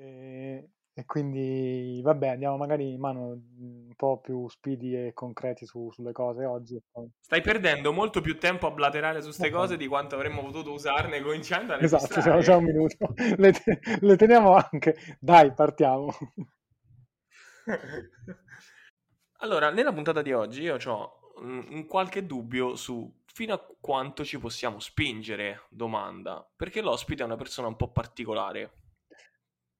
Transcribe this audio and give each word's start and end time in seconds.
E, 0.00 0.70
e 0.94 1.04
quindi, 1.04 2.00
vabbè, 2.02 2.28
andiamo 2.28 2.56
magari 2.56 2.92
in 2.92 3.00
mano 3.00 3.38
un 3.58 3.92
po' 3.94 4.18
più 4.18 4.48
speedy 4.48 4.96
e 5.08 5.12
concreti 5.12 5.66
su, 5.66 5.90
sulle 5.90 6.12
cose 6.12 6.46
oggi. 6.46 6.82
Stai 7.20 7.42
perdendo 7.42 7.92
molto 7.92 8.22
più 8.22 8.38
tempo 8.38 8.66
a 8.66 8.70
blaterare 8.70 9.18
su 9.18 9.26
queste 9.26 9.48
okay. 9.48 9.58
cose 9.58 9.76
di 9.76 9.86
quanto 9.86 10.14
avremmo 10.14 10.42
potuto 10.42 10.72
usarne 10.72 11.20
cominciando 11.20 11.74
a 11.74 11.82
Esatto, 11.82 12.20
siamo 12.22 12.40
già 12.40 12.56
un 12.56 12.64
minuto. 12.64 13.12
Le, 13.36 13.52
te- 13.52 13.80
le 14.00 14.16
teniamo 14.16 14.54
anche. 14.54 14.96
Dai, 15.20 15.52
partiamo. 15.52 16.14
allora, 19.40 19.70
nella 19.70 19.92
puntata 19.92 20.22
di 20.22 20.32
oggi 20.32 20.62
io 20.62 20.78
ho 20.82 21.32
un, 21.42 21.66
un 21.70 21.86
qualche 21.86 22.24
dubbio 22.24 22.74
su 22.74 23.18
fino 23.26 23.52
a 23.54 23.64
quanto 23.80 24.24
ci 24.24 24.38
possiamo 24.38 24.80
spingere, 24.80 25.66
domanda, 25.68 26.46
perché 26.56 26.80
l'ospite 26.80 27.22
è 27.22 27.26
una 27.26 27.36
persona 27.36 27.68
un 27.68 27.76
po' 27.76 27.90
particolare. 27.92 28.79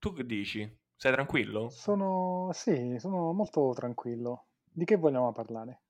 Tu 0.01 0.15
che 0.15 0.25
dici? 0.25 0.79
Sei 0.97 1.13
tranquillo? 1.13 1.69
Sono, 1.69 2.49
sì, 2.55 2.97
sono 2.99 3.35
molto 3.35 3.73
tranquillo. 3.75 4.47
Di 4.65 4.87
che 4.87 4.97
vogliamo 4.97 5.31
parlare? 5.31 5.83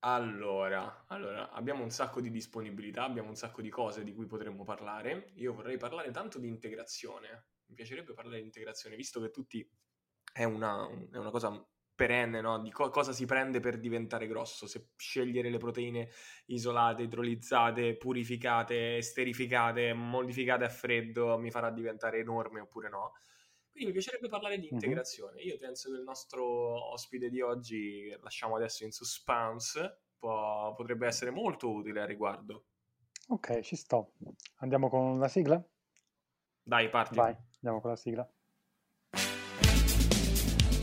Allora, 0.00 1.04
allora, 1.06 1.52
abbiamo 1.52 1.84
un 1.84 1.90
sacco 1.90 2.20
di 2.20 2.32
disponibilità, 2.32 3.04
abbiamo 3.04 3.28
un 3.28 3.36
sacco 3.36 3.62
di 3.62 3.68
cose 3.68 4.02
di 4.02 4.12
cui 4.12 4.26
potremmo 4.26 4.64
parlare. 4.64 5.30
Io 5.36 5.54
vorrei 5.54 5.76
parlare 5.76 6.10
tanto 6.10 6.40
di 6.40 6.48
integrazione. 6.48 7.50
Mi 7.66 7.76
piacerebbe 7.76 8.12
parlare 8.12 8.38
di 8.38 8.46
integrazione, 8.46 8.96
visto 8.96 9.20
che 9.20 9.30
tutti 9.30 9.64
è 10.32 10.42
una, 10.42 10.88
è 10.88 11.16
una 11.16 11.30
cosa 11.30 11.64
perenne, 11.98 12.40
no? 12.40 12.60
Di 12.60 12.70
co- 12.70 12.90
cosa 12.90 13.12
si 13.12 13.26
prende 13.26 13.58
per 13.58 13.80
diventare 13.80 14.28
grosso, 14.28 14.68
se 14.68 14.90
scegliere 14.94 15.50
le 15.50 15.58
proteine 15.58 16.08
isolate, 16.46 17.02
idrolizzate, 17.02 17.96
purificate, 17.96 18.98
esterificate, 18.98 19.92
modificate 19.94 20.64
a 20.64 20.68
freddo 20.68 21.36
mi 21.38 21.50
farà 21.50 21.72
diventare 21.72 22.20
enorme 22.20 22.60
oppure 22.60 22.88
no. 22.88 23.14
Quindi 23.68 23.88
mi 23.88 23.92
piacerebbe 23.92 24.28
parlare 24.28 24.60
di 24.60 24.68
integrazione. 24.68 25.40
Io 25.42 25.58
penso 25.58 25.90
che 25.90 25.96
il 25.96 26.04
nostro 26.04 26.92
ospite 26.92 27.30
di 27.30 27.40
oggi, 27.40 28.16
lasciamo 28.20 28.54
adesso 28.54 28.84
in 28.84 28.92
suspense, 28.92 30.02
può, 30.16 30.72
potrebbe 30.74 31.08
essere 31.08 31.32
molto 31.32 31.68
utile 31.72 32.00
a 32.00 32.06
riguardo. 32.06 32.66
Ok, 33.30 33.58
ci 33.60 33.74
sto. 33.74 34.12
Andiamo 34.58 34.88
con 34.88 35.18
la 35.18 35.28
sigla? 35.28 35.60
Dai, 36.62 36.88
parti. 36.90 37.16
Vai, 37.16 37.36
andiamo 37.56 37.80
con 37.80 37.90
la 37.90 37.96
sigla. 37.96 38.32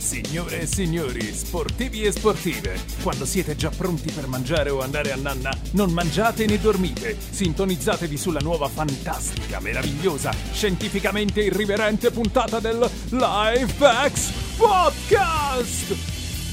Signore 0.05 0.61
e 0.61 0.65
signori, 0.67 1.33
sportivi 1.33 2.03
e 2.03 2.11
sportive, 2.11 2.79
quando 3.01 3.25
siete 3.25 3.55
già 3.55 3.71
pronti 3.71 4.11
per 4.11 4.27
mangiare 4.27 4.69
o 4.69 4.81
andare 4.81 5.11
a 5.11 5.15
nanna, 5.15 5.51
non 5.71 5.91
mangiate 5.91 6.45
né 6.45 6.59
dormite. 6.59 7.17
Sintonizzatevi 7.31 8.15
sulla 8.15 8.39
nuova 8.39 8.67
fantastica, 8.67 9.59
meravigliosa, 9.59 10.31
scientificamente 10.53 11.41
irriverente 11.41 12.11
puntata 12.11 12.59
del 12.59 12.87
Lifehacks 13.09 14.29
Podcast! 14.57 15.95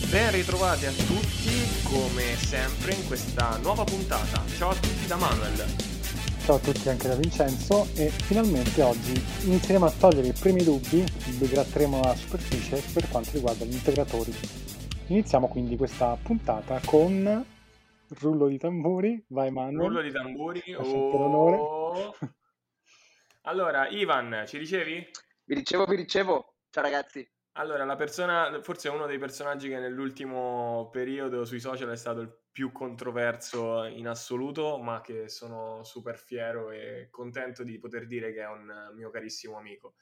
Ben 0.09 0.31
ritrovati 0.31 0.87
a 0.87 0.93
tutti, 0.93 1.69
come 1.83 2.35
sempre, 2.39 2.95
in 2.95 3.07
questa 3.07 3.59
nuova 3.61 3.85
puntata. 3.85 4.43
Ciao 4.57 4.71
a 4.71 4.75
tutti 4.75 5.07
da 5.07 5.17
Manuel. 5.17 5.92
Ciao 6.45 6.57
a 6.57 6.59
tutti 6.59 6.89
anche 6.89 7.07
da 7.07 7.15
Vincenzo 7.15 7.87
e 7.95 8.09
finalmente 8.09 8.83
oggi 8.83 9.13
inizieremo 9.47 9.85
a 9.87 9.93
togliere 9.93 10.27
i 10.27 10.33
primi 10.33 10.65
dubbi, 10.65 11.05
li 11.39 11.49
gratteremo 11.49 12.01
la 12.01 12.17
superficie 12.17 12.83
per 12.93 13.09
quanto 13.09 13.31
riguarda 13.35 13.65
gli 13.65 13.75
integratori. 13.75 14.33
Iniziamo 15.07 15.47
quindi 15.47 15.77
questa 15.77 16.19
puntata 16.21 16.81
con 16.85 17.47
rullo 18.19 18.49
di 18.49 18.59
tamburi, 18.59 19.25
vai 19.29 19.53
Manuel. 19.53 19.87
Rullo 19.87 20.03
di 20.03 20.11
tamburi, 20.11 20.63
oh. 20.75 22.13
Allora, 23.43 23.87
Ivan, 23.89 24.43
ci 24.45 24.59
dicevi? 24.59 25.11
Vi 25.45 25.55
ricevo, 25.55 25.85
vi 25.85 25.95
ricevo. 25.95 26.57
Ciao 26.71 26.83
ragazzi. 26.83 27.25
Allora, 27.53 27.85
la 27.85 27.97
persona, 27.97 28.59
forse 28.63 28.89
uno 28.89 29.07
dei 29.07 29.19
personaggi 29.19 29.69
che 29.69 29.79
nell'ultimo 29.79 30.89
periodo 30.91 31.45
sui 31.45 31.61
social 31.61 31.91
è 31.91 31.97
stato 31.97 32.21
il 32.21 32.42
più 32.53 32.71
controverso 32.71 33.85
in 33.85 34.07
assoluto, 34.07 34.79
ma 34.79 35.01
che 35.01 35.29
sono 35.29 35.83
super 35.85 36.19
fiero 36.19 36.71
e 36.71 37.09
contento 37.11 37.65
di 37.65 37.79
poter 37.79 38.07
dire 38.07 38.33
che 38.33 38.43
è 38.43 38.47
un 38.47 38.93
mio 38.95 39.11
carissimo 39.11 39.57
amico. 39.57 39.95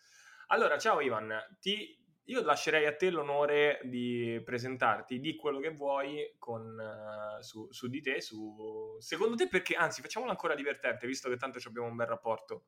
Allora, 0.48 0.76
ciao 0.76 1.00
Ivan, 1.00 1.32
ti, 1.60 1.96
io 2.24 2.42
lascerei 2.42 2.86
a 2.86 2.96
te 2.96 3.10
l'onore 3.10 3.80
di 3.84 4.42
presentarti, 4.44 5.20
di 5.20 5.36
quello 5.36 5.60
che 5.60 5.70
vuoi 5.70 6.34
con, 6.38 6.76
uh, 6.76 7.40
su, 7.40 7.68
su, 7.70 7.88
di 7.88 8.00
te, 8.00 8.20
su... 8.20 8.96
secondo 8.98 9.36
te 9.36 9.46
perché, 9.46 9.74
anzi 9.74 10.02
facciamolo 10.02 10.32
ancora 10.32 10.56
divertente, 10.56 11.06
visto 11.06 11.28
che 11.28 11.36
tanto 11.36 11.60
abbiamo 11.64 11.86
un 11.86 11.96
bel 11.96 12.08
rapporto. 12.08 12.64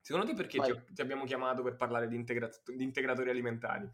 Secondo 0.00 0.26
te 0.26 0.34
perché 0.34 0.58
ti, 0.58 0.94
ti, 0.94 1.02
abbiamo 1.02 1.24
chiamato 1.24 1.62
per 1.62 1.76
parlare 1.76 2.08
di, 2.08 2.16
integra- 2.16 2.48
di 2.64 2.82
integratori 2.82 3.28
alimentari? 3.28 3.86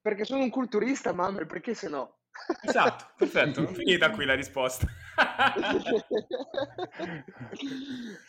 Perché 0.00 0.24
sono 0.24 0.42
un 0.42 0.50
culturista, 0.50 1.12
mamma, 1.12 1.44
perché 1.44 1.74
se 1.74 1.88
no? 1.88 2.25
Esatto, 2.62 3.06
perfetto, 3.16 3.62
non 3.62 3.74
finita 3.74 4.10
qui 4.10 4.24
la 4.24 4.34
risposta. 4.34 4.86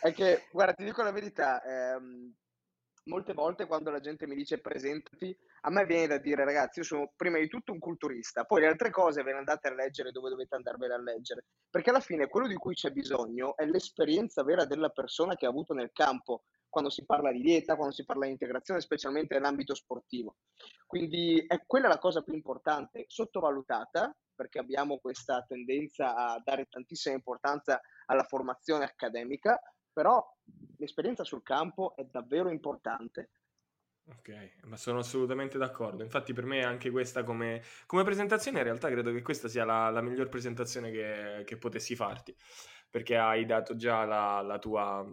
è 0.01 0.13
che, 0.13 0.47
guarda, 0.51 0.73
ti 0.73 0.83
dico 0.83 1.03
la 1.03 1.11
verità, 1.11 1.61
ehm, 1.63 2.33
molte 3.07 3.33
volte 3.33 3.65
quando 3.65 3.89
la 3.89 3.99
gente 3.99 4.27
mi 4.27 4.35
dice 4.35 4.59
presentati, 4.59 5.35
a 5.61 5.69
me 5.69 5.85
viene 5.85 6.07
da 6.07 6.17
dire 6.17 6.45
ragazzi, 6.45 6.79
io 6.79 6.85
sono 6.85 7.11
prima 7.15 7.39
di 7.39 7.47
tutto 7.47 7.71
un 7.71 7.79
culturista, 7.79 8.43
poi 8.43 8.61
le 8.61 8.67
altre 8.67 8.89
cose 8.89 9.23
ve 9.23 9.31
le 9.31 9.39
andate 9.39 9.67
a 9.67 9.73
leggere 9.73 10.11
dove 10.11 10.29
dovete 10.29 10.55
andarvene 10.55 10.93
a 10.93 11.01
leggere, 11.01 11.45
perché 11.69 11.89
alla 11.89 11.99
fine 11.99 12.27
quello 12.27 12.47
di 12.47 12.55
cui 12.55 12.75
c'è 12.75 12.91
bisogno 12.91 13.55
è 13.55 13.65
l'esperienza 13.65 14.43
vera 14.43 14.65
della 14.65 14.89
persona 14.89 15.35
che 15.35 15.45
ha 15.45 15.49
avuto 15.49 15.73
nel 15.73 15.91
campo, 15.91 16.43
quando 16.69 16.89
si 16.89 17.05
parla 17.05 17.31
di 17.31 17.41
dieta, 17.41 17.75
quando 17.75 17.93
si 17.93 18.05
parla 18.05 18.25
di 18.25 18.31
integrazione, 18.31 18.81
specialmente 18.81 19.33
nell'ambito 19.33 19.73
sportivo. 19.73 20.35
Quindi 20.85 21.43
è 21.47 21.63
quella 21.65 21.87
la 21.87 21.97
cosa 21.97 22.21
più 22.21 22.33
importante, 22.33 23.05
sottovalutata, 23.07 24.15
perché 24.35 24.59
abbiamo 24.59 24.99
questa 24.99 25.43
tendenza 25.47 26.13
a 26.15 26.41
dare 26.43 26.67
tantissima 26.69 27.15
importanza 27.15 27.81
alla 28.05 28.23
formazione 28.23 28.83
accademica, 28.83 29.59
però 29.97 30.23
l'esperienza 30.77 31.23
sul 31.23 31.41
campo 31.41 31.95
è 31.95 32.03
davvero 32.03 32.51
importante. 32.51 33.31
Ok, 34.09 34.59
ma 34.65 34.77
sono 34.77 34.99
assolutamente 34.99 35.57
d'accordo. 35.57 36.03
Infatti, 36.03 36.33
per 36.33 36.45
me 36.45 36.63
anche 36.63 36.91
questa 36.91 37.23
come, 37.23 37.63
come 37.87 38.03
presentazione, 38.03 38.59
in 38.59 38.65
realtà 38.65 38.89
credo 38.89 39.11
che 39.11 39.23
questa 39.23 39.47
sia 39.47 39.65
la, 39.65 39.89
la 39.89 40.01
miglior 40.01 40.29
presentazione 40.29 40.91
che, 40.91 41.41
che, 41.47 41.57
potessi 41.57 41.95
farti, 41.95 42.35
perché 42.91 43.17
hai 43.17 43.47
dato 43.47 43.75
già 43.75 44.05
la, 44.05 44.41
la 44.41 44.59
tua 44.59 45.03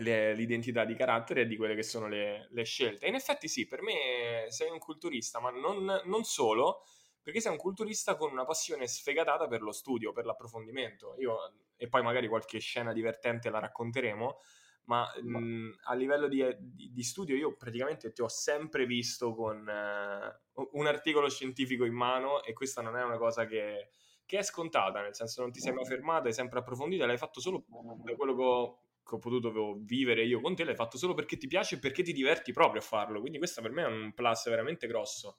le, 0.00 0.34
l'identità 0.34 0.84
di 0.84 0.96
carattere 0.96 1.42
e 1.42 1.46
di 1.46 1.56
quelle 1.56 1.76
che 1.76 1.84
sono 1.84 2.08
le, 2.08 2.48
le, 2.50 2.64
scelte. 2.64 3.06
in 3.06 3.14
effetti 3.14 3.46
sì, 3.46 3.68
per 3.68 3.80
me 3.80 4.46
sei 4.48 4.70
un 4.70 4.80
culturista, 4.80 5.38
ma 5.38 5.50
non, 5.50 6.02
non, 6.04 6.24
solo, 6.24 6.82
perché 7.26 7.40
sei 7.40 7.50
un 7.50 7.58
culturista 7.58 8.14
con 8.14 8.30
una 8.30 8.44
passione 8.44 8.86
sfegatata 8.86 9.48
per 9.48 9.60
lo 9.60 9.72
studio, 9.72 10.12
per 10.12 10.26
l'approfondimento. 10.26 11.16
Io, 11.18 11.54
e 11.76 11.88
poi 11.88 12.00
magari 12.00 12.28
qualche 12.28 12.60
scena 12.60 12.92
divertente 12.92 13.50
la 13.50 13.58
racconteremo, 13.58 14.38
ma 14.84 15.04
mh, 15.20 15.70
a 15.86 15.94
livello 15.94 16.28
di, 16.28 16.46
di, 16.56 16.92
di, 16.92 17.02
studio 17.02 17.34
io 17.34 17.56
praticamente 17.56 18.12
ti 18.12 18.22
ho 18.22 18.28
sempre 18.28 18.86
visto 18.86 19.34
con 19.34 19.58
uh, 19.58 20.68
un 20.74 20.86
articolo 20.86 21.28
scientifico 21.28 21.84
in 21.84 21.94
mano 21.94 22.44
e 22.44 22.52
questa 22.52 22.80
non 22.80 22.96
è 22.96 23.02
una 23.02 23.18
cosa 23.18 23.44
che, 23.44 23.88
che, 24.24 24.38
è 24.38 24.42
scontata, 24.44 25.00
nel 25.00 25.16
senso 25.16 25.42
non 25.42 25.50
ti 25.50 25.58
sei 25.58 25.72
mai 25.72 25.84
fermato, 25.84 26.28
hai 26.28 26.32
sempre 26.32 26.60
approfondito, 26.60 27.06
l'hai 27.06 27.18
fatto 27.18 27.40
solo 27.40 27.64
da 28.04 28.14
quello 28.14 28.36
che 28.36 28.42
ho 28.42 28.78
che 29.02 29.14
ho 29.16 29.18
potuto 29.18 29.78
vivere 29.80 30.24
io 30.24 30.40
con 30.40 30.54
te, 30.54 30.62
l'hai 30.62 30.76
fatto 30.76 30.96
solo 30.96 31.14
perché 31.14 31.36
ti 31.36 31.48
piace 31.48 31.74
e 31.74 31.78
perché 31.80 32.04
ti 32.04 32.12
diverti 32.12 32.52
proprio 32.52 32.80
a 32.80 32.84
farlo. 32.84 33.18
Quindi 33.20 33.38
questo 33.38 33.62
per 33.62 33.72
me 33.72 33.82
è 33.82 33.86
un 33.86 34.12
plus 34.14 34.48
veramente 34.48 34.88
grosso. 34.88 35.38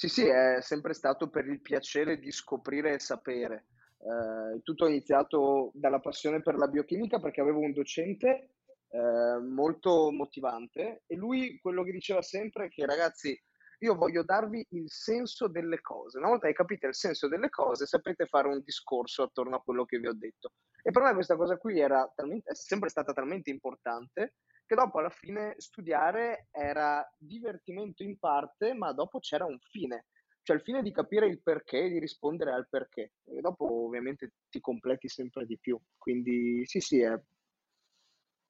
Sì, 0.00 0.08
sì, 0.08 0.24
è 0.26 0.62
sempre 0.62 0.94
stato 0.94 1.28
per 1.28 1.46
il 1.46 1.60
piacere 1.60 2.18
di 2.18 2.30
scoprire 2.32 2.94
e 2.94 2.98
sapere. 3.00 3.66
Eh, 3.98 4.62
tutto 4.62 4.86
è 4.86 4.88
iniziato 4.88 5.72
dalla 5.74 6.00
passione 6.00 6.40
per 6.40 6.54
la 6.56 6.68
biochimica 6.68 7.20
perché 7.20 7.42
avevo 7.42 7.58
un 7.58 7.74
docente 7.74 8.52
eh, 8.88 9.38
molto 9.42 10.10
motivante 10.10 11.02
e 11.06 11.14
lui 11.16 11.58
quello 11.60 11.82
che 11.84 11.92
diceva 11.92 12.22
sempre 12.22 12.64
è 12.64 12.68
che 12.70 12.86
ragazzi 12.86 13.38
io 13.80 13.94
voglio 13.94 14.22
darvi 14.22 14.66
il 14.70 14.90
senso 14.90 15.48
delle 15.48 15.82
cose. 15.82 16.16
Una 16.16 16.28
volta 16.28 16.46
che 16.46 16.54
capite 16.54 16.86
il 16.86 16.94
senso 16.94 17.28
delle 17.28 17.50
cose, 17.50 17.84
sapete 17.84 18.24
fare 18.24 18.48
un 18.48 18.62
discorso 18.64 19.24
attorno 19.24 19.56
a 19.56 19.62
quello 19.62 19.84
che 19.84 19.98
vi 19.98 20.06
ho 20.06 20.14
detto. 20.14 20.52
E 20.82 20.92
per 20.92 21.02
me 21.02 21.12
questa 21.12 21.36
cosa 21.36 21.58
qui 21.58 21.78
era 21.78 22.10
talmente, 22.14 22.52
è 22.52 22.54
sempre 22.54 22.88
stata 22.88 23.12
talmente 23.12 23.50
importante 23.50 24.36
che 24.70 24.76
dopo 24.76 25.00
alla 25.00 25.10
fine 25.10 25.56
studiare 25.56 26.46
era 26.52 27.04
divertimento 27.18 28.04
in 28.04 28.16
parte, 28.20 28.72
ma 28.72 28.92
dopo 28.92 29.18
c'era 29.18 29.44
un 29.44 29.58
fine. 29.58 30.06
Cioè 30.42 30.54
il 30.54 30.62
fine 30.62 30.80
di 30.80 30.92
capire 30.92 31.26
il 31.26 31.42
perché, 31.42 31.88
di 31.88 31.98
rispondere 31.98 32.52
al 32.52 32.68
perché. 32.68 33.14
E 33.24 33.40
dopo 33.40 33.86
ovviamente 33.86 34.34
ti 34.48 34.60
completi 34.60 35.08
sempre 35.08 35.44
di 35.44 35.58
più. 35.58 35.76
Quindi 35.98 36.64
sì, 36.66 36.78
sì, 36.78 37.00
è... 37.00 37.10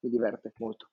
mi 0.00 0.10
diverte 0.10 0.52
molto. 0.58 0.90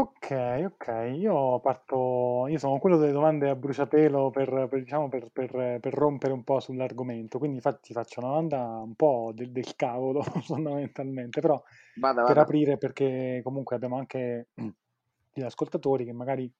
Ok, 0.00 0.30
ok, 0.64 1.12
io 1.16 1.60
parto, 1.60 2.46
io 2.48 2.58
sono 2.58 2.78
quello 2.78 2.96
delle 2.96 3.12
domande 3.12 3.50
a 3.50 3.54
bruciapelo 3.56 4.30
per, 4.30 4.66
per, 4.70 4.78
diciamo, 4.82 5.08
per, 5.08 5.28
per- 5.30 5.78
per 5.80 5.92
rompere 5.92 6.32
un 6.32 6.42
po' 6.42 6.58
sull'argomento, 6.58 7.38
quindi 7.38 7.56
infatti 7.56 7.92
faccio 7.92 8.20
una 8.20 8.28
domanda 8.30 8.80
un 8.82 8.94
po' 8.94 9.32
del, 9.34 9.50
del 9.52 9.74
cavolo 9.76 10.22
fondamentalmente, 10.42 11.40
però 11.40 11.62
Vada, 11.94 12.22
per 12.22 12.38
vada. 12.38 12.42
aprire 12.42 12.78
perché 12.78 13.40
comunque 13.42 13.76
abbiamo 13.76 13.98
anche 13.98 14.48
gli 15.34 15.42
ascoltatori 15.42 16.06
che 16.06 16.12
magari 16.12 16.50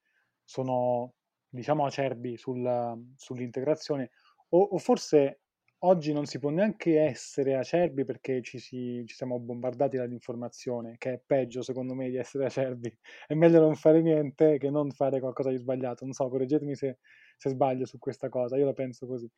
sono, 0.43 1.13
diciamo, 1.49 1.85
acerbi 1.85 2.37
sul, 2.37 3.13
sull'integrazione 3.15 4.11
o, 4.49 4.61
o, 4.61 4.77
forse 4.77 5.40
oggi 5.83 6.13
non 6.13 6.25
si 6.25 6.39
può 6.39 6.49
neanche 6.49 6.99
essere 6.99 7.55
acerbi 7.55 8.03
perché 8.05 8.41
ci, 8.41 8.59
si, 8.59 9.03
ci 9.05 9.15
siamo 9.15 9.39
bombardati 9.39 9.97
dall'informazione, 9.97 10.95
che 10.97 11.13
è 11.13 11.21
peggio 11.25 11.61
secondo 11.61 11.93
me 11.95 12.09
di 12.09 12.17
essere 12.17 12.45
acerbi. 12.45 12.95
È 13.27 13.33
meglio 13.33 13.59
non 13.59 13.75
fare 13.75 14.01
niente 14.01 14.57
che 14.57 14.69
non 14.69 14.91
fare 14.91 15.19
qualcosa 15.19 15.49
di 15.49 15.57
sbagliato. 15.57 16.03
Non 16.05 16.13
so, 16.13 16.29
correggetemi 16.29 16.75
se, 16.75 16.99
se 17.37 17.49
sbaglio 17.49 17.85
su 17.85 17.97
questa 17.97 18.29
cosa, 18.29 18.57
io 18.57 18.65
la 18.65 18.73
penso 18.73 19.07
così. 19.07 19.29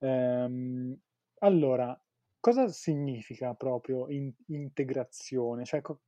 Ehm, 0.00 0.96
allora, 1.40 1.98
cosa 2.38 2.68
significa 2.68 3.54
proprio 3.54 4.08
in- 4.08 4.32
integrazione? 4.48 5.64
Cioè, 5.64 5.80
co- 5.80 6.00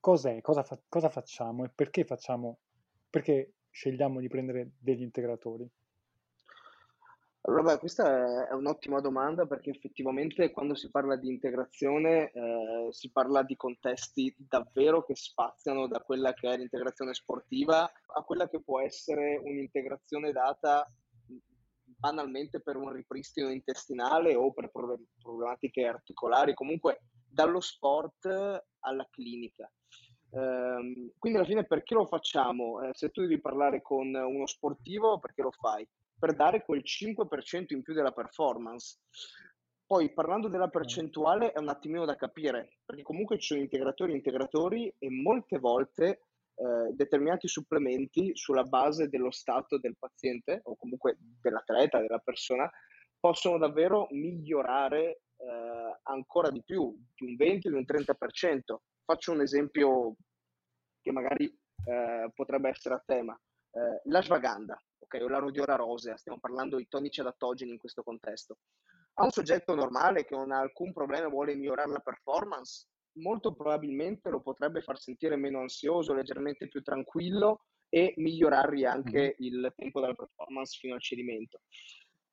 cos'è? 0.00 0.40
Cosa, 0.40 0.62
fa- 0.62 0.80
cosa 0.88 1.08
facciamo 1.08 1.64
e 1.64 1.70
perché 1.74 2.04
facciamo? 2.04 2.60
Perché 3.08 3.54
scegliamo 3.70 4.20
di 4.20 4.28
prendere 4.28 4.72
degli 4.78 5.02
integratori? 5.02 5.68
Allora, 7.42 7.62
beh, 7.62 7.78
questa 7.78 8.48
è 8.48 8.52
un'ottima 8.52 9.00
domanda 9.00 9.46
perché 9.46 9.70
effettivamente 9.70 10.50
quando 10.50 10.74
si 10.74 10.90
parla 10.90 11.16
di 11.16 11.28
integrazione 11.28 12.30
eh, 12.30 12.88
si 12.90 13.10
parla 13.10 13.42
di 13.42 13.56
contesti 13.56 14.34
davvero 14.36 15.02
che 15.04 15.16
spaziano 15.16 15.86
da 15.86 16.00
quella 16.00 16.34
che 16.34 16.50
è 16.50 16.56
l'integrazione 16.58 17.14
sportiva 17.14 17.82
a 17.82 18.22
quella 18.24 18.46
che 18.46 18.60
può 18.60 18.80
essere 18.80 19.40
un'integrazione 19.42 20.32
data 20.32 20.86
banalmente 22.00 22.60
per 22.60 22.76
un 22.76 22.92
ripristino 22.92 23.50
intestinale 23.50 24.34
o 24.34 24.52
per 24.52 24.70
problematiche 24.70 25.86
articolari, 25.86 26.52
comunque 26.52 27.04
dallo 27.26 27.60
sport 27.60 28.26
alla 28.80 29.08
clinica. 29.10 29.70
Um, 30.30 31.10
quindi 31.18 31.38
alla 31.38 31.46
fine 31.46 31.64
perché 31.64 31.94
lo 31.94 32.06
facciamo? 32.06 32.82
Eh, 32.82 32.90
se 32.92 33.10
tu 33.10 33.22
devi 33.22 33.40
parlare 33.40 33.82
con 33.82 34.14
uno 34.14 34.46
sportivo, 34.46 35.18
perché 35.18 35.42
lo 35.42 35.50
fai? 35.50 35.86
Per 36.20 36.34
dare 36.34 36.64
quel 36.64 36.82
5% 36.84 37.72
in 37.74 37.82
più 37.82 37.94
della 37.94 38.12
performance. 38.12 38.98
Poi 39.86 40.12
parlando 40.12 40.48
della 40.48 40.68
percentuale 40.68 41.50
è 41.50 41.58
un 41.58 41.68
attimino 41.68 42.04
da 42.04 42.14
capire, 42.14 42.76
perché 42.84 43.02
comunque 43.02 43.38
ci 43.38 43.46
sono 43.48 43.60
integratori 43.60 44.12
e 44.12 44.16
integratori 44.16 44.94
e 44.98 45.10
molte 45.10 45.58
volte 45.58 46.06
eh, 46.60 46.92
determinati 46.92 47.48
supplementi 47.48 48.30
sulla 48.36 48.62
base 48.62 49.08
dello 49.08 49.32
stato 49.32 49.78
del 49.78 49.96
paziente 49.98 50.60
o 50.64 50.76
comunque 50.76 51.16
dell'atleta, 51.40 52.00
della 52.00 52.18
persona, 52.18 52.70
possono 53.18 53.58
davvero 53.58 54.06
migliorare 54.10 55.22
eh, 55.36 55.98
ancora 56.02 56.50
di 56.50 56.62
più, 56.62 56.94
di 57.16 57.24
un 57.24 57.36
20, 57.36 57.68
di 57.68 57.74
un 57.74 57.84
30%. 57.86 58.76
Faccio 59.04 59.32
un 59.32 59.40
esempio 59.40 60.14
che 61.00 61.12
magari 61.12 61.46
eh, 61.46 62.30
potrebbe 62.34 62.68
essere 62.68 62.94
a 62.94 63.02
tema. 63.04 63.40
Eh, 63.72 64.00
l'ashwagandha, 64.04 64.82
ok, 64.98 65.18
o 65.22 65.28
la 65.28 65.38
rhodiola 65.38 65.76
rosea, 65.76 66.16
stiamo 66.16 66.38
parlando 66.38 66.76
di 66.76 66.88
tonici 66.88 67.20
adattogeni 67.20 67.72
in 67.72 67.78
questo 67.78 68.02
contesto. 68.02 68.58
A 69.14 69.24
un 69.24 69.30
soggetto 69.30 69.74
normale 69.74 70.24
che 70.24 70.34
non 70.34 70.50
ha 70.50 70.58
alcun 70.58 70.92
problema 70.92 71.26
e 71.26 71.30
vuole 71.30 71.54
migliorare 71.54 71.90
la 71.90 72.00
performance, 72.00 72.88
molto 73.18 73.54
probabilmente 73.54 74.30
lo 74.30 74.40
potrebbe 74.40 74.82
far 74.82 74.98
sentire 74.98 75.36
meno 75.36 75.60
ansioso, 75.60 76.14
leggermente 76.14 76.68
più 76.68 76.82
tranquillo 76.82 77.64
e 77.88 78.14
migliorargli 78.16 78.84
anche 78.84 79.36
mm-hmm. 79.40 79.54
il 79.54 79.72
tempo 79.76 80.00
della 80.00 80.14
performance 80.14 80.78
fino 80.78 80.94
al 80.94 81.00
cedimento. 81.00 81.62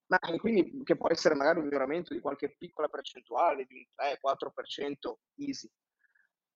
Ma 0.08 0.20
quindi 0.38 0.84
che 0.84 0.96
può 0.96 1.10
essere 1.10 1.36
magari 1.36 1.58
un 1.58 1.66
miglioramento 1.66 2.14
di 2.14 2.22
qualche 2.22 2.56
piccola 2.58 2.88
percentuale, 2.88 3.66
di 3.66 3.74
un 3.74 3.84
3-4% 3.96 5.16
easy. 5.36 5.70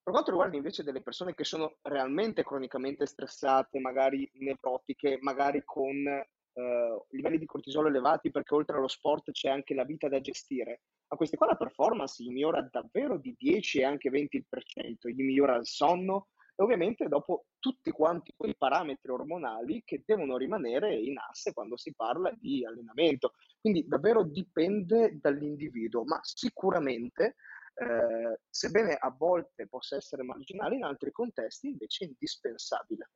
Per 0.04 0.12
quanto 0.12 0.32
riguarda 0.32 0.56
invece 0.58 0.84
delle 0.84 1.02
persone 1.02 1.36
che 1.36 1.44
sono 1.44 1.78
realmente 1.84 2.44
cronicamente 2.44 3.06
stressate, 3.06 3.80
magari 3.80 4.30
nevrotiche, 4.36 5.20
magari 5.22 5.62
con 5.64 5.96
eh, 6.06 7.06
livelli 7.12 7.38
di 7.38 7.46
cortisolo 7.46 7.88
elevati, 7.88 8.32
perché 8.32 8.56
oltre 8.56 8.78
allo 8.78 8.88
sport 8.88 9.32
c'è 9.32 9.50
anche 9.50 9.74
la 9.74 9.86
vita 9.86 10.10
da 10.10 10.20
gestire, 10.20 10.82
a 11.08 11.16
questi 11.16 11.38
qua 11.38 11.48
la 11.48 11.56
performance 11.56 12.24
gli 12.24 12.30
migliora 12.30 12.68
davvero 12.70 13.18
di 13.18 13.36
10 13.38 13.80
e 13.80 13.84
anche 13.84 14.10
20%, 14.10 15.10
gli 15.10 15.24
migliora 15.24 15.56
il 15.56 15.68
sonno 15.68 16.30
e 16.56 16.64
ovviamente 16.64 17.08
dopo 17.08 17.46
tutti 17.60 17.92
quanti 17.92 18.34
quei 18.36 18.56
parametri 18.58 19.12
ormonali 19.12 19.84
che 19.86 20.04
devono 20.06 20.38
rimanere 20.38 20.96
in 20.96 21.18
asse 21.18 21.54
quando 21.54 21.78
si 21.78 21.94
parla 21.94 22.32
di 22.38 22.66
allenamento. 22.66 23.34
Quindi 23.60 23.86
davvero 23.88 24.24
dipende 24.24 25.18
dall'individuo, 25.20 26.04
ma 26.06 26.20
sicuramente, 26.24 27.36
eh, 27.74 28.40
sebbene 28.50 28.96
a 28.96 29.10
volte 29.10 29.68
possa 29.68 29.96
essere 29.96 30.24
marginale, 30.24 30.76
in 30.76 30.84
altri 30.84 31.12
contesti 31.12 31.68
invece 31.68 32.06
è 32.06 32.08
indispensabile. 32.08 33.10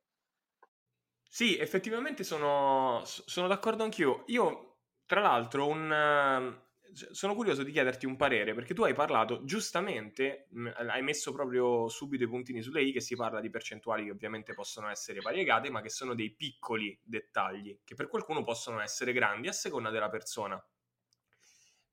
Sì, 1.28 1.58
effettivamente 1.58 2.24
sono, 2.24 3.02
sono 3.04 3.46
d'accordo 3.46 3.82
anch'io. 3.82 4.24
Io, 4.28 4.78
tra 5.04 5.20
l'altro, 5.20 5.66
un, 5.66 6.56
sono 6.92 7.34
curioso 7.34 7.62
di 7.62 7.72
chiederti 7.72 8.06
un 8.06 8.16
parere, 8.16 8.54
perché 8.54 8.74
tu 8.74 8.82
hai 8.82 8.94
parlato 8.94 9.44
giustamente, 9.44 10.48
hai 10.74 11.02
messo 11.02 11.32
proprio 11.32 11.88
subito 11.88 12.24
i 12.24 12.28
puntini 12.28 12.62
sulle 12.62 12.82
i, 12.82 12.92
che 12.92 13.00
si 13.00 13.16
parla 13.16 13.40
di 13.40 13.50
percentuali 13.50 14.04
che 14.04 14.12
ovviamente 14.12 14.54
possono 14.54 14.88
essere 14.88 15.20
variegate, 15.20 15.70
ma 15.70 15.82
che 15.82 15.90
sono 15.90 16.14
dei 16.14 16.30
piccoli 16.34 16.98
dettagli, 17.02 17.80
che 17.84 17.94
per 17.94 18.08
qualcuno 18.08 18.42
possono 18.42 18.80
essere 18.80 19.12
grandi 19.12 19.48
a 19.48 19.52
seconda 19.52 19.90
della 19.90 20.08
persona. 20.08 20.62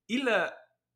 Il, 0.06 0.28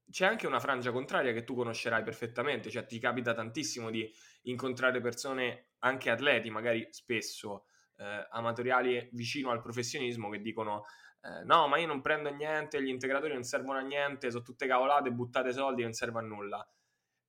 c'è 0.09 0.25
anche 0.25 0.47
una 0.47 0.59
frangia 0.59 0.91
contraria 0.91 1.33
che 1.33 1.43
tu 1.43 1.55
conoscerai 1.55 2.03
perfettamente, 2.03 2.69
cioè 2.69 2.85
ti 2.85 2.99
capita 2.99 3.33
tantissimo 3.33 3.89
di 3.89 4.11
incontrare 4.43 5.01
persone, 5.01 5.71
anche 5.79 6.09
atleti, 6.09 6.49
magari 6.49 6.87
spesso 6.91 7.65
eh, 7.97 8.27
amatoriali 8.31 9.09
vicino 9.13 9.51
al 9.51 9.61
professionismo, 9.61 10.29
che 10.29 10.41
dicono 10.41 10.85
eh, 11.21 11.43
no, 11.43 11.67
ma 11.67 11.77
io 11.77 11.87
non 11.87 12.01
prendo 12.01 12.29
niente, 12.29 12.81
gli 12.81 12.87
integratori 12.87 13.33
non 13.33 13.43
servono 13.43 13.79
a 13.79 13.81
niente, 13.81 14.31
sono 14.31 14.43
tutte 14.43 14.67
cavolate, 14.67 15.11
buttate 15.11 15.51
soldi, 15.51 15.83
non 15.83 15.93
serve 15.93 16.19
a 16.19 16.23
nulla. 16.23 16.67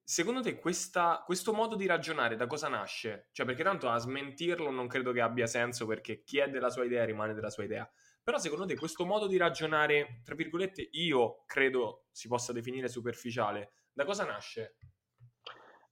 Secondo 0.02 0.40
te 0.40 0.58
questa, 0.58 1.22
questo 1.26 1.52
modo 1.52 1.76
di 1.76 1.84
ragionare 1.86 2.36
da 2.36 2.46
cosa 2.46 2.69
nasce? 2.69 3.28
Cioè, 3.32 3.44
perché 3.44 3.62
tanto 3.62 3.90
a 3.90 3.98
smentirlo 3.98 4.70
non 4.70 4.86
credo 4.86 5.12
che 5.12 5.20
abbia 5.20 5.46
senso 5.46 5.86
perché 5.86 6.22
chi 6.25 6.38
è 6.38 6.48
della 6.48 6.70
sua 6.70 6.84
idea 6.84 7.04
rimane 7.04 7.34
della 7.34 7.50
sua 7.50 7.64
idea. 7.64 7.90
Però 8.28 8.38
secondo 8.38 8.66
te 8.66 8.76
questo 8.76 9.06
modo 9.06 9.26
di 9.26 9.38
ragionare, 9.38 10.20
tra 10.22 10.34
virgolette, 10.34 10.86
io 10.92 11.44
credo 11.46 12.08
si 12.10 12.28
possa 12.28 12.52
definire 12.52 12.86
superficiale, 12.86 13.72
da 13.90 14.04
cosa 14.04 14.26
nasce? 14.26 14.76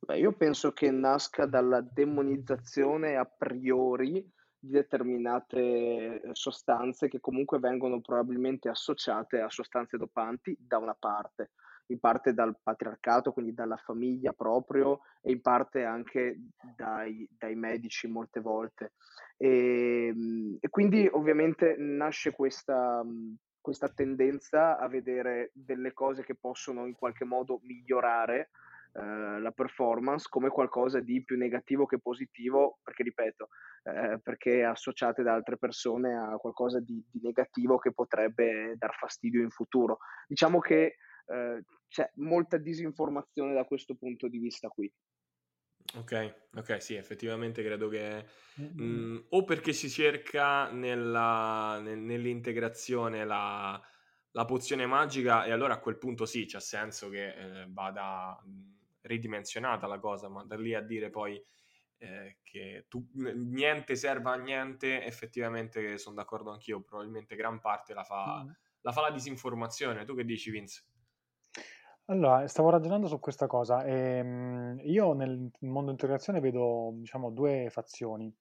Beh, 0.00 0.18
io 0.18 0.36
penso 0.36 0.72
che 0.72 0.90
nasca 0.90 1.46
dalla 1.46 1.80
demonizzazione 1.80 3.16
a 3.16 3.24
priori 3.24 4.30
di 4.58 4.70
determinate 4.70 6.20
sostanze 6.32 7.08
che 7.08 7.20
comunque 7.20 7.58
vengono 7.58 8.02
probabilmente 8.02 8.68
associate 8.68 9.40
a 9.40 9.48
sostanze 9.48 9.96
dopanti 9.96 10.54
da 10.60 10.76
una 10.76 10.94
parte, 10.94 11.52
in 11.88 11.98
parte 11.98 12.32
dal 12.32 12.56
patriarcato, 12.62 13.32
quindi 13.32 13.54
dalla 13.54 13.76
famiglia 13.76 14.32
proprio 14.32 15.00
e 15.20 15.32
in 15.32 15.40
parte 15.40 15.84
anche 15.84 16.38
dai, 16.76 17.28
dai 17.38 17.54
medici 17.54 18.06
molte 18.08 18.40
volte. 18.40 18.92
E, 19.36 20.08
ehm, 20.08 20.56
e, 20.60 20.68
quindi 20.68 21.08
ovviamente 21.10 21.76
nasce 21.78 22.32
questa, 22.32 23.04
questa 23.60 23.88
tendenza 23.88 24.78
a 24.78 24.88
vedere 24.88 25.50
delle 25.54 25.92
cose 25.92 26.24
che 26.24 26.34
possono 26.34 26.86
in 26.86 26.94
qualche 26.94 27.24
modo 27.24 27.60
migliorare 27.62 28.50
eh, 28.98 29.40
la 29.40 29.50
performance 29.50 30.26
come 30.30 30.48
qualcosa 30.48 31.00
di 31.00 31.22
più 31.22 31.36
negativo 31.36 31.84
che 31.84 31.98
positivo, 31.98 32.78
perché 32.82 33.02
ripeto, 33.02 33.48
eh, 33.82 34.18
perché 34.22 34.64
associate 34.64 35.22
da 35.22 35.34
altre 35.34 35.58
persone 35.58 36.16
a 36.16 36.36
qualcosa 36.38 36.80
di, 36.80 37.04
di, 37.10 37.20
negativo 37.22 37.76
che 37.76 37.92
potrebbe 37.92 38.74
dar 38.78 38.94
fastidio 38.94 39.42
in 39.42 39.50
futuro. 39.50 39.98
Diciamo 40.26 40.60
che 40.60 40.96
eh, 41.26 41.64
c'è 41.88 42.10
molta 42.16 42.56
disinformazione 42.56 43.54
da 43.54 43.64
questo 43.64 43.94
punto 43.94 44.28
di 44.28 44.38
vista 44.38 44.68
qui. 44.68 44.92
Ok, 45.94 46.48
ok, 46.54 46.82
sì, 46.82 46.94
effettivamente 46.94 47.62
credo 47.62 47.88
che 47.88 48.26
mh, 48.56 48.82
mm, 48.82 49.18
o 49.30 49.44
perché 49.44 49.72
si 49.72 49.88
cerca 49.88 50.70
nella, 50.70 51.78
nel, 51.80 51.98
nell'integrazione 51.98 53.24
la, 53.24 53.80
la, 54.32 54.44
pozione 54.44 54.84
magica 54.84 55.44
e 55.44 55.52
allora 55.52 55.74
a 55.74 55.78
quel 55.78 55.96
punto 55.96 56.26
sì, 56.26 56.44
c'ha 56.44 56.58
senso 56.58 57.08
che 57.08 57.28
eh, 57.28 57.66
vada 57.68 58.36
mh, 58.44 58.76
ridimensionata 59.02 59.86
la 59.86 60.00
cosa, 60.00 60.28
ma 60.28 60.44
da 60.44 60.56
lì 60.56 60.74
a 60.74 60.80
dire 60.80 61.08
poi 61.08 61.42
eh, 61.98 62.38
che 62.42 62.86
tu, 62.88 63.06
niente 63.14 63.94
serva 63.94 64.32
a 64.32 64.36
niente, 64.36 65.04
effettivamente 65.04 65.98
sono 65.98 66.16
d'accordo 66.16 66.50
anch'io, 66.50 66.82
probabilmente 66.82 67.36
gran 67.36 67.60
parte 67.60 67.94
la 67.94 68.04
fa, 68.04 68.42
mm. 68.44 68.50
la, 68.80 68.92
fa 68.92 69.02
la 69.02 69.10
disinformazione. 69.10 70.04
Tu 70.04 70.14
che 70.14 70.24
dici 70.24 70.50
Vince? 70.50 70.84
Allora, 72.08 72.46
stavo 72.46 72.70
ragionando 72.70 73.08
su 73.08 73.18
questa 73.18 73.48
cosa 73.48 73.84
ehm, 73.84 74.80
io 74.84 75.12
nel 75.12 75.50
mondo 75.60 75.90
integrazione 75.90 76.38
vedo, 76.38 76.92
diciamo, 76.94 77.30
due 77.30 77.66
fazioni. 77.68 78.32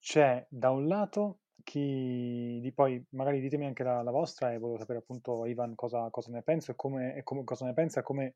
C'è 0.00 0.44
da 0.48 0.70
un 0.70 0.88
lato 0.88 1.42
chi, 1.62 2.58
di 2.60 2.72
poi 2.72 3.04
magari 3.10 3.40
ditemi 3.40 3.66
anche 3.66 3.84
la, 3.84 4.02
la 4.02 4.10
vostra 4.10 4.52
e 4.52 4.58
volevo 4.58 4.78
sapere 4.78 4.98
appunto 4.98 5.46
Ivan 5.46 5.76
cosa, 5.76 6.08
cosa 6.10 6.32
ne 6.32 6.42
pensa 6.42 6.72
e 6.72 6.74
come, 6.74 7.14
e 7.14 7.22
come, 7.22 7.44
cosa 7.44 7.66
ne 7.66 7.72
pensa 7.72 8.02
come 8.02 8.34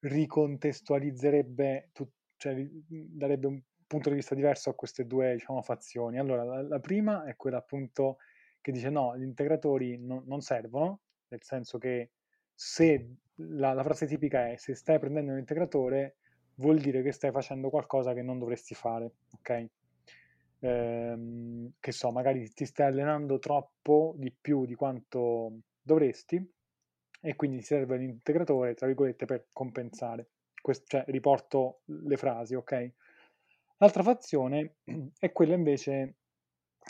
ricontestualizzerebbe, 0.00 1.90
tu, 1.92 2.06
cioè 2.36 2.68
darebbe 2.88 3.46
un 3.46 3.60
punto 3.86 4.10
di 4.10 4.16
vista 4.16 4.34
diverso 4.34 4.68
a 4.68 4.74
queste 4.74 5.06
due 5.06 5.32
diciamo, 5.32 5.62
fazioni. 5.62 6.18
Allora, 6.18 6.44
la, 6.44 6.60
la, 6.62 6.78
prima 6.78 7.24
è 7.24 7.36
quella 7.36 7.58
appunto 7.58 8.18
che 8.60 8.70
dice 8.70 8.90
no, 8.90 9.16
gli 9.16 9.22
integratori 9.22 9.96
no, 9.98 10.22
non 10.26 10.42
servono, 10.42 11.00
nel 11.28 11.42
senso 11.42 11.78
che 11.78 12.10
se 12.54 13.16
la, 13.38 13.72
la, 13.72 13.82
frase 13.82 14.06
tipica 14.06 14.48
è 14.50 14.56
se 14.56 14.74
stai 14.74 14.98
prendendo 14.98 15.32
un 15.32 15.38
integratore 15.38 16.16
vuol 16.54 16.78
dire 16.78 17.02
che 17.02 17.12
stai 17.12 17.30
facendo 17.30 17.70
qualcosa 17.70 18.12
che 18.14 18.22
non 18.22 18.38
dovresti 18.38 18.74
fare, 18.74 19.12
ok? 19.32 19.66
Ehm, 20.60 21.72
che 21.78 21.92
so, 21.92 22.10
magari 22.10 22.50
ti 22.50 22.64
stai 22.64 22.86
allenando 22.86 23.38
troppo 23.38 24.14
di 24.16 24.32
più 24.32 24.66
di 24.66 24.74
quanto 24.74 25.60
dovresti 25.80 26.44
e 27.20 27.36
quindi 27.36 27.58
ti 27.58 27.64
serve 27.64 27.96
un 27.96 28.02
integratore, 28.02 28.74
tra 28.74 28.86
virgolette, 28.86 29.24
per 29.24 29.46
compensare. 29.52 30.30
Questo, 30.60 30.84
cioè, 30.88 31.04
riporto 31.08 31.82
le 31.84 32.16
frasi, 32.16 32.54
ok? 32.54 32.92
L'altra 33.78 34.02
fazione 34.02 34.76
è 35.18 35.32
quella 35.32 35.54
invece 35.54 36.14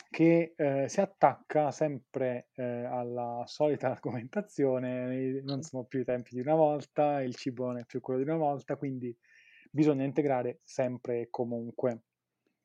che 0.09 0.53
eh, 0.55 0.87
si 0.87 1.01
attacca 1.01 1.71
sempre 1.71 2.49
eh, 2.55 2.63
alla 2.63 3.43
solita 3.45 3.89
argomentazione, 3.91 5.41
non 5.41 5.61
sono 5.61 5.83
più 5.83 6.01
i 6.01 6.05
tempi 6.05 6.35
di 6.35 6.41
una 6.41 6.55
volta, 6.55 7.21
il 7.21 7.35
cibo 7.35 7.65
non 7.65 7.77
è 7.79 7.85
più 7.85 7.99
quello 7.99 8.21
di 8.23 8.29
una 8.29 8.37
volta, 8.37 8.75
quindi 8.75 9.15
bisogna 9.69 10.03
integrare 10.03 10.59
sempre 10.63 11.21
e 11.21 11.27
comunque. 11.29 12.03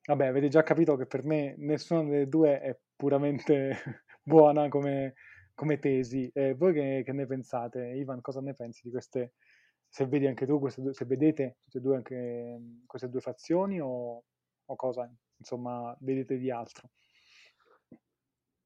Vabbè, 0.06 0.26
avete 0.26 0.48
già 0.48 0.62
capito 0.62 0.96
che 0.96 1.06
per 1.06 1.24
me 1.24 1.54
nessuna 1.58 2.02
delle 2.02 2.28
due 2.28 2.60
è 2.60 2.78
puramente 2.94 3.76
buona 4.22 4.68
come, 4.68 5.14
come 5.54 5.78
tesi. 5.78 6.30
Eh, 6.34 6.54
voi 6.54 6.72
che, 6.74 7.02
che, 7.04 7.12
ne 7.12 7.26
pensate? 7.26 7.86
Ivan, 7.94 8.20
cosa 8.20 8.40
ne 8.40 8.54
pensi 8.54 8.82
di 8.84 8.90
queste, 8.90 9.34
se 9.88 10.06
vedi 10.06 10.26
anche 10.26 10.46
tu, 10.46 10.58
queste 10.58 10.82
due, 10.82 10.92
se 10.92 11.06
vedete 11.06 11.56
tutte 11.64 11.78
e 11.78 11.80
due 11.80 11.96
anche 11.96 12.60
queste 12.86 13.08
due 13.08 13.20
fazioni 13.20 13.80
o, 13.80 14.24
o 14.66 14.76
cosa, 14.76 15.10
insomma, 15.38 15.96
vedete 16.00 16.36
di 16.36 16.50
altro? 16.50 16.90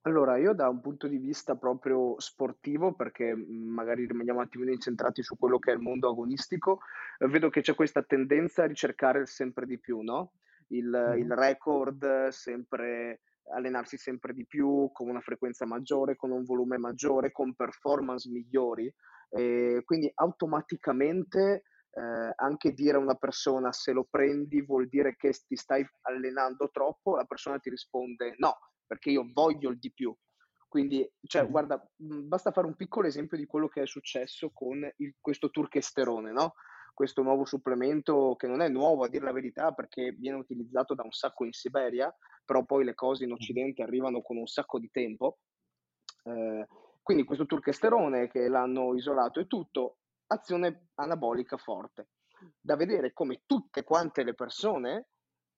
Allora, 0.08 0.38
io 0.38 0.54
da 0.54 0.70
un 0.70 0.80
punto 0.80 1.06
di 1.06 1.18
vista 1.18 1.54
proprio 1.54 2.18
sportivo, 2.18 2.94
perché 2.94 3.34
magari 3.36 4.06
rimaniamo 4.06 4.38
un 4.38 4.46
attimino 4.46 4.72
incentrati 4.72 5.22
su 5.22 5.36
quello 5.36 5.58
che 5.58 5.70
è 5.70 5.74
il 5.74 5.82
mondo 5.82 6.08
agonistico, 6.08 6.80
vedo 7.18 7.50
che 7.50 7.60
c'è 7.60 7.74
questa 7.74 8.02
tendenza 8.02 8.62
a 8.62 8.66
ricercare 8.66 9.26
sempre 9.26 9.66
di 9.66 9.78
più, 9.78 10.00
no? 10.00 10.32
Il, 10.68 10.88
mm. 10.88 11.18
il 11.18 11.30
record, 11.30 12.28
sempre 12.28 13.20
allenarsi 13.52 13.98
sempre 13.98 14.32
di 14.32 14.46
più, 14.46 14.88
con 14.94 15.10
una 15.10 15.20
frequenza 15.20 15.66
maggiore, 15.66 16.16
con 16.16 16.30
un 16.30 16.42
volume 16.42 16.78
maggiore, 16.78 17.30
con 17.30 17.54
performance 17.54 18.30
migliori. 18.30 18.90
E 19.28 19.82
quindi 19.84 20.10
automaticamente 20.14 21.64
eh, 21.90 22.32
anche 22.36 22.72
dire 22.72 22.96
a 22.96 23.00
una 23.00 23.14
persona 23.14 23.72
se 23.72 23.92
lo 23.92 24.06
prendi 24.08 24.62
vuol 24.62 24.88
dire 24.88 25.16
che 25.16 25.34
ti 25.46 25.56
stai 25.56 25.86
allenando 26.02 26.70
troppo, 26.70 27.16
la 27.16 27.26
persona 27.26 27.58
ti 27.58 27.68
risponde 27.68 28.34
no, 28.38 28.56
perché 28.88 29.10
io 29.10 29.28
voglio 29.32 29.70
il 29.70 29.78
di 29.78 29.92
più. 29.92 30.12
Quindi, 30.66 31.08
cioè, 31.22 31.48
guarda, 31.48 31.82
basta 31.96 32.50
fare 32.50 32.66
un 32.66 32.74
piccolo 32.74 33.06
esempio 33.06 33.36
di 33.36 33.46
quello 33.46 33.68
che 33.68 33.82
è 33.82 33.86
successo 33.86 34.50
con 34.52 34.90
il, 34.96 35.14
questo 35.20 35.50
turchesterone, 35.50 36.32
no? 36.32 36.54
Questo 36.92 37.22
nuovo 37.22 37.44
supplemento 37.44 38.34
che 38.36 38.48
non 38.48 38.60
è 38.60 38.68
nuovo 38.68 39.04
a 39.04 39.08
dire 39.08 39.24
la 39.24 39.32
verità 39.32 39.72
perché 39.72 40.12
viene 40.12 40.36
utilizzato 40.36 40.94
da 40.94 41.04
un 41.04 41.12
sacco 41.12 41.44
in 41.44 41.52
Siberia, 41.52 42.14
però 42.44 42.64
poi 42.64 42.84
le 42.84 42.94
cose 42.94 43.24
in 43.24 43.32
Occidente 43.32 43.82
arrivano 43.82 44.20
con 44.20 44.36
un 44.36 44.46
sacco 44.46 44.78
di 44.78 44.90
tempo. 44.90 45.38
Eh, 46.24 46.66
quindi 47.02 47.24
questo 47.24 47.46
turchesterone 47.46 48.28
che 48.28 48.48
l'hanno 48.48 48.94
isolato 48.94 49.40
e 49.40 49.46
tutto, 49.46 49.98
azione 50.26 50.88
anabolica 50.96 51.56
forte. 51.56 52.08
Da 52.60 52.76
vedere 52.76 53.12
come 53.12 53.42
tutte 53.46 53.84
quante 53.84 54.22
le 54.22 54.34
persone 54.34 55.08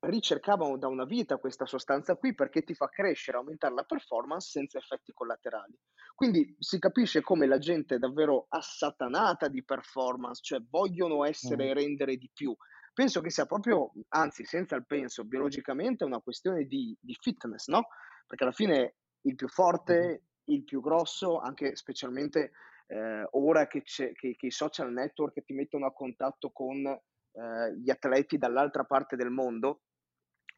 ricercavano 0.00 0.78
da 0.78 0.88
una 0.88 1.04
vita 1.04 1.36
questa 1.36 1.66
sostanza 1.66 2.16
qui 2.16 2.34
perché 2.34 2.62
ti 2.62 2.74
fa 2.74 2.88
crescere, 2.88 3.36
aumentare 3.36 3.74
la 3.74 3.84
performance 3.84 4.50
senza 4.50 4.78
effetti 4.78 5.12
collaterali. 5.12 5.78
Quindi 6.14 6.54
si 6.58 6.78
capisce 6.78 7.20
come 7.20 7.46
la 7.46 7.58
gente 7.58 7.96
è 7.96 7.98
davvero 7.98 8.46
assatanata 8.48 9.48
di 9.48 9.62
performance, 9.64 10.40
cioè 10.42 10.62
vogliono 10.68 11.24
essere 11.24 11.68
e 11.68 11.74
rendere 11.74 12.16
di 12.16 12.30
più. 12.32 12.54
Penso 12.92 13.20
che 13.20 13.30
sia 13.30 13.46
proprio, 13.46 13.92
anzi 14.08 14.44
senza 14.44 14.74
il 14.74 14.86
penso, 14.86 15.24
biologicamente 15.24 16.04
una 16.04 16.20
questione 16.20 16.64
di, 16.64 16.96
di 17.00 17.16
fitness, 17.18 17.68
no? 17.68 17.88
Perché 18.26 18.44
alla 18.44 18.52
fine 18.52 18.96
il 19.22 19.34
più 19.34 19.48
forte, 19.48 20.24
il 20.44 20.64
più 20.64 20.80
grosso, 20.80 21.38
anche 21.38 21.76
specialmente 21.76 22.52
eh, 22.86 23.26
ora 23.32 23.66
che, 23.66 23.82
che, 23.82 24.12
che, 24.14 24.46
i 24.46 24.50
social 24.50 24.92
network 24.92 25.42
ti 25.44 25.52
mettono 25.52 25.86
a 25.86 25.92
contatto 25.92 26.50
con 26.50 26.84
eh, 26.86 27.76
gli 27.78 27.90
atleti 27.90 28.36
dall'altra 28.36 28.84
parte 28.84 29.14
del 29.14 29.30
mondo, 29.30 29.82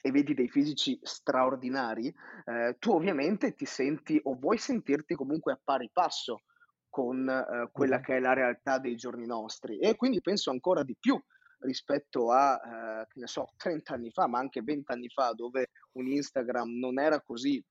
e 0.03 0.11
vedi 0.11 0.35
dei 0.35 0.49
fisici 0.49 0.99
straordinari, 1.01 2.13
eh, 2.45 2.77
tu 2.79 2.93
ovviamente 2.93 3.55
ti 3.55 3.65
senti 3.65 4.21
o 4.25 4.35
vuoi 4.35 4.59
sentirti 4.59 5.15
comunque 5.15 5.53
a 5.53 5.61
pari 5.63 5.89
passo 5.93 6.43
con 6.91 7.27
eh, 7.29 7.71
quella 7.71 8.01
che 8.01 8.17
è 8.17 8.21
la 8.21 8.35
realtà 8.35 8.79
dei 8.79 8.97
giorni 8.97 9.25
nostri. 9.25 9.79
E 9.79 9.95
quindi 9.95 10.21
penso 10.21 10.51
ancora 10.51 10.83
di 10.83 10.97
più 10.99 11.19
rispetto 11.61 12.33
a, 12.33 12.55
eh, 12.55 13.07
che 13.09 13.21
ne 13.21 13.29
so, 13.29 13.53
30 13.57 13.95
anni 13.95 14.11
fa, 14.11 14.27
ma 14.27 14.41
anche 14.41 14.61
20 14.61 14.91
anni 14.93 15.09
fa, 15.09 15.33
dove 15.33 15.71
un 15.93 16.09
Instagram 16.09 16.79
non 16.79 16.99
era 16.99 17.21
così 17.21 17.65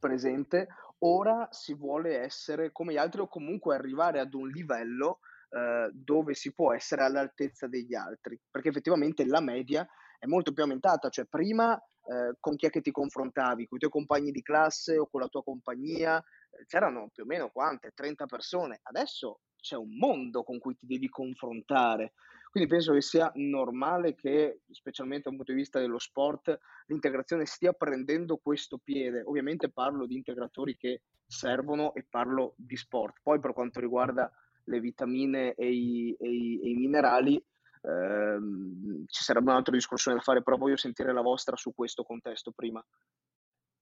presente, 0.00 0.68
ora 1.00 1.46
si 1.50 1.74
vuole 1.74 2.18
essere 2.18 2.72
come 2.72 2.94
gli 2.94 2.98
altri 2.98 3.20
o 3.20 3.28
comunque 3.28 3.74
arrivare 3.74 4.18
ad 4.18 4.32
un 4.32 4.48
livello 4.48 5.18
eh, 5.50 5.90
dove 5.92 6.34
si 6.34 6.54
può 6.54 6.72
essere 6.72 7.02
all'altezza 7.02 7.66
degli 7.66 7.94
altri, 7.94 8.40
perché 8.50 8.70
effettivamente 8.70 9.26
la 9.26 9.40
media 9.40 9.86
è 10.24 10.26
molto 10.26 10.52
più 10.52 10.62
aumentata, 10.62 11.10
cioè 11.10 11.26
prima 11.26 11.76
eh, 11.76 12.34
con 12.40 12.56
chi 12.56 12.64
è 12.64 12.70
che 12.70 12.80
ti 12.80 12.90
confrontavi, 12.90 13.66
con 13.66 13.76
i 13.76 13.80
tuoi 13.80 13.90
compagni 13.90 14.30
di 14.30 14.40
classe 14.40 14.96
o 14.96 15.06
con 15.06 15.20
la 15.20 15.28
tua 15.28 15.42
compagnia, 15.42 16.18
eh, 16.18 16.64
c'erano 16.66 17.10
più 17.12 17.24
o 17.24 17.26
meno 17.26 17.50
quante, 17.50 17.92
30 17.94 18.24
persone, 18.24 18.80
adesso 18.84 19.40
c'è 19.54 19.76
un 19.76 19.98
mondo 19.98 20.42
con 20.42 20.58
cui 20.58 20.76
ti 20.76 20.86
devi 20.86 21.10
confrontare. 21.10 22.14
Quindi 22.50 22.70
penso 22.70 22.94
che 22.94 23.02
sia 23.02 23.30
normale 23.34 24.14
che, 24.14 24.60
specialmente 24.70 25.24
dal 25.24 25.36
punto 25.36 25.52
di 25.52 25.58
vista 25.58 25.78
dello 25.78 25.98
sport, 25.98 26.58
l'integrazione 26.86 27.44
stia 27.44 27.72
prendendo 27.72 28.36
questo 28.36 28.78
piede. 28.78 29.22
Ovviamente 29.24 29.70
parlo 29.70 30.06
di 30.06 30.14
integratori 30.14 30.76
che 30.76 31.02
servono 31.26 31.92
e 31.94 32.06
parlo 32.08 32.54
di 32.56 32.76
sport. 32.76 33.16
Poi 33.22 33.40
per 33.40 33.52
quanto 33.52 33.80
riguarda 33.80 34.30
le 34.66 34.80
vitamine 34.80 35.54
e 35.54 35.68
i, 35.68 36.16
e 36.18 36.28
i, 36.28 36.60
e 36.62 36.68
i 36.70 36.74
minerali, 36.74 37.44
ehm, 37.84 39.04
ci 39.06 39.22
sarebbe 39.22 39.50
un'altra 39.50 39.72
discussione 39.74 40.16
da 40.16 40.22
fare, 40.22 40.42
però 40.42 40.56
voglio 40.56 40.76
sentire 40.76 41.12
la 41.12 41.22
vostra 41.22 41.56
su 41.56 41.74
questo 41.74 42.02
contesto 42.02 42.52
prima. 42.52 42.84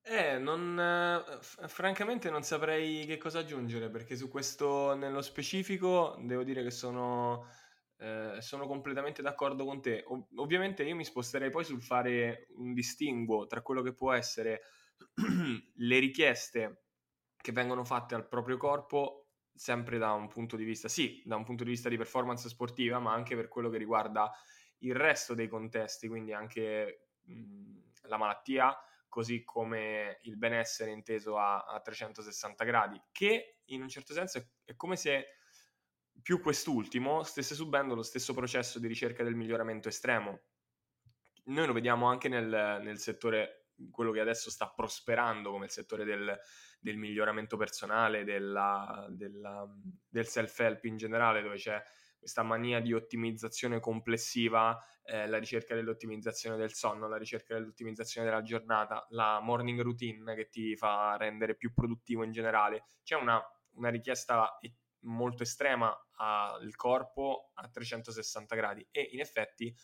Eh, 0.04 0.37
non, 0.38 0.78
eh, 0.80 1.68
francamente 1.68 2.28
non 2.28 2.42
saprei 2.42 3.06
che 3.06 3.18
cosa 3.18 3.38
aggiungere 3.38 3.88
perché 3.88 4.16
su 4.16 4.28
questo 4.28 4.94
nello 4.94 5.23
specifico 5.23 6.16
devo 6.21 6.42
dire 6.42 6.64
che 6.64 6.73
sono, 6.73 7.47
eh, 7.99 8.38
sono 8.40 8.66
completamente 8.66 9.23
d'accordo 9.23 9.64
con 9.64 9.80
te. 9.80 10.02
Ov- 10.06 10.26
ovviamente 10.37 10.82
io 10.82 10.97
mi 10.97 11.04
sposterei 11.04 11.50
poi 11.50 11.64
sul 11.64 11.82
fare 11.82 12.49
un 12.56 12.75
distinguo 12.75 13.47
tra 13.47 13.62
quello 13.62 13.82
che 13.82 13.94
può 13.94 14.12
essere 14.12 14.62
le 15.76 15.99
richieste 16.00 16.87
che 17.37 17.52
vengono 17.52 17.85
fatte 17.85 18.14
al 18.16 18.26
proprio 18.28 18.56
corpo 18.56 19.21
sempre 19.54 19.99
da 19.99 20.12
un 20.12 20.28
punto 20.28 20.56
di 20.56 20.64
vista, 20.64 20.88
sì, 20.88 21.23
da 21.25 21.37
un 21.37 21.44
punto 21.44 21.64
di 21.64 21.71
vista 21.71 21.88
di 21.88 21.97
performance 21.97 22.49
sportiva, 22.49 22.99
ma 22.99 23.12
anche 23.12 23.37
per 23.37 23.49
quello 23.49 23.68
che 23.68 23.78
riguarda 23.78 24.30
il 24.78 24.94
resto 24.94 25.35
dei 25.35 25.49
contesti, 25.49 26.09
quindi 26.09 26.32
anche 26.32 27.11
mh, 27.23 27.78
la 28.02 28.16
malattia, 28.16 28.76
così 29.09 29.44
come 29.44 30.18
il 30.23 30.37
benessere 30.37 30.90
inteso 30.90 31.37
a, 31.37 31.64
a 31.64 31.80
360 31.80 32.64
gradi, 32.64 33.00
che 33.12 33.59
in 33.66 33.82
un 33.82 33.88
certo 33.88 34.14
senso 34.14 34.38
è, 34.38 34.47
è 34.64 34.76
come 34.76 34.97
se 34.97 35.37
più 36.21 36.40
quest'ultimo 36.40 37.23
stesse 37.23 37.54
subendo 37.54 37.94
lo 37.94 38.02
stesso 38.02 38.35
processo 38.35 38.78
di 38.78 38.87
ricerca 38.87 39.23
del 39.23 39.35
miglioramento 39.35 39.88
estremo. 39.88 40.40
Noi 41.44 41.66
lo 41.66 41.73
vediamo 41.73 42.06
anche 42.06 42.28
nel, 42.28 42.80
nel 42.82 42.99
settore, 42.99 43.62
quello 43.90 44.12
che 44.12 44.20
adesso 44.20 44.50
sta 44.50 44.68
prosperando 44.68 45.50
come 45.50 45.66
il 45.66 45.70
settore 45.70 46.04
del, 46.04 46.38
del 46.80 46.96
miglioramento 46.96 47.56
personale, 47.56 48.24
della, 48.24 49.06
della, 49.10 49.66
del 50.08 50.26
self-help 50.26 50.84
in 50.84 50.96
generale, 50.96 51.42
dove 51.42 51.56
c'è 51.56 51.82
questa 52.22 52.44
mania 52.44 52.80
di 52.80 52.92
ottimizzazione 52.92 53.80
complessiva, 53.80 54.78
eh, 55.02 55.26
la 55.26 55.38
ricerca 55.38 55.74
dell'ottimizzazione 55.74 56.56
del 56.56 56.72
sonno, 56.72 57.08
la 57.08 57.16
ricerca 57.16 57.54
dell'ottimizzazione 57.54 58.28
della 58.28 58.42
giornata, 58.42 59.04
la 59.10 59.40
morning 59.40 59.80
routine 59.80 60.36
che 60.36 60.48
ti 60.48 60.76
fa 60.76 61.16
rendere 61.16 61.56
più 61.56 61.72
produttivo 61.72 62.22
in 62.22 62.30
generale. 62.30 62.84
C'è 63.02 63.16
una, 63.16 63.42
una 63.72 63.88
richiesta 63.88 64.56
molto 65.00 65.42
estrema 65.42 65.92
al 66.16 66.76
corpo 66.76 67.50
a 67.54 67.68
360 67.68 68.54
gradi 68.54 68.86
e 68.92 69.08
in 69.10 69.18
effetti 69.18 69.74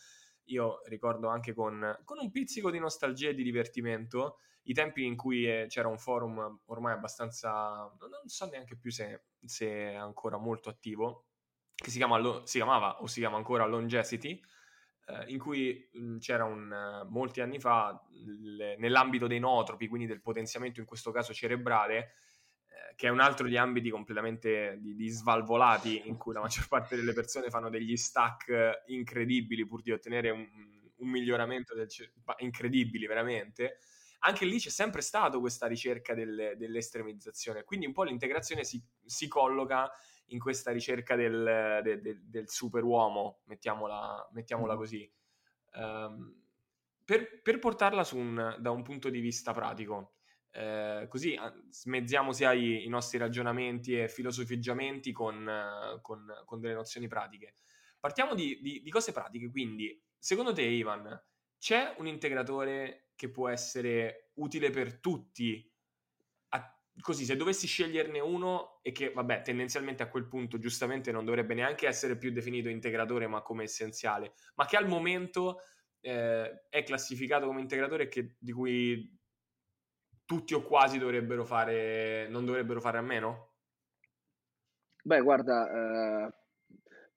io 0.49 0.81
ricordo 0.85 1.27
anche 1.27 1.53
con, 1.53 1.99
con 2.03 2.17
un 2.19 2.31
pizzico 2.31 2.69
di 2.69 2.79
nostalgia 2.79 3.29
e 3.29 3.33
di 3.33 3.43
divertimento 3.43 4.37
i 4.63 4.73
tempi 4.73 5.05
in 5.05 5.15
cui 5.15 5.45
eh, 5.45 5.65
c'era 5.67 5.87
un 5.87 5.97
forum 5.97 6.61
ormai 6.65 6.93
abbastanza, 6.93 7.91
non 7.99 8.27
so 8.27 8.45
neanche 8.45 8.77
più 8.77 8.91
se, 8.91 9.23
se 9.43 9.67
è 9.67 9.95
ancora 9.95 10.37
molto 10.37 10.69
attivo, 10.69 11.25
che 11.73 11.89
si, 11.89 11.97
chiama, 11.97 12.41
si 12.43 12.57
chiamava 12.57 13.01
o 13.01 13.07
si 13.07 13.19
chiama 13.19 13.37
ancora 13.37 13.65
Longevity, 13.65 14.39
eh, 15.07 15.31
in 15.31 15.39
cui 15.39 15.89
c'era 16.19 16.43
un, 16.43 17.07
molti 17.09 17.41
anni 17.41 17.59
fa, 17.59 17.99
le, 18.25 18.77
nell'ambito 18.77 19.27
dei 19.27 19.39
nootropi, 19.39 19.87
quindi 19.87 20.05
del 20.05 20.21
potenziamento 20.21 20.79
in 20.79 20.85
questo 20.85 21.11
caso 21.11 21.33
cerebrale, 21.33 21.97
eh, 21.97 22.09
che 22.95 23.07
è 23.07 23.09
un 23.09 23.19
altro 23.19 23.45
degli 23.45 23.57
ambiti 23.57 23.89
completamente 23.89 24.77
di, 24.79 24.95
di, 24.95 25.07
svalvolati 25.07 26.07
in 26.07 26.17
cui 26.17 26.33
la 26.33 26.41
maggior 26.41 26.67
parte 26.67 26.95
delle 26.95 27.13
persone 27.13 27.49
fanno 27.49 27.69
degli 27.69 27.95
stack 27.95 28.83
incredibili 28.87 29.65
pur 29.65 29.81
di 29.81 29.91
ottenere 29.91 30.29
un, 30.29 30.47
un 30.97 31.09
miglioramento 31.09 31.73
del 31.73 31.87
incredibili 32.37 33.05
veramente. 33.07 33.79
Anche 34.19 34.45
lì 34.45 34.59
c'è 34.59 34.69
sempre 34.69 35.01
stata 35.01 35.39
questa 35.39 35.65
ricerca 35.65 36.13
del, 36.13 36.55
dell'estremizzazione, 36.57 37.63
quindi 37.63 37.85
un 37.85 37.93
po' 37.93 38.03
l'integrazione 38.03 38.65
si, 38.65 38.83
si 39.05 39.27
colloca 39.29 39.89
in 40.27 40.39
questa 40.39 40.71
ricerca 40.71 41.15
del, 41.15 41.79
del, 41.83 42.01
del, 42.01 42.21
del 42.25 42.49
superuomo, 42.49 43.41
mettiamola, 43.45 44.29
mettiamola 44.33 44.73
mm. 44.73 44.77
così, 44.77 45.11
um, 45.75 46.35
per, 47.05 47.41
per, 47.41 47.59
portarla 47.59 48.05
un, 48.11 48.57
da 48.59 48.71
un 48.71 48.83
punto 48.83 49.09
di 49.09 49.19
vista 49.19 49.53
pratico. 49.53 50.18
Eh, 50.51 51.05
così 51.09 51.37
smezziamo 51.69 52.31
sia 52.33 52.53
i, 52.53 52.85
i, 52.85 52.89
nostri 52.89 53.17
ragionamenti 53.17 53.99
e 53.99 54.09
filosofeggiamenti 54.09 55.11
con, 55.11 55.47
con, 56.01 56.25
con 56.45 56.59
delle 56.59 56.73
nozioni 56.73 57.07
pratiche. 57.07 57.53
Partiamo 57.99 58.33
di, 58.33 58.59
di, 58.61 58.81
di, 58.81 58.89
cose 58.89 59.11
pratiche, 59.11 59.49
quindi 59.49 60.01
secondo 60.17 60.53
te 60.53 60.63
Ivan 60.63 61.21
c'è 61.57 61.95
un 61.97 62.07
integratore 62.07 63.09
che 63.15 63.29
può 63.29 63.49
essere 63.49 64.31
utile 64.35 64.69
per 64.69 64.99
tutti 64.99 65.69
così, 67.01 67.25
se 67.25 67.35
dovessi 67.35 67.67
sceglierne 67.67 68.19
uno 68.19 68.79
e 68.81 68.91
che, 68.91 69.11
vabbè, 69.11 69.41
tendenzialmente 69.41 70.03
a 70.03 70.09
quel 70.09 70.27
punto 70.27 70.57
giustamente 70.57 71.11
non 71.11 71.25
dovrebbe 71.25 71.53
neanche 71.53 71.87
essere 71.87 72.17
più 72.17 72.31
definito 72.31 72.69
integratore, 72.69 73.27
ma 73.27 73.41
come 73.41 73.63
essenziale, 73.63 74.33
ma 74.55 74.65
che 74.65 74.77
al 74.77 74.87
momento 74.87 75.61
eh, 76.01 76.65
è 76.69 76.83
classificato 76.83 77.45
come 77.47 77.61
integratore 77.61 78.07
che, 78.07 78.35
di 78.37 78.51
cui 78.51 79.18
tutti 80.29 80.53
o 80.53 80.61
quasi 80.61 80.99
dovrebbero 80.99 81.43
fare, 81.43 82.27
non 82.29 82.45
dovrebbero 82.45 82.79
fare 82.79 82.99
a 82.99 83.01
meno? 83.01 83.47
Beh, 85.01 85.21
guarda, 85.21 86.27
eh, 86.27 86.33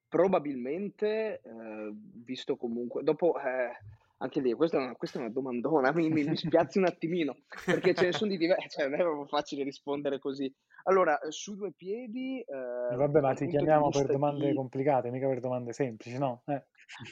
probabilmente, 0.07 1.41
eh, 1.43 1.93
visto 1.93 2.55
comunque, 2.55 3.03
dopo... 3.03 3.39
Eh, 3.39 4.01
anche 4.23 4.39
lì, 4.39 4.53
questa 4.53 4.77
è 4.77 4.79
una, 4.79 4.95
questa 4.95 5.19
è 5.19 5.21
una 5.21 5.31
domandona, 5.31 5.91
mi, 5.91 6.09
mi, 6.09 6.23
mi 6.23 6.37
spiazzi 6.37 6.77
un 6.77 6.85
attimino, 6.85 7.35
perché 7.65 7.93
ce 7.93 8.05
ne 8.05 8.11
sono 8.13 8.31
di 8.31 8.37
diversi, 8.37 8.69
cioè 8.69 8.87
non 8.87 8.97
è 8.97 9.03
proprio 9.03 9.25
facile 9.25 9.65
rispondere 9.65 10.17
così. 10.17 10.49
Allora, 10.83 11.19
su 11.27 11.57
due 11.57 11.73
piedi... 11.73 12.39
Eh, 12.39 12.95
vabbè, 12.95 13.19
ma 13.19 13.33
ti 13.33 13.47
chiamiamo 13.47 13.89
per 13.89 14.05
domande 14.05 14.47
di... 14.47 14.55
complicate, 14.55 15.11
mica 15.11 15.27
per 15.27 15.41
domande 15.41 15.73
semplici, 15.73 16.17
no? 16.17 16.41
Eh. 16.45 16.63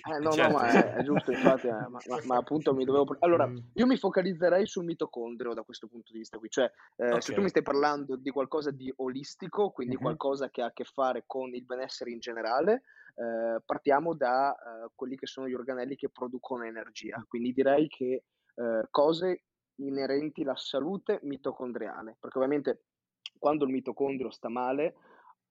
Eh, 0.09 0.19
no, 0.19 0.31
certo. 0.31 0.51
no, 0.51 0.57
ma 0.57 0.69
è, 0.69 0.93
è, 0.95 1.03
giusto, 1.03 1.31
infatti, 1.31 1.67
eh, 1.67 1.71
ma, 1.71 2.00
ma, 2.07 2.21
ma, 2.25 2.38
appunto 2.38 2.73
mi 2.73 2.85
dovevo... 2.85 3.15
Allora, 3.19 3.47
mm. 3.47 3.57
io 3.73 3.85
mi 3.85 3.97
focalizzerei 3.97 4.65
sul 4.65 4.85
mitocondrio 4.85 5.53
da 5.53 5.63
questo 5.63 5.88
punto 5.88 6.11
di 6.11 6.19
vista 6.19 6.38
qui, 6.38 6.50
cioè 6.50 6.71
eh, 6.97 7.07
okay. 7.07 7.21
se 7.21 7.33
tu 7.33 7.41
mi 7.41 7.50
stai 7.50 7.63
parlando 7.63 8.15
di 8.15 8.29
qualcosa 8.29 8.71
di 8.71 8.93
olistico, 8.97 9.71
quindi 9.71 9.95
mm-hmm. 9.95 10.03
qualcosa 10.03 10.50
che 10.50 10.61
ha 10.61 10.67
a 10.67 10.73
che 10.73 10.83
fare 10.83 11.23
con 11.25 11.53
il 11.53 11.65
benessere 11.65 12.11
in 12.11 12.19
generale, 12.19 12.83
eh, 13.15 13.61
partiamo 13.65 14.13
da 14.13 14.53
eh, 14.53 14.91
quelli 14.95 15.15
che 15.15 15.27
sono 15.27 15.47
gli 15.47 15.53
organelli 15.53 15.95
che 15.95 16.09
producono 16.09 16.63
energia. 16.63 17.23
Quindi 17.27 17.53
direi 17.53 17.88
che 17.88 18.23
eh, 18.55 18.88
cose 18.89 19.43
inerenti 19.75 20.43
alla 20.43 20.55
salute 20.55 21.19
mitocondriale, 21.23 22.17
perché 22.19 22.38
ovviamente 22.38 22.83
quando 23.38 23.65
il 23.65 23.71
mitocondrio 23.71 24.29
sta 24.29 24.50
male, 24.50 24.95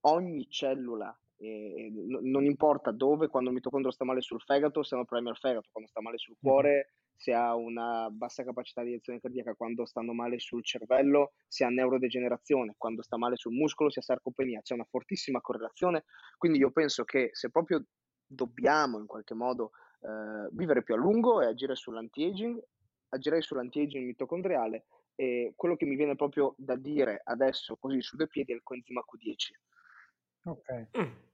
ogni 0.03 0.49
cellula 0.49 1.17
e 1.41 1.91
non 2.23 2.45
importa 2.45 2.91
dove, 2.91 3.29
quando 3.29 3.49
il 3.49 3.55
mitocondrio 3.55 3.91
sta 3.91 4.05
male 4.05 4.21
sul 4.21 4.43
fegato, 4.43 4.83
se 4.83 4.95
hanno 4.95 5.05
problemi 5.05 5.31
al 5.31 5.39
fegato, 5.39 5.69
quando 5.73 5.89
sta 5.89 6.03
male 6.03 6.19
sul 6.19 6.37
cuore, 6.39 6.93
se 7.17 7.33
ha 7.33 7.55
una 7.55 8.09
bassa 8.11 8.45
capacità 8.45 8.83
di 8.83 8.95
azione 8.95 9.21
cardiaca, 9.21 9.55
quando 9.55 9.87
stanno 9.87 10.13
male 10.13 10.39
sul 10.39 10.63
cervello, 10.63 11.33
se 11.49 11.65
ha 11.65 11.69
neurodegenerazione, 11.69 12.75
quando 12.77 13.03
sta 13.03 13.17
male 13.17 13.37
sul 13.37 13.53
muscolo, 13.53 13.91
se 13.91 14.01
ha 14.01 14.03
sarcopenia, 14.03 14.61
c'è 14.61 14.75
una 14.75 14.87
fortissima 14.89 15.41
correlazione. 15.41 16.05
Quindi 16.37 16.59
io 16.59 16.71
penso 16.73 17.05
che 17.05 17.31
se 17.33 17.51
proprio 17.51 17.85
dobbiamo 18.27 18.99
in 18.99 19.07
qualche 19.07 19.35
modo 19.35 19.71
eh, 20.01 20.49
vivere 20.53 20.83
più 20.83 20.95
a 20.95 20.99
lungo 20.99 21.41
e 21.41 21.47
agire 21.47 21.75
sull'anti-aging, 21.75 22.63
agirei 23.11 23.43
sull'anti-aging 23.43 24.07
mitocondriale 24.07 24.85
e 25.15 25.53
quello 25.57 25.77
che 25.77 25.87
mi 25.87 25.97
viene 25.97 26.17
proprio 26.17 26.55
da 26.57 26.77
dire 26.77 27.21
adesso, 27.25 27.77
così 27.77 28.01
su 28.01 28.17
due 28.17 28.29
piedi, 28.29 28.53
è 28.53 28.55
il 28.55 28.63
coenzima 28.63 29.03
Q10. 29.03 30.49
Ok. 30.51 30.89
Mm. 30.99 31.29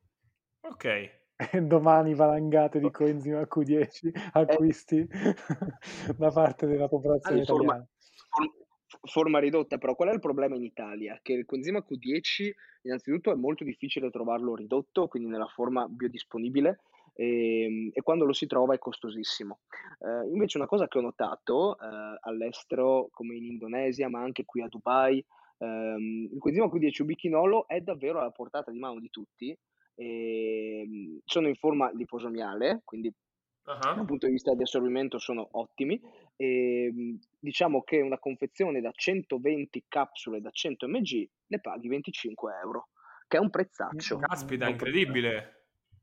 Ok. 0.68 1.24
domani 1.66 2.14
valangate 2.14 2.80
di 2.80 2.90
coenzima 2.90 3.42
Q10 3.42 4.10
acquisti 4.32 5.06
da 6.16 6.30
parte 6.30 6.66
della 6.66 6.88
popolazione 6.88 7.44
forma, 7.44 7.62
italiana. 7.62 7.88
Forma 9.02 9.38
ridotta, 9.38 9.78
però 9.78 9.94
qual 9.94 10.08
è 10.08 10.12
il 10.12 10.20
problema 10.20 10.56
in 10.56 10.64
Italia? 10.64 11.18
Che 11.22 11.32
il 11.32 11.44
coenzima 11.44 11.84
Q10 11.86 12.50
innanzitutto 12.82 13.30
è 13.30 13.34
molto 13.34 13.64
difficile 13.64 14.10
trovarlo 14.10 14.54
ridotto, 14.54 15.08
quindi 15.08 15.28
nella 15.28 15.46
forma 15.46 15.86
biodisponibile, 15.88 16.80
e, 17.14 17.62
ehm, 17.62 17.90
e 17.92 18.02
quando 18.02 18.24
lo 18.24 18.32
si 18.32 18.46
trova 18.46 18.74
è 18.74 18.78
costosissimo. 18.78 19.60
Eh, 19.98 20.30
invece 20.30 20.56
una 20.56 20.66
cosa 20.66 20.88
che 20.88 20.98
ho 20.98 21.02
notato 21.02 21.78
eh, 21.78 22.18
all'estero, 22.20 23.08
come 23.10 23.34
in 23.34 23.44
Indonesia, 23.44 24.08
ma 24.08 24.22
anche 24.22 24.44
qui 24.44 24.62
a 24.62 24.68
Dubai, 24.68 25.22
ehm, 25.58 26.28
il 26.32 26.38
coenzima 26.38 26.66
Q10 26.66 27.02
ubichinolo 27.02 27.66
è 27.66 27.80
davvero 27.80 28.20
alla 28.20 28.30
portata 28.30 28.70
di 28.70 28.78
mano 28.78 29.00
di 29.00 29.10
tutti, 29.10 29.56
e, 29.96 30.82
ehm, 30.82 31.20
sono 31.24 31.48
in 31.48 31.56
forma 31.56 31.90
liposomiale, 31.92 32.82
quindi 32.84 33.08
uh-huh. 33.64 33.78
dal 33.94 34.04
punto 34.04 34.26
di 34.26 34.32
vista 34.32 34.54
di 34.54 34.62
assorbimento 34.62 35.18
sono 35.18 35.48
ottimi. 35.52 36.00
E, 36.36 36.84
ehm, 36.84 37.18
diciamo 37.38 37.82
che 37.82 38.00
una 38.00 38.18
confezione 38.18 38.80
da 38.80 38.92
120 38.92 39.84
capsule 39.88 40.40
da 40.40 40.50
100 40.50 40.86
mg 40.86 41.28
ne 41.46 41.60
paghi 41.60 41.88
25 41.88 42.54
euro, 42.62 42.88
che 43.26 43.38
è 43.38 43.40
un 43.40 43.50
prezzaccio. 43.50 44.18
Caspita, 44.18 44.68
incredibile! 44.68 45.55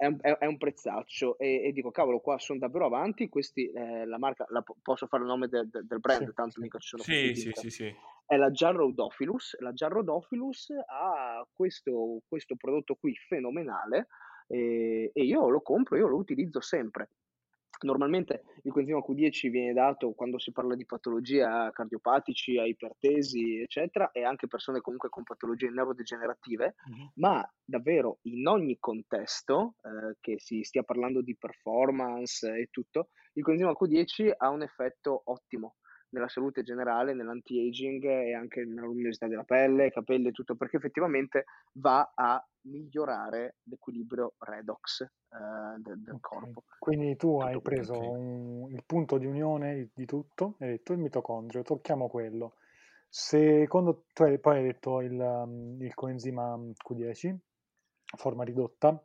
È 0.04 0.06
un, 0.06 0.18
è, 0.22 0.46
un, 0.46 0.58
prezzaccio 0.58 1.38
e, 1.38 1.64
e, 1.64 1.72
dico 1.72 1.90
cavolo 1.90 2.20
qua 2.20 2.38
sono 2.38 2.60
davvero 2.60 2.88
avanti 2.88 3.30
questi 3.30 3.72
eh, 3.72 4.06
la 4.06 4.18
marca 4.18 4.46
la, 4.50 4.62
posso 4.82 5.08
fare 5.08 5.24
il 5.24 5.30
nome 5.30 5.48
de, 5.48 5.70
de, 5.70 5.86
del 5.86 6.02
brand 6.02 6.28
sì, 6.28 6.34
tanto 6.34 6.60
mica 6.60 6.78
ci 6.78 6.90
sono 6.90 7.04
sì 7.04 7.34
sì, 7.36 7.52
sì 7.54 7.70
sì 7.70 7.96
è 8.26 8.38
la 8.38 8.50
Jarrodophilus. 8.50 9.60
La 9.60 9.74
Jarrodophilus 9.74 10.72
ha 10.88 11.46
questo, 11.52 12.22
questo 12.28 12.56
prodotto 12.56 12.96
qui 12.96 13.16
fenomenale 13.16 14.08
e, 14.48 15.12
e 15.14 15.24
io 15.24 15.50
lo 15.50 15.62
compro, 15.62 15.98
io 15.98 16.08
lo 16.08 16.18
utilizzo 16.18 16.62
sempre. 16.62 17.10
Normalmente 17.84 18.44
il 18.64 18.72
coenzima 18.72 19.00
Q10 19.00 19.50
viene 19.50 19.74
dato 19.74 20.12
quando 20.14 20.40
si 20.40 20.52
parla 20.52 20.76
di 20.76 20.86
patologie 20.86 21.44
a 21.44 21.72
cardiopatici, 21.72 22.58
a 22.58 22.66
ipertesi, 22.66 23.60
eccetera, 23.60 24.12
e 24.12 24.24
anche 24.24 24.48
persone 24.48 24.82
comunque 24.82 25.10
con 25.10 25.24
patologie 25.24 25.70
neurodegenerative, 25.70 26.76
uh-huh. 26.86 27.12
ma 27.16 27.48
davvero 27.64 28.20
in 28.24 28.48
ogni 28.48 28.78
contesto, 28.80 29.76
eh, 29.82 30.18
che 30.20 30.40
si 30.40 30.64
stia 30.64 30.84
parlando 30.84 31.22
di 31.22 31.36
performance 31.38 32.48
e 32.48 32.68
tutto, 32.72 33.10
il 33.34 33.44
coenzima 33.44 33.72
Q10 33.72 34.32
ha 34.38 34.50
un 34.50 34.62
effetto 34.62 35.22
ottimo 35.26 35.76
nella 36.14 36.28
salute 36.28 36.64
generale, 36.64 37.14
nell'anti-aging 37.14 38.04
e 38.06 38.34
anche 38.34 38.64
nella 38.64 38.86
luminosità 38.86 39.28
della 39.28 39.44
pelle, 39.44 39.92
capelli 39.92 40.28
e 40.28 40.32
tutto, 40.32 40.56
perché 40.56 40.78
effettivamente 40.78 41.46
va 41.74 42.14
a 42.16 42.44
migliorare 42.66 43.58
l'equilibrio 43.64 44.36
redox 44.38 45.02
eh, 45.02 45.08
del, 45.80 46.02
del 46.02 46.16
okay. 46.16 46.40
corpo. 46.40 46.64
Quindi 46.80 47.16
tu 47.16 47.32
tutto 47.32 47.46
hai 47.46 47.62
preso 47.62 48.00
un, 48.00 48.72
il 48.72 48.84
punto 48.86 49.18
di 49.18 49.26
unione 49.26 49.90
di 49.94 50.06
tutto, 50.06 50.56
hai 50.60 50.70
detto 50.70 50.94
il 50.94 51.00
mitocondrio, 51.00 51.64
tocchiamo 51.64 52.08
quello. 52.08 52.56
Secondo 53.10 54.06
tu 54.14 54.24
hai, 54.24 54.40
poi 54.40 54.58
hai 54.58 54.64
detto 54.64 55.02
il, 55.02 55.78
il 55.80 55.94
coenzima 55.94 56.56
Q10, 56.56 57.36
forma 58.18 58.44
ridotta, 58.44 59.04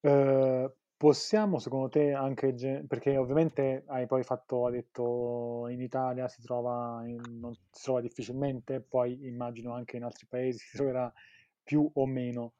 eh, 0.00 0.72
Possiamo 1.02 1.58
secondo 1.58 1.88
te 1.88 2.12
anche, 2.12 2.54
perché 2.86 3.16
ovviamente 3.16 3.82
hai 3.88 4.06
poi 4.06 4.22
fatto, 4.22 4.66
hai 4.66 4.74
detto 4.74 5.66
in 5.66 5.80
Italia 5.80 6.28
si 6.28 6.40
trova, 6.42 7.02
in, 7.04 7.20
non 7.40 7.52
si 7.72 7.82
trova 7.82 8.00
difficilmente, 8.00 8.80
poi 8.80 9.26
immagino 9.26 9.74
anche 9.74 9.96
in 9.96 10.04
altri 10.04 10.26
paesi 10.28 10.58
si 10.58 10.76
troverà 10.76 11.12
più 11.60 11.90
o 11.92 12.06
meno. 12.06 12.52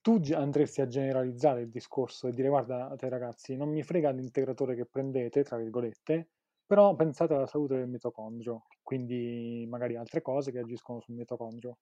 Tu 0.00 0.20
andresti 0.34 0.82
a 0.82 0.86
generalizzare 0.86 1.62
il 1.62 1.68
discorso 1.68 2.28
e 2.28 2.32
dire 2.32 2.46
guarda 2.48 2.94
te 2.96 3.08
ragazzi, 3.08 3.56
non 3.56 3.70
mi 3.70 3.82
frega 3.82 4.10
l'integratore 4.10 4.76
che 4.76 4.86
prendete, 4.86 5.42
tra 5.42 5.56
virgolette, 5.56 6.28
però 6.64 6.94
pensate 6.94 7.34
alla 7.34 7.48
salute 7.48 7.74
del 7.74 7.88
mitocondrio, 7.88 8.66
quindi 8.84 9.66
magari 9.68 9.96
altre 9.96 10.22
cose 10.22 10.52
che 10.52 10.60
agiscono 10.60 11.00
sul 11.00 11.16
mitocondrio. 11.16 11.76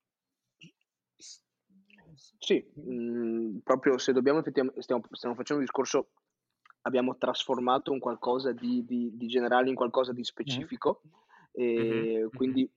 Sì, 2.16 2.64
mh, 2.74 3.58
proprio 3.64 3.98
se 3.98 4.12
dobbiamo 4.12 4.38
effettivamente, 4.40 4.82
stiamo, 4.82 5.02
stiamo 5.10 5.34
facendo 5.34 5.62
un 5.62 5.68
discorso, 5.68 6.10
abbiamo 6.82 7.16
trasformato 7.16 7.92
un 7.92 7.98
qualcosa 7.98 8.52
di, 8.52 8.84
di, 8.84 9.16
di 9.16 9.26
generale 9.26 9.68
in 9.68 9.74
qualcosa 9.74 10.12
di 10.12 10.24
specifico, 10.24 11.02
e 11.52 11.64
mm-hmm. 11.64 12.28
quindi 12.34 12.70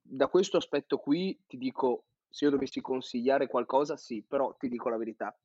da 0.00 0.28
questo 0.28 0.56
aspetto 0.56 0.98
qui 0.98 1.38
ti 1.46 1.56
dico, 1.56 2.04
se 2.28 2.44
io 2.44 2.50
dovessi 2.50 2.80
consigliare 2.80 3.46
qualcosa, 3.46 3.96
sì, 3.96 4.22
però 4.26 4.54
ti 4.58 4.68
dico 4.68 4.88
la 4.88 4.96
verità. 4.96 5.36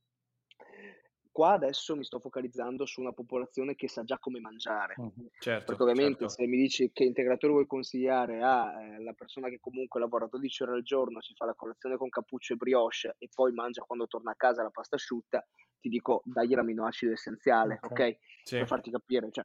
Qua 1.33 1.53
adesso 1.53 1.95
mi 1.95 2.05
sto 2.05 2.19
focalizzando 2.19 2.85
su 2.85 3.01
una 3.01 3.11
popolazione 3.11 3.75
che 3.75 3.89
sa 3.89 4.03
già 4.03 4.17
come 4.19 4.39
mangiare. 4.39 4.93
Mm-hmm. 4.97 5.27
Certo, 5.39 5.65
Perché 5.65 5.81
ovviamente 5.81 6.19
certo. 6.19 6.29
se 6.29 6.45
mi 6.45 6.57
dici 6.57 6.91
che 6.93 7.03
integratore 7.03 7.51
vuoi 7.51 7.65
consigliare 7.65 8.41
alla 8.41 9.11
eh, 9.11 9.15
persona 9.15 9.49
che 9.49 9.59
comunque 9.59 9.99
lavora 9.99 10.27
12 10.27 10.63
ore 10.63 10.73
al 10.73 10.83
giorno, 10.83 11.21
si 11.21 11.33
fa 11.35 11.45
la 11.45 11.55
colazione 11.55 11.97
con 11.97 12.07
cappuccio 12.09 12.53
e 12.53 12.55
brioche 12.55 13.15
e 13.17 13.29
poi 13.33 13.51
mangia 13.51 13.81
quando 13.81 14.07
torna 14.07 14.31
a 14.31 14.35
casa 14.35 14.61
la 14.61 14.69
pasta 14.69 14.95
asciutta, 14.95 15.45
ti 15.81 15.89
dico 15.89 16.21
dagli 16.23 16.53
l'aminoacido 16.53 17.11
essenziale, 17.11 17.79
ok? 17.81 17.91
okay? 17.91 18.17
Sì. 18.43 18.57
Per 18.57 18.67
farti 18.67 18.91
capire, 18.91 19.31
cioè, 19.31 19.43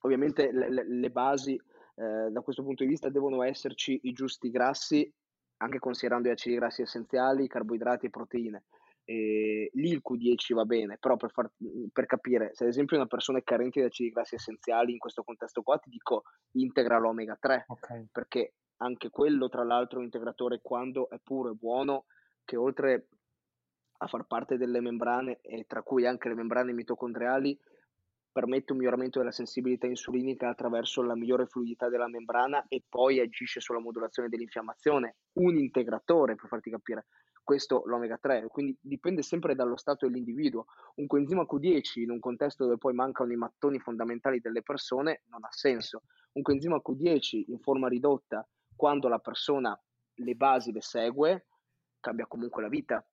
ovviamente 0.00 0.50
le, 0.50 0.70
le, 0.70 0.84
le 0.86 1.10
basi 1.10 1.54
eh, 1.54 2.30
da 2.30 2.40
questo 2.40 2.64
punto 2.64 2.82
di 2.82 2.90
vista 2.90 3.08
devono 3.08 3.44
esserci 3.44 4.00
i 4.02 4.12
giusti 4.12 4.50
grassi, 4.50 5.10
anche 5.58 5.78
considerando 5.78 6.28
gli 6.28 6.32
acidi 6.32 6.56
grassi 6.56 6.82
essenziali, 6.82 7.46
carboidrati 7.46 8.06
e 8.06 8.10
proteine 8.10 8.64
eh, 9.08 9.70
lì 9.72 9.88
il 9.90 10.02
Q10 10.04 10.54
va 10.54 10.64
bene, 10.64 10.98
però 10.98 11.16
per, 11.16 11.30
far, 11.30 11.50
per, 11.92 12.06
capire, 12.06 12.50
se 12.54 12.64
ad 12.64 12.70
esempio 12.70 12.96
una 12.96 13.06
persona 13.06 13.38
è 13.38 13.44
carente 13.44 13.80
di 13.80 13.86
acidi 13.86 14.10
grassi 14.10 14.34
essenziali 14.34 14.92
in 14.92 14.98
questo 14.98 15.22
contesto 15.22 15.62
qua, 15.62 15.78
ti 15.78 15.88
dico 15.88 16.24
integra 16.52 16.98
l'omega 16.98 17.36
3, 17.40 17.66
okay. 17.68 18.08
perché 18.10 18.54
anche 18.78 19.08
quello 19.10 19.48
tra 19.48 19.62
l'altro 19.62 19.96
è 19.96 19.98
un 20.00 20.06
integratore 20.06 20.58
quando 20.60 21.08
è 21.08 21.18
puro 21.22 21.52
e 21.52 21.54
buono, 21.54 22.06
che 22.44 22.56
oltre 22.56 23.08
a 23.98 24.06
far 24.08 24.26
parte 24.26 24.56
delle 24.56 24.80
membrane, 24.80 25.38
e 25.40 25.64
tra 25.68 25.82
cui 25.82 26.04
anche 26.04 26.28
le 26.28 26.34
membrane 26.34 26.72
mitocondriali, 26.72 27.58
permette 28.32 28.72
un 28.72 28.78
miglioramento 28.78 29.18
della 29.18 29.30
sensibilità 29.30 29.86
insulinica 29.86 30.50
attraverso 30.50 31.00
la 31.00 31.14
migliore 31.14 31.46
fluidità 31.46 31.88
della 31.88 32.08
membrana 32.08 32.66
e 32.68 32.82
poi 32.86 33.18
agisce 33.20 33.60
sulla 33.60 33.78
modulazione 33.78 34.28
dell'infiammazione. 34.28 35.16
Un 35.38 35.56
integratore, 35.56 36.34
per 36.34 36.46
farti 36.46 36.68
capire, 36.68 37.06
questo 37.46 37.84
l'omega 37.86 38.18
3, 38.18 38.48
quindi 38.48 38.76
dipende 38.80 39.22
sempre 39.22 39.54
dallo 39.54 39.76
stato 39.76 40.04
dell'individuo. 40.04 40.66
Un 40.96 41.06
coenzima 41.06 41.42
Q10 41.42 42.00
in 42.00 42.10
un 42.10 42.18
contesto 42.18 42.64
dove 42.64 42.76
poi 42.76 42.92
mancano 42.92 43.32
i 43.32 43.36
mattoni 43.36 43.78
fondamentali 43.78 44.40
delle 44.40 44.62
persone 44.62 45.22
non 45.28 45.44
ha 45.44 45.48
senso. 45.52 46.02
Un 46.32 46.42
coenzima 46.42 46.82
Q10 46.84 47.44
in 47.46 47.60
forma 47.60 47.86
ridotta, 47.86 48.44
quando 48.74 49.06
la 49.06 49.20
persona 49.20 49.80
le 50.14 50.34
basi 50.34 50.72
le 50.72 50.82
segue, 50.82 51.46
cambia 52.00 52.26
comunque 52.26 52.62
la 52.62 52.68
vita. 52.68 53.06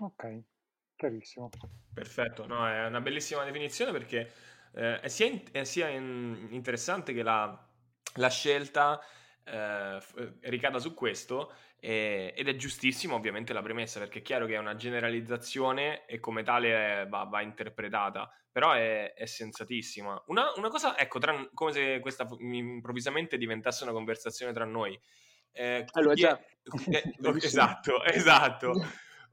Ok, 0.00 0.42
chiarissimo. 0.96 1.50
Perfetto, 1.94 2.46
no, 2.48 2.66
è 2.66 2.84
una 2.84 3.00
bellissima 3.00 3.44
definizione 3.44 3.92
perché 3.92 4.28
eh, 4.72 4.98
è 4.98 5.08
sia, 5.08 5.26
in, 5.26 5.40
è 5.52 5.62
sia 5.62 5.88
in, 5.88 6.48
interessante 6.50 7.12
che 7.12 7.22
la, 7.22 7.64
la 8.14 8.28
scelta 8.28 9.00
eh, 9.50 9.98
ricada 10.42 10.78
su 10.78 10.94
questo 10.94 11.52
eh, 11.80 12.34
ed 12.36 12.48
è 12.48 12.56
giustissimo 12.56 13.14
ovviamente 13.14 13.52
la 13.52 13.62
premessa 13.62 14.00
perché 14.00 14.18
è 14.18 14.22
chiaro 14.22 14.46
che 14.46 14.54
è 14.54 14.58
una 14.58 14.76
generalizzazione 14.76 16.06
e 16.06 16.18
come 16.18 16.42
tale 16.42 17.06
va, 17.08 17.24
va 17.24 17.40
interpretata, 17.40 18.30
però 18.50 18.72
è, 18.72 19.14
è 19.14 19.26
sensatissima. 19.26 20.24
Una, 20.26 20.52
una, 20.56 20.68
cosa, 20.68 20.98
ecco, 20.98 21.18
tra, 21.18 21.48
come 21.54 21.72
se 21.72 22.00
questa 22.00 22.26
improvvisamente 22.38 23.38
diventasse 23.38 23.84
una 23.84 23.92
conversazione 23.92 24.52
tra 24.52 24.64
noi. 24.64 24.98
Eh, 25.52 25.84
allora, 25.92 26.14
già. 26.14 26.40
Eh, 26.90 27.14
esatto, 27.40 28.04
esatto. 28.04 28.72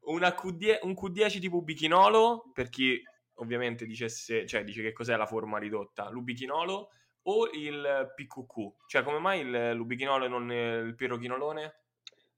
Q10, 0.06 0.80
un 0.84 0.92
Q10 0.94 1.40
tipo 1.42 1.62
bichinolo, 1.62 2.52
per 2.54 2.70
chi 2.70 3.02
ovviamente 3.36 3.86
dicesse, 3.86 4.46
cioè 4.46 4.64
dice 4.64 4.82
che 4.82 4.94
cos'è 4.94 5.16
la 5.18 5.26
forma 5.26 5.58
ridotta, 5.58 6.10
l'ubichinolo 6.10 6.92
o 7.28 7.50
il 7.52 8.12
PQQ? 8.16 8.88
Cioè 8.88 9.04
come 9.04 9.20
mai 9.20 9.42
il, 9.42 9.72
l'ubichinolo 9.74 10.26
e 10.26 10.28
non 10.28 10.52
il 10.52 10.96
pirochinolone? 10.96 11.80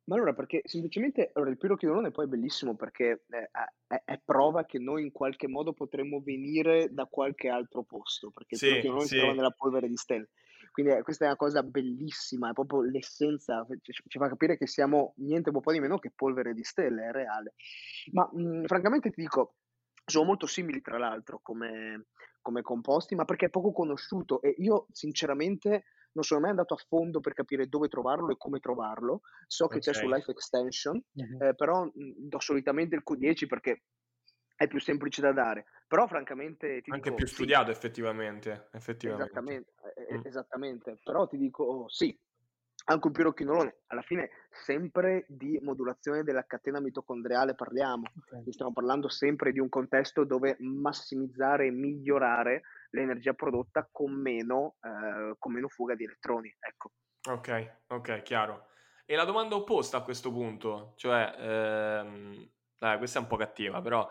Ma 0.08 0.16
allora, 0.16 0.34
perché 0.34 0.62
semplicemente 0.64 1.32
allora, 1.34 1.52
il 1.52 1.58
pirochinolone 1.58 2.12
poi 2.12 2.26
è 2.26 2.30
bellissimo 2.30 2.76
perché 2.76 3.24
è, 3.28 3.50
è, 3.88 4.02
è, 4.06 4.22
prova 4.24 4.66
che 4.66 4.80
noi 4.80 5.04
in 5.04 5.12
qualche 5.12 5.50
modo 5.50 5.74
potremmo 5.74 6.22
venire 6.22 6.88
da 6.94 7.06
qualche 7.06 7.50
altro 7.50 7.84
posto, 7.84 8.32
perché 8.32 8.56
sì, 8.56 8.68
il 8.68 8.72
pirochinolone 8.72 9.06
sì. 9.06 9.14
si 9.16 9.20
trova 9.20 9.34
nella 9.34 9.52
polvere 9.52 9.90
di 9.90 9.98
stelle. 9.98 10.30
Quindi 10.72 10.94
eh, 10.94 11.02
questa 11.02 11.26
è 11.26 11.28
una 11.28 11.36
cosa 11.36 11.62
bellissima, 11.62 12.50
è 12.50 12.54
proprio 12.54 12.84
l'essenza, 12.84 13.66
ci, 13.82 13.92
ci 14.08 14.18
fa 14.18 14.30
capire 14.30 14.58
che 14.58 14.68
siamo 14.68 15.14
niente 15.18 15.50
un 15.50 15.60
po' 15.60 15.72
di 15.74 15.80
meno 15.80 15.98
che 15.98 16.12
polvere 16.16 16.54
di 16.54 16.64
stelle, 16.64 17.08
è 17.08 17.12
reale. 17.12 17.56
Ma 18.12 18.30
mh, 18.32 18.66
francamente 18.66 19.10
ti 19.10 19.20
dico, 19.20 19.56
sono 20.06 20.26
molto 20.26 20.46
simili 20.46 20.80
tra 20.80 20.98
l'altro 20.98 21.40
come, 21.42 22.06
come 22.48 22.62
composti, 22.62 23.14
ma 23.14 23.26
perché 23.26 23.48
è 23.48 23.50
poco 23.50 23.74
conosciuto 23.74 24.42
e 24.42 24.56
io 24.60 24.88
sinceramente 24.94 25.84
non 26.14 26.24
sono 26.24 26.40
mai 26.40 26.52
andato 26.52 26.76
a 26.76 26.78
fondo 26.88 27.20
per 27.20 27.34
capire 27.34 27.68
dove 27.68 27.90
trovarlo 27.90 28.32
e 28.32 28.38
come 28.38 28.60
trovarlo. 28.60 29.20
So 29.48 29.68
che 29.68 29.80
okay. 29.80 29.94
c'è 29.94 30.00
su 30.00 30.08
Life 30.08 30.32
Extension, 30.32 30.96
uh-huh. 30.96 31.44
eh, 31.46 31.56
però 31.56 31.84
mh, 31.84 31.92
do 32.16 32.40
solitamente 32.40 32.96
il 32.96 33.04
Q10 33.06 33.48
perché 33.48 33.84
è 34.56 34.66
più 34.68 34.80
semplice 34.80 35.20
da 35.20 35.34
dare. 35.34 35.66
Però 35.88 36.08
francamente... 36.08 36.82
Ti 36.82 36.90
Anche 36.92 37.10
dico, 37.10 37.16
più 37.16 37.28
studiato 37.28 37.66
sì. 37.66 37.72
effettivamente, 37.72 38.70
effettivamente. 38.72 39.30
Esattamente, 39.30 39.74
mm. 40.14 40.22
esattamente. 40.24 41.00
Però 41.04 41.28
ti 41.28 41.38
dico 41.38 41.86
sì, 41.90 42.18
anche 42.90 43.08
un 43.08 43.14
pirochinolone, 43.14 43.82
alla 43.88 44.02
fine 44.02 44.30
sempre 44.50 45.26
di 45.28 45.60
modulazione 45.62 46.24
della 46.24 46.46
catena 46.46 46.80
mitocondriale 46.80 47.54
parliamo, 47.54 48.04
okay. 48.26 48.52
stiamo 48.52 48.72
parlando 48.72 49.10
sempre 49.10 49.52
di 49.52 49.60
un 49.60 49.70
contesto 49.70 50.24
dove 50.24 50.56
massimizzare 50.60 51.68
e 51.68 51.72
migliorare 51.72 52.62
l'energia 52.92 53.34
prodotta 53.34 53.88
con 53.92 54.14
meno, 54.14 54.76
eh, 54.82 55.36
con 55.38 55.52
meno 55.52 55.68
fuga 55.68 55.96
di 55.96 56.06
elettroni. 56.06 56.56
Ecco. 56.60 56.92
Ok, 57.30 57.80
ok, 57.88 58.22
chiaro. 58.22 58.70
E 59.06 59.16
la 59.16 59.26
domanda 59.26 59.56
opposta 59.56 59.98
a 59.98 60.04
questo 60.04 60.32
punto, 60.32 60.94
cioè, 60.96 61.36
ehm, 61.38 62.50
dai, 62.78 62.98
questa 62.98 63.20
è 63.20 63.22
un 63.22 63.28
po' 63.28 63.38
cattiva, 63.38 63.82
però 63.82 64.08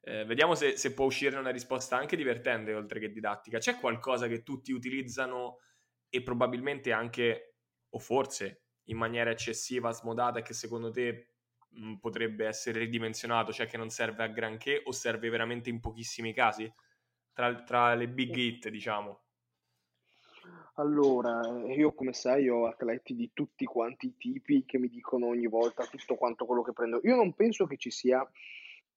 eh, 0.00 0.24
vediamo 0.24 0.54
se, 0.54 0.76
se 0.76 0.92
può 0.92 1.06
uscire 1.06 1.38
una 1.38 1.50
risposta 1.50 1.96
anche 1.96 2.16
divertente 2.16 2.74
oltre 2.74 3.00
che 3.00 3.10
didattica. 3.10 3.58
C'è 3.58 3.78
qualcosa 3.78 4.26
che 4.26 4.42
tutti 4.42 4.72
utilizzano 4.72 5.60
e 6.08 6.22
probabilmente 6.22 6.92
anche, 6.92 7.57
o 7.90 7.98
forse 7.98 8.62
in 8.84 8.96
maniera 8.96 9.30
eccessiva, 9.30 9.92
smodata, 9.92 10.42
che 10.42 10.54
secondo 10.54 10.90
te 10.90 11.34
mh, 11.70 11.94
potrebbe 11.96 12.46
essere 12.46 12.80
ridimensionato, 12.80 13.52
cioè 13.52 13.66
che 13.66 13.76
non 13.76 13.90
serve 13.90 14.22
a 14.24 14.28
granché 14.28 14.82
o 14.84 14.92
serve 14.92 15.28
veramente 15.28 15.70
in 15.70 15.80
pochissimi 15.80 16.32
casi? 16.32 16.70
Tra, 17.32 17.62
tra 17.62 17.94
le 17.94 18.08
big 18.08 18.34
hit, 18.34 18.68
diciamo. 18.68 19.22
Allora, 20.74 21.40
io 21.74 21.92
come 21.92 22.12
sai 22.12 22.48
ho 22.48 22.66
atleti 22.66 23.14
di 23.14 23.30
tutti 23.34 23.64
quanti 23.64 24.06
i 24.06 24.16
tipi 24.16 24.64
che 24.64 24.78
mi 24.78 24.88
dicono 24.88 25.26
ogni 25.26 25.48
volta 25.48 25.84
tutto 25.84 26.14
quanto 26.14 26.46
quello 26.46 26.62
che 26.62 26.72
prendo. 26.72 27.00
Io 27.02 27.16
non 27.16 27.34
penso 27.34 27.66
che 27.66 27.76
ci 27.76 27.90
sia 27.90 28.28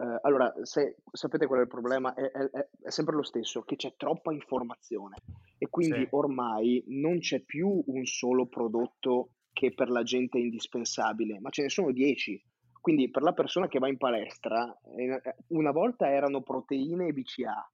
eh, 0.02 0.20
allora, 0.24 0.52
se, 0.64 0.98
sapete 1.12 1.46
qual 1.46 1.60
è 1.60 1.62
il 1.64 1.68
problema? 1.68 2.14
È, 2.16 2.24
è, 2.24 2.50
è, 2.50 2.90
sempre 2.90 3.16
lo 3.16 3.22
stesso, 3.22 3.62
che 3.62 3.76
c'è 3.76 3.94
troppa 3.96 4.34
informazione 4.34 5.18
e 5.60 5.68
quindi 5.70 6.00
Sì. 6.00 6.08
ormai 6.12 6.84
non 6.88 7.20
c'è 7.20 7.42
più 7.42 7.84
un 7.86 8.06
solo 8.06 8.48
prodotto 8.48 9.30
che 9.54 9.74
per 9.74 9.90
la 9.90 10.02
gente 10.02 10.40
è 10.40 10.42
indispensabile, 10.42 11.40
ma 11.40 11.52
ce 11.52 11.62
ne 11.62 11.70
sono 11.70 11.92
10. 11.92 12.44
Quindi 12.82 13.12
per 13.12 13.22
la 13.22 13.34
persona 13.34 13.68
che 13.68 13.78
va 13.78 13.88
in 13.88 13.98
palestra, 13.98 14.76
eh, 14.98 15.22
una 15.50 15.72
volta 15.72 16.10
erano 16.10 16.42
proteine 16.42 17.08
e 17.08 17.14
BCA, 17.14 17.72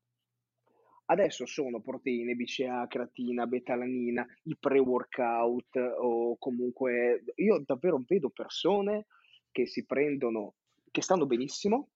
adesso 1.06 1.46
sono 1.46 1.80
proteine, 1.80 2.36
BCA, 2.36 2.88
creatina, 2.88 3.48
betalanina, 3.48 4.26
i 4.44 4.58
pre-workout 4.60 5.78
o 6.00 6.36
comunque 6.38 7.24
io 7.36 7.64
davvero 7.66 8.04
vedo 8.06 8.30
persone 8.32 9.06
che 9.50 9.66
si 9.66 9.86
prendono, 9.86 10.56
che 10.92 11.02
stanno 11.02 11.26
benissimo, 11.26 11.92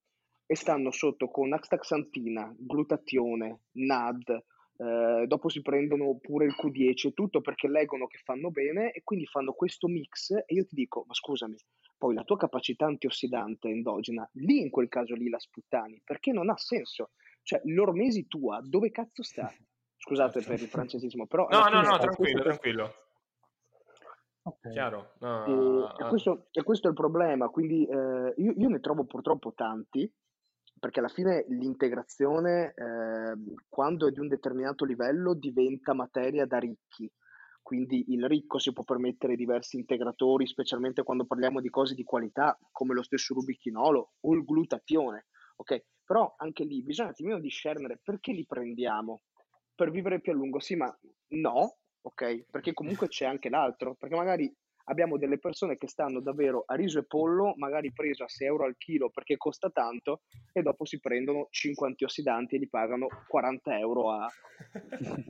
e 0.52 0.56
stanno 0.58 0.92
sotto 0.92 1.30
con 1.30 1.54
astaxantina, 1.54 2.54
glutatione, 2.60 3.62
NAD, 3.72 4.44
eh, 4.76 5.24
dopo 5.26 5.48
si 5.48 5.62
prendono 5.62 6.18
pure 6.20 6.44
il 6.44 6.54
Q10 6.62 7.08
e 7.08 7.14
tutto 7.14 7.40
perché 7.40 7.70
leggono 7.70 8.06
che 8.08 8.18
fanno 8.18 8.52
bene 8.52 8.92
e 8.92 9.02
quindi 9.02 9.26
fanno 9.28 9.54
questo 9.54 9.88
mix 9.88 10.32
e 10.32 10.44
io 10.48 10.66
ti 10.66 10.76
dico, 10.76 11.06
ma 11.08 11.14
scusami, 11.14 11.56
poi 11.98 12.16
la 12.16 12.24
tua 12.24 12.36
capacità 12.36 12.86
antiossidante 12.86 13.70
endogena, 13.70 14.30
lì 14.34 14.60
in 14.60 14.70
quel 14.70 14.90
caso 14.90 15.16
lì 15.16 15.30
la 15.30 15.40
sputtani, 15.40 16.02
perché 16.04 16.34
non 16.34 16.50
ha 16.50 16.58
senso. 16.58 17.12
Cioè, 17.44 17.62
l'ormesi 17.64 18.28
tua, 18.28 18.60
dove 18.62 18.92
cazzo 18.92 19.24
sta? 19.24 19.50
Scusate 19.96 20.42
per 20.42 20.60
il 20.60 20.68
francesismo, 20.68 21.28
però... 21.28 21.48
No, 21.50 21.70
no, 21.70 21.82
no, 21.82 21.98
tranquillo, 21.98 22.42
tranquillo. 22.42 22.94
Okay. 24.44 24.72
Chiaro. 24.74 25.14
No, 25.20 25.94
e, 25.96 26.04
e, 26.04 26.10
questo, 26.10 26.48
e, 26.52 26.64
questo, 26.64 26.88
è 26.88 26.90
il 26.90 26.96
problema, 26.96 27.48
quindi 27.48 27.86
eh, 27.86 28.34
io, 28.36 28.54
io, 28.58 28.68
ne 28.68 28.80
trovo 28.82 29.06
purtroppo 29.06 29.54
tanti 29.54 30.12
perché 30.82 30.98
alla 30.98 31.10
fine 31.10 31.46
l'integrazione, 31.50 32.74
eh, 32.74 33.38
quando 33.70 34.08
è 34.08 34.12
di 34.12 34.20
un 34.20 34.28
determinato 34.28 34.84
livello, 34.84 35.36
diventa 35.36 35.94
materia 35.94 36.48
da 36.48 36.58
ricchi. 36.58 37.08
Quindi 37.62 38.06
il 38.08 38.26
ricco 38.28 38.58
si 38.58 38.74
può 38.74 38.84
permettere 38.84 39.36
diversi 39.36 39.78
integratori, 39.78 40.48
specialmente 40.48 41.04
quando 41.04 41.28
parliamo 41.28 41.62
di 41.62 41.70
cose 41.70 41.94
di 41.94 42.04
qualità, 42.04 42.58
come 42.72 42.96
lo 42.96 43.04
stesso 43.04 43.36
rubichinolo 43.36 44.14
o 44.22 44.34
il 44.34 44.44
glutatione. 44.44 45.28
Ok, 45.58 45.84
però 46.04 46.34
anche 46.38 46.64
lì 46.64 46.82
bisogna 46.82 47.10
un 47.10 47.14
attimino 47.14 47.40
discernere 47.40 48.00
perché 48.02 48.32
li 48.32 48.48
prendiamo 48.48 49.22
per 49.76 49.92
vivere 49.92 50.20
più 50.20 50.32
a 50.32 50.36
lungo. 50.36 50.58
Sì, 50.58 50.76
ma 50.76 50.92
no, 51.36 51.78
ok, 52.02 52.46
perché 52.50 52.74
comunque 52.74 53.08
c'è 53.08 53.26
anche 53.26 53.50
l'altro, 53.50 53.94
perché 53.94 54.16
magari 54.16 54.52
abbiamo 54.86 55.18
delle 55.18 55.38
persone 55.38 55.78
che 55.78 55.88
stanno 55.88 56.20
davvero 56.20 56.64
a 56.66 56.76
riso 56.76 57.00
e 57.00 57.04
pollo, 57.04 57.54
magari 57.58 57.92
preso 57.92 58.24
a 58.24 58.30
6 58.30 58.48
euro 58.48 58.66
al 58.66 58.78
chilo 58.78 59.10
perché 59.10 59.38
costa 59.38 59.70
tanto, 59.70 60.22
e 60.52 60.62
dopo 60.62 60.86
si 60.86 61.00
prendono 61.00 61.48
5 61.50 61.88
antiossidanti 61.88 62.56
e 62.56 62.60
li 62.60 62.70
pagano 62.70 63.08
40 63.28 63.78
euro 63.78 64.12
a, 64.12 64.28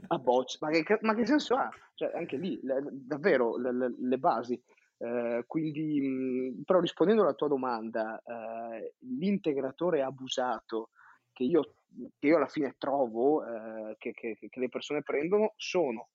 a 0.08 0.18
boccia. 0.20 0.58
Ma 0.62 0.70
che, 0.70 0.98
ma 1.02 1.16
che 1.16 1.26
senso 1.26 1.56
ha? 1.56 1.70
Cioè, 1.96 2.12
anche 2.16 2.38
lì, 2.38 2.60
le, 2.64 2.82
davvero, 2.92 3.58
le, 3.58 3.74
le, 3.74 3.96
le 3.98 4.18
basi. 4.18 4.62
Eh, 4.98 5.44
quindi, 5.48 6.00
mh, 6.00 6.64
però 6.64 6.80
rispondendo 6.80 7.24
alla 7.24 7.34
tua 7.34 7.48
domanda, 7.48 8.22
eh, 8.24 8.94
l'integratore 9.00 10.04
abusato 10.04 10.90
che 11.34 11.44
io, 11.44 11.76
che 12.20 12.28
io 12.28 12.38
alla 12.38 12.48
fine 12.48 12.76
trovo 12.78 13.44
eh, 13.44 13.96
che, 13.98 14.12
che, 14.12 14.38
che 14.38 14.60
le 14.60 14.70
persone 14.70 15.02
prendono 15.02 15.54
sono 15.56 16.10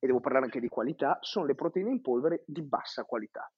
e 0.00 0.06
devo 0.06 0.18
parlare 0.20 0.46
anche 0.46 0.60
di 0.60 0.68
qualità, 0.68 1.18
sono 1.20 1.46
le 1.46 1.54
proteine 1.54 1.90
in 1.90 2.00
polvere 2.00 2.42
di 2.46 2.62
bassa 2.62 3.04
qualità. 3.04 3.48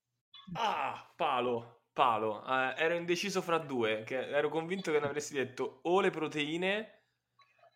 Ah, 0.54 1.10
palo, 1.16 1.84
palo. 1.92 2.44
Eh, 2.44 2.74
ero 2.76 2.94
indeciso 2.94 3.40
fra 3.40 3.58
due, 3.58 4.04
ero 4.04 4.48
convinto 4.48 4.90
che 4.90 4.98
ne 4.98 5.06
avresti 5.06 5.34
detto 5.34 5.78
o 5.82 6.00
le 6.00 6.10
proteine 6.10 7.02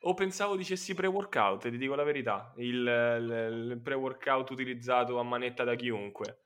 o 0.01 0.15
pensavo 0.15 0.57
dicessi 0.57 0.95
pre-workout, 0.95 1.71
ti 1.71 1.79
dico 1.79 1.95
la 1.95 2.05
verità, 2.05 2.53
il, 2.57 2.77
il, 2.77 3.71
il 3.71 3.81
pre-workout 3.81 4.51
utilizzato 4.51 5.19
a 5.19 5.23
manetta 5.23 5.65
da 5.65 5.75
chiunque. 5.75 6.43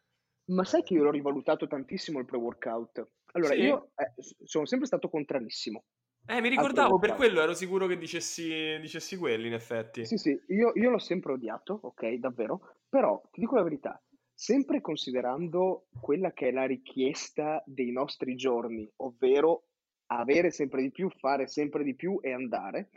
Ma 0.50 0.64
sai 0.64 0.83
che 0.83 0.94
io 0.94 1.04
l'ho 1.04 1.11
rivalutato 1.11 1.66
tantissimo 1.66 2.18
il 2.18 2.26
pre-workout? 2.26 3.09
Allora, 3.33 3.54
sì. 3.54 3.61
io 3.61 3.90
eh, 3.96 4.12
sono 4.44 4.66
sempre 4.66 4.87
stato 4.87 5.09
contrarissimo. 5.09 5.85
Eh, 6.31 6.40
mi 6.40 6.49
ricordavo, 6.49 7.01
per 7.01 7.14
quello 7.14 7.40
ero 7.40 7.55
sicuro 7.55 7.88
che 7.88 7.99
dicessi, 7.99 8.79
dicessi 8.81 9.16
quelli, 9.16 9.49
in 9.49 9.55
effetti. 9.55 10.07
Sì, 10.07 10.16
sì, 10.16 10.40
io, 10.49 10.71
io 10.75 10.90
l'ho 10.90 10.99
sempre 10.99 11.33
odiato, 11.33 11.77
ok, 11.83 12.07
davvero, 12.14 12.77
però 12.88 13.21
ti 13.33 13.40
dico 13.40 13.57
la 13.57 13.64
verità, 13.64 14.01
sempre 14.33 14.81
considerando 14.81 15.88
quella 16.01 16.33
che 16.33 16.49
è 16.49 16.53
la 16.53 16.66
richiesta 16.66 17.61
dei 17.66 17.90
nostri 17.90 18.37
giorni, 18.37 18.88
ovvero 18.99 19.64
avere 20.12 20.53
sempre 20.53 20.83
di 20.83 20.93
più, 20.93 21.11
fare 21.11 21.49
sempre 21.49 21.83
di 21.83 21.97
più 21.97 22.21
e 22.23 22.33
andare, 22.33 22.90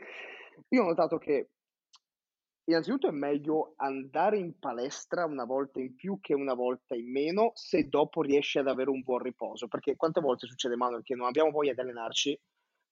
io 0.68 0.82
ho 0.82 0.86
notato 0.86 1.18
che 1.18 1.48
innanzitutto 2.66 3.08
è 3.08 3.12
meglio 3.12 3.74
andare 3.76 4.38
in 4.38 4.58
palestra 4.60 5.24
una 5.24 5.44
volta 5.44 5.80
in 5.80 5.96
più 5.96 6.18
che 6.20 6.34
una 6.34 6.54
volta 6.54 6.94
in 6.94 7.10
meno 7.10 7.50
se 7.54 7.88
dopo 7.88 8.22
riesci 8.22 8.58
ad 8.58 8.68
avere 8.68 8.90
un 8.90 9.02
buon 9.02 9.18
riposo, 9.18 9.66
perché 9.66 9.96
quante 9.96 10.20
volte 10.20 10.46
succede, 10.46 10.76
Manuel, 10.76 11.02
che 11.02 11.16
non 11.16 11.26
abbiamo 11.26 11.50
voglia 11.50 11.74
di 11.74 11.80
allenarci 11.80 12.40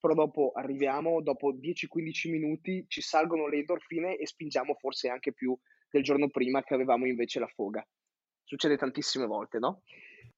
però 0.02 0.14
dopo 0.14 0.50
arriviamo, 0.52 1.22
dopo 1.22 1.54
10-15 1.54 2.28
minuti 2.28 2.84
ci 2.88 3.00
salgono 3.00 3.46
le 3.46 3.58
endorfine 3.58 4.16
e 4.16 4.26
spingiamo 4.26 4.74
forse 4.74 5.08
anche 5.08 5.32
più 5.32 5.56
del 5.88 6.02
giorno 6.02 6.28
prima 6.28 6.64
che 6.64 6.74
avevamo 6.74 7.06
invece 7.06 7.38
la 7.38 7.46
foga. 7.46 7.86
Succede 8.42 8.76
tantissime 8.76 9.26
volte, 9.26 9.60
no? 9.60 9.82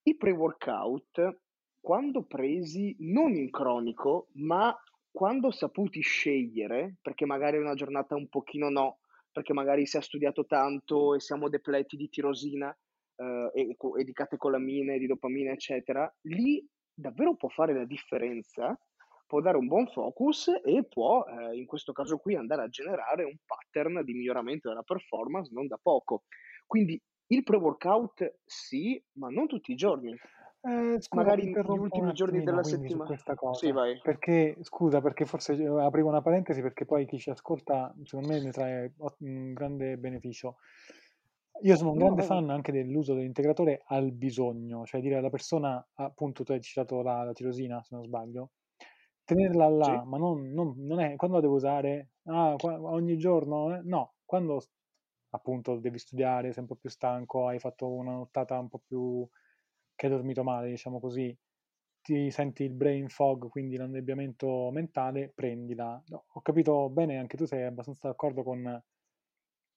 I 0.03 0.17
pre-workout, 0.17 1.39
quando 1.81 2.25
presi 2.25 2.95
non 2.99 3.35
in 3.35 3.51
cronico, 3.51 4.29
ma 4.33 4.79
quando 5.11 5.51
saputi 5.51 6.03
scegliere, 6.03 6.97
perché 7.01 7.25
magari 7.25 7.57
è 7.57 7.61
una 7.61 7.73
giornata 7.73 8.15
un 8.15 8.29
pochino 8.29 8.69
no, 8.69 8.99
perché 9.33 9.55
magari 9.55 9.87
si 9.87 9.97
è 9.97 10.03
studiato 10.03 10.45
tanto 10.45 11.15
e 11.15 11.21
siamo 11.21 11.49
depleti 11.49 11.97
di 11.97 12.11
tirosina 12.11 12.77
eh, 13.17 13.51
e, 13.55 13.77
e 13.99 14.05
di 14.05 14.13
catecolamine, 14.13 14.99
di 14.99 15.07
dopamina, 15.07 15.53
eccetera, 15.53 16.13
lì 16.25 16.63
davvero 16.93 17.35
può 17.35 17.49
fare 17.49 17.73
la 17.73 17.87
differenza 17.87 18.79
può 19.35 19.43
dare 19.43 19.57
un 19.57 19.67
buon 19.67 19.89
focus 19.89 20.49
e 20.63 20.85
può, 20.85 21.25
eh, 21.25 21.57
in 21.57 21.67
questo 21.67 21.93
caso 21.93 22.19
qui, 22.19 22.37
andare 22.37 22.63
a 22.63 22.69
generare 22.69 23.25
un 23.25 23.35
pattern 23.45 24.05
di 24.05 24.13
miglioramento 24.13 24.69
della 24.69 24.85
performance 24.85 25.51
non 25.53 25.67
da 25.67 25.77
poco. 25.83 26.23
Quindi 26.69 27.01
il 27.27 27.43
pre-workout 27.43 28.37
sì, 28.45 29.03
ma 29.15 29.31
non 29.31 29.49
tutti 29.49 29.73
i 29.73 29.75
giorni. 29.75 30.13
Eh, 30.13 30.97
scusa, 31.01 31.23
Magari 31.23 31.51
negli 31.51 31.79
ultimi 31.79 32.13
giorni 32.13 32.45
della 32.45 32.63
settimana. 32.63 33.07
Questa 33.07 33.35
cosa. 33.35 33.59
Sì, 33.59 33.73
vai. 33.73 33.99
Perché, 34.01 34.57
scusa, 34.61 35.01
perché 35.01 35.27
forse 35.27 35.55
eh, 35.55 35.67
aprivo 35.67 36.11
una 36.11 36.23
parentesi 36.23 36.63
perché 36.63 36.85
poi 36.85 37.05
chi 37.05 37.19
ci 37.19 37.31
ascolta, 37.31 37.93
secondo 38.05 38.29
me, 38.29 38.41
ne 38.41 38.53
trae 38.53 38.95
un 39.19 39.53
grande 39.53 39.97
beneficio. 39.97 40.59
Io 41.63 41.75
sono 41.75 41.91
un 41.91 41.99
grande 41.99 42.21
no, 42.21 42.27
fan 42.27 42.51
anche 42.51 42.71
dell'uso 42.71 43.15
dell'integratore 43.15 43.83
al 43.87 44.13
bisogno, 44.13 44.85
cioè 44.85 45.01
dire 45.01 45.17
alla 45.17 45.31
persona, 45.31 45.85
appunto 45.95 46.45
tu 46.45 46.53
hai 46.53 46.61
citato 46.61 47.03
la, 47.03 47.25
la 47.25 47.33
tirosina, 47.33 47.83
se 47.83 47.97
non 47.97 48.05
sbaglio, 48.05 48.51
Tenerla 49.29 49.69
là, 49.71 50.05
Sì. 50.05 50.05
ma 50.05 50.19
non 50.19 50.53
non 50.53 50.75
non 50.77 51.01
è 51.01 51.17
quando 51.17 51.37
la 51.37 51.43
devo 51.43 51.55
usare? 51.55 52.11
Ah, 52.25 52.57
qua 52.59 52.79
ogni 52.81 53.17
giorno? 53.17 53.75
Eh? 53.75 53.81
No, 53.83 54.17
quando 54.25 54.61
appunto 55.31 55.79
devi 55.79 55.99
studiare, 55.99 56.53
sei 56.53 56.63
un 56.63 56.69
po' 56.69 56.77
più 56.77 56.91
stanco, 56.91 57.47
hai 57.49 57.59
fatto 57.59 57.91
una 57.91 58.13
nottata 58.13 58.59
un 58.59 58.69
po' 58.69 58.81
più 58.81 59.27
che 59.95 60.07
hai 60.07 60.13
dormito 60.13 60.43
male, 60.45 60.69
diciamo 60.71 61.01
così, 61.01 61.37
ti 62.03 62.31
senti 62.31 62.65
il 62.65 62.75
brain 62.75 63.09
fog, 63.09 63.49
quindi 63.49 63.77
l'annebbiamento 63.77 64.71
mentale, 64.71 65.31
prendila. 65.35 66.03
No, 66.09 66.27
ho 66.29 66.41
capito 66.43 66.91
bene, 66.91 67.19
anche 67.19 67.37
tu 67.39 67.47
sei 67.47 67.65
abbastanza 67.65 68.09
d'accordo 68.09 68.43
con 68.43 68.83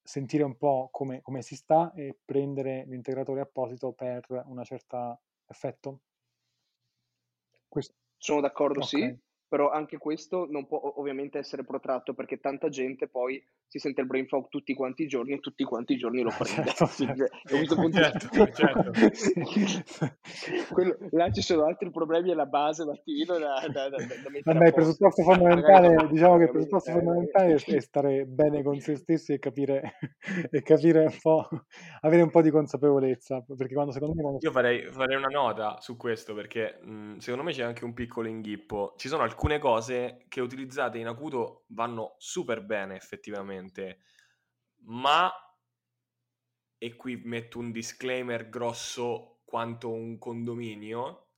sentire 0.02 0.42
un 0.44 0.56
po' 0.56 0.88
come 0.92 1.20
come 1.22 1.42
si 1.42 1.56
sta 1.56 1.92
e 1.94 2.18
prendere 2.24 2.84
l'integratore 2.86 3.40
apposito 3.40 3.92
per 3.92 4.26
una 4.46 4.64
certa 4.64 5.20
effetto? 5.46 6.00
Ques 7.72 7.90
Sono 8.20 8.40
d'accordo, 8.40 8.82
sì 8.82 9.16
però 9.48 9.70
anche 9.70 9.96
questo 9.96 10.46
non 10.48 10.66
può 10.66 10.94
ovviamente 10.96 11.38
essere 11.38 11.64
protratto 11.64 12.14
perché 12.14 12.38
tanta 12.38 12.68
gente 12.68 13.08
poi 13.08 13.42
si 13.66 13.78
sente 13.78 14.02
il 14.02 14.06
brain 14.06 14.26
fog 14.26 14.48
tutti 14.48 14.74
quanti 14.74 15.02
i 15.04 15.06
giorni 15.06 15.32
e 15.32 15.40
tutti 15.40 15.64
quanti 15.64 15.94
i 15.94 15.96
giorni 15.96 16.22
lo 16.22 16.30
prende. 16.36 16.70
Certo, 16.70 16.86
certo. 16.86 17.74
punto 17.74 17.98
certo, 17.98 18.52
certo. 18.52 18.92
Quello, 20.72 20.96
là 21.10 21.30
ci 21.30 21.42
sono 21.42 21.64
altri 21.64 21.90
problemi 21.90 22.30
alla 22.30 22.46
base, 22.46 22.82
un 22.82 22.90
attimino 22.90 23.38
da, 23.38 23.66
da, 23.70 23.88
da, 23.88 23.96
da 23.96 24.52
Vabbè, 24.52 24.66
il 24.66 24.74
presupposto 24.74 25.22
fondamentale, 25.22 26.08
diciamo 26.10 26.36
che 26.36 26.44
il 26.44 26.50
presupposto 26.50 26.92
fondamentale 26.92 27.54
è 27.54 27.80
stare 27.80 28.24
bene 28.26 28.62
con 28.62 28.78
se 28.80 28.96
stessi 28.96 29.32
e 29.32 29.38
capire, 29.38 29.94
e 30.50 30.62
capire 30.62 31.04
un 31.04 31.16
po', 31.20 31.48
avere 32.00 32.22
un 32.22 32.30
po' 32.30 32.42
di 32.42 32.50
consapevolezza, 32.50 33.44
perché 33.56 33.74
quando 33.74 33.92
secondo 33.92 34.14
me... 34.14 34.22
Quando... 34.22 34.38
Io 34.42 34.50
farei, 34.50 34.90
farei, 34.90 35.16
una 35.16 35.28
nota 35.28 35.76
su 35.80 35.96
questo 35.96 36.34
perché 36.34 36.78
mh, 36.82 37.16
secondo 37.18 37.44
me 37.44 37.52
c'è 37.52 37.62
anche 37.62 37.84
un 37.84 37.94
piccolo 37.94 38.28
inghippo. 38.28 38.94
Ci 38.96 39.08
sono 39.08 39.22
alcune 39.38 39.60
cose 39.60 40.24
che 40.26 40.40
utilizzate 40.40 40.98
in 40.98 41.06
acuto 41.06 41.64
vanno 41.68 42.16
super 42.18 42.60
bene 42.64 42.96
effettivamente, 42.96 44.00
ma, 44.86 45.30
e 46.76 46.96
qui 46.96 47.22
metto 47.24 47.60
un 47.60 47.70
disclaimer 47.70 48.48
grosso 48.48 49.42
quanto 49.44 49.92
un 49.92 50.18
condominio, 50.18 51.28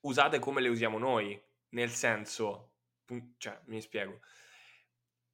usate 0.00 0.40
come 0.40 0.60
le 0.60 0.68
usiamo 0.68 0.98
noi, 0.98 1.40
nel 1.70 1.90
senso, 1.90 2.72
cioè, 3.36 3.60
mi 3.66 3.80
spiego. 3.80 4.18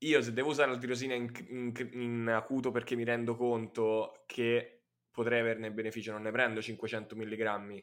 Io 0.01 0.21
se 0.21 0.35
devo 0.35 0.51
usare 0.51 0.73
la 0.73 0.79
tirosina 0.79 1.15
in, 1.15 1.33
in, 1.49 1.73
in 1.93 2.29
acuto 2.29 2.71
perché 2.71 2.97
mi 2.97 3.05
rendo 3.05 3.35
conto 3.35 4.25
che 4.27 4.89
potrei 5.11 5.41
averne 5.41 5.73
beneficio, 5.73 6.13
non 6.13 6.23
ne 6.23 6.31
prendo 6.31 6.61
500 6.61 7.17
mg, 7.17 7.83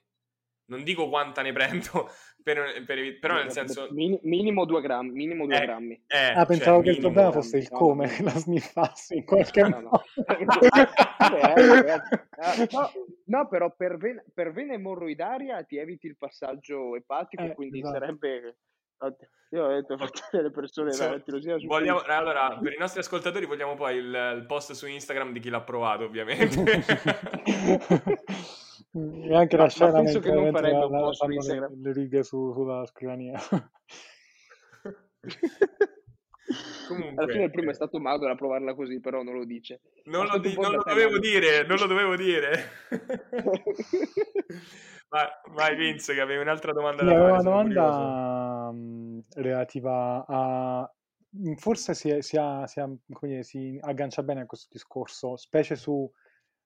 non 0.72 0.84
dico 0.84 1.10
quanta 1.10 1.42
ne 1.42 1.52
prendo, 1.52 2.10
per, 2.42 2.84
per, 2.86 3.20
però 3.20 3.36
nel 3.36 3.52
senso... 3.52 3.90
Min, 3.92 4.18
minimo 4.24 4.64
due 4.64 4.82
grammi. 4.82 5.12
Minimo 5.12 5.46
due 5.46 5.58
eh, 5.58 5.66
grammi. 5.66 6.04
Eh, 6.08 6.34
ah, 6.34 6.46
pensavo 6.46 6.78
cioè, 6.78 6.86
che 6.86 6.90
il 6.92 7.00
problema 7.00 7.32
fosse 7.32 7.58
il 7.58 7.70
come 7.70 8.08
no. 8.08 8.24
la 8.26 8.32
sniffassi 8.32 9.18
in 9.18 9.26
qualche 9.26 9.62
no, 9.62 9.70
modo. 9.70 10.02
No, 12.72 12.92
no, 13.26 13.48
però 13.48 13.74
per 13.76 13.98
vena, 13.98 14.24
per 14.34 14.52
vena 14.52 14.74
emorroidaria 14.74 15.64
ti 15.64 15.78
eviti 15.78 16.08
il 16.08 16.18
passaggio 16.18 16.96
epatico, 16.96 17.44
eh, 17.44 17.54
quindi 17.54 17.80
esatto. 17.80 18.00
sarebbe... 18.00 18.58
Io 19.52 19.66
ho 19.66 19.68
detto 19.68 19.98
fate 19.98 20.42
le 20.42 20.52
persone 20.52 20.94
so, 20.94 21.22
vogliamo, 21.66 22.02
allora 22.06 22.58
per 22.62 22.72
i 22.72 22.78
nostri 22.78 23.02
ascoltatori 23.02 23.46
vogliamo 23.46 23.74
poi 23.74 23.98
il, 23.98 24.34
il 24.38 24.46
post 24.48 24.72
su 24.74 24.88
Instagram 24.88 25.34
di 25.34 25.40
chi 25.40 25.50
l'ha 25.50 25.60
provato 25.60 26.06
ovviamente 26.06 26.64
e 28.94 29.34
anche 29.34 29.56
la 29.56 29.70
scena 29.70 29.92
penso 29.92 30.20
che 30.20 30.32
non 30.32 30.52
farebbe 30.52 30.86
un 30.86 30.90
po' 30.90 31.14
su 31.14 31.30
Instagram 31.30 31.72
le, 31.76 31.82
le 31.82 31.94
righe 31.94 32.24
su, 32.24 32.52
sulla 32.54 32.86
scrivania. 32.86 33.40
Comunque, 36.88 37.24
alla 37.24 37.32
fine 37.32 37.44
il 37.46 37.52
primo 37.52 37.70
è 37.70 37.74
stato 37.74 38.00
Mado 38.00 38.28
a 38.28 38.36
provarla 38.36 38.76
così 38.76 39.00
però 39.00 39.24
non 39.24 39.36
lo 39.36 39.46
dice. 39.46 39.80
Non, 40.06 40.26
lo, 40.26 40.40
di, 40.40 40.54
non 40.56 40.74
lo, 40.74 40.84
dovevo 40.86 41.20
dire 41.20 41.66
non 41.66 41.78
lo 41.78 41.86
dovevo 41.88 42.16
dire. 42.16 42.52
Vai, 45.12 45.28
vai 45.56 45.76
Vince 45.76 46.14
che 46.14 46.22
avevi 46.22 46.40
un'altra 46.40 46.72
domanda 46.72 47.00
sì, 47.00 47.06
da 47.06 47.12
fare 47.12 47.32
una 47.32 47.42
domanda 47.42 48.72
mm, 48.72 49.20
relativa 49.36 50.26
a 50.26 50.90
forse 51.58 51.94
si, 51.94 52.22
si, 52.22 52.38
ha, 52.38 52.66
si, 52.66 52.80
ha, 52.80 52.90
dire, 53.22 53.44
si 53.44 53.78
aggancia 53.82 54.24
bene 54.24 54.42
a 54.42 54.46
questo 54.46 54.68
discorso 54.72 55.36
specie 55.36 55.76
su 55.76 56.10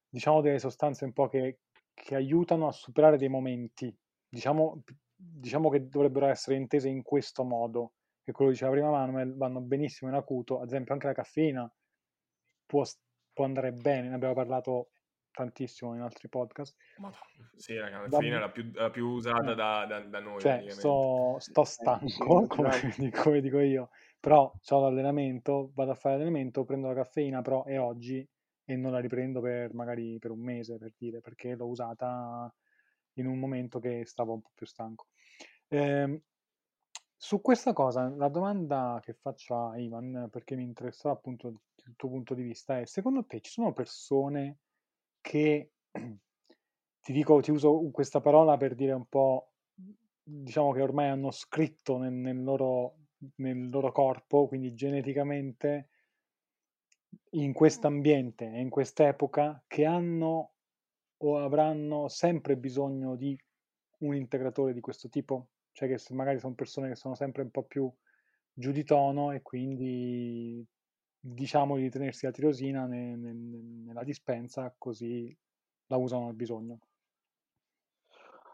diciamo 0.07 0.41
delle 0.41 0.59
sostanze 0.59 1.05
un 1.05 1.13
po' 1.13 1.27
che 1.27 1.59
che 1.95 2.13
aiutano 2.13 2.67
a 2.67 2.71
superare 2.71 3.17
dei 3.17 3.29
momenti, 3.29 3.91
diciamo, 4.27 4.83
diciamo 5.15 5.69
che 5.69 5.87
dovrebbero 5.87 6.27
essere 6.27 6.57
intese 6.57 6.89
in 6.89 7.01
questo 7.01 7.43
modo, 7.43 7.93
che 8.21 8.31
quello 8.31 8.51
diceva 8.51 8.71
prima 8.71 8.91
Manuel, 8.91 9.35
vanno 9.35 9.61
benissimo 9.61 10.11
in 10.11 10.17
acuto, 10.17 10.59
ad 10.59 10.67
esempio 10.67 10.93
anche 10.93 11.07
la 11.07 11.13
caffeina 11.13 11.73
può, 12.65 12.83
può 13.33 13.45
andare 13.45 13.71
bene, 13.71 14.09
ne 14.09 14.15
abbiamo 14.15 14.33
parlato 14.33 14.89
tantissimo 15.31 15.93
in 15.95 16.01
altri 16.01 16.29
podcast. 16.29 16.75
Sì, 17.55 17.77
raga, 17.77 17.99
alla 17.99 18.17
fine 18.17 18.35
è 18.35 18.39
la 18.39 18.49
più, 18.49 18.71
la 18.73 18.89
più 18.89 19.07
usata 19.07 19.51
eh. 19.51 19.55
da, 19.55 19.85
da, 19.85 19.99
da 19.99 20.19
noi. 20.19 20.39
Cioè, 20.39 20.63
sto, 20.69 21.35
sto 21.39 21.61
Eh, 21.61 21.65
stanco, 21.65 22.47
come, 22.47 22.69
come 23.23 23.41
dico 23.41 23.59
io, 23.59 23.89
però 24.19 24.51
ho 24.67 24.79
l'allenamento, 24.79 25.71
vado 25.75 25.91
a 25.91 25.95
fare 25.95 26.15
allenamento, 26.15 26.63
prendo 26.65 26.87
la 26.87 26.95
caffeina, 26.95 27.41
però 27.41 27.63
è 27.63 27.79
oggi 27.79 28.27
e 28.65 28.75
non 28.75 28.91
la 28.91 28.99
riprendo 28.99 29.39
per 29.41 29.73
magari 29.73 30.17
per 30.19 30.31
un 30.31 30.39
mese, 30.41 30.77
per 30.77 30.93
dire, 30.97 31.21
perché 31.21 31.55
l'ho 31.55 31.67
usata 31.67 32.53
in 33.13 33.27
un 33.27 33.39
momento 33.39 33.79
che 33.79 34.05
stavo 34.05 34.33
un 34.33 34.41
po' 34.41 34.51
più 34.53 34.65
stanco. 34.65 35.07
Eh, 35.67 36.21
su 37.17 37.41
questa 37.41 37.73
cosa, 37.73 38.09
la 38.09 38.27
domanda 38.27 38.99
che 39.01 39.13
faccio 39.13 39.69
a 39.69 39.77
Ivan, 39.77 40.27
perché 40.31 40.55
mi 40.55 40.63
interessava 40.63 41.15
appunto 41.15 41.47
il 41.47 41.95
tuo 41.95 42.09
punto 42.09 42.33
di 42.33 42.43
vista, 42.43 42.79
è 42.79 42.85
secondo 42.85 43.25
te 43.25 43.39
ci 43.41 43.51
sono 43.51 43.73
persone 43.73 44.59
che, 45.21 45.71
ti 47.01 47.13
dico, 47.13 47.39
ti 47.41 47.51
uso 47.51 47.89
questa 47.91 48.19
parola 48.19 48.57
per 48.57 48.75
dire 48.75 48.91
un 48.91 49.05
po', 49.07 49.53
diciamo 50.21 50.71
che 50.71 50.81
ormai 50.81 51.07
hanno 51.09 51.31
scritto 51.31 51.97
nel, 51.97 52.13
nel 52.13 52.43
loro, 52.43 52.97
nel 53.37 53.69
loro 53.69 53.91
corpo, 53.91 54.47
quindi 54.47 54.73
geneticamente, 54.73 55.89
in 57.31 57.53
questo 57.53 57.87
ambiente 57.87 58.45
e 58.45 58.59
in 58.59 58.69
quest'epoca, 58.69 59.63
che 59.67 59.85
hanno 59.85 60.51
o 61.17 61.39
avranno 61.39 62.07
sempre 62.07 62.57
bisogno 62.57 63.15
di 63.15 63.37
un 63.99 64.15
integratore 64.15 64.73
di 64.73 64.81
questo 64.81 65.09
tipo? 65.09 65.49
Cioè 65.71 65.87
che 65.87 66.13
magari 66.13 66.39
sono 66.39 66.53
persone 66.55 66.89
che 66.89 66.95
sono 66.95 67.15
sempre 67.15 67.43
un 67.43 67.51
po' 67.51 67.63
più 67.63 67.91
giù 68.53 68.71
di 68.71 68.83
tono 68.83 69.31
e 69.31 69.41
quindi 69.41 70.65
diciamo 71.19 71.75
di 71.75 71.89
tenersi 71.89 72.25
la 72.25 72.31
tirosina 72.31 72.85
ne, 72.85 73.15
ne, 73.15 73.33
nella 73.33 74.03
dispensa 74.03 74.73
così 74.77 75.35
la 75.87 75.97
usano 75.97 76.27
al 76.27 76.35
bisogno. 76.35 76.79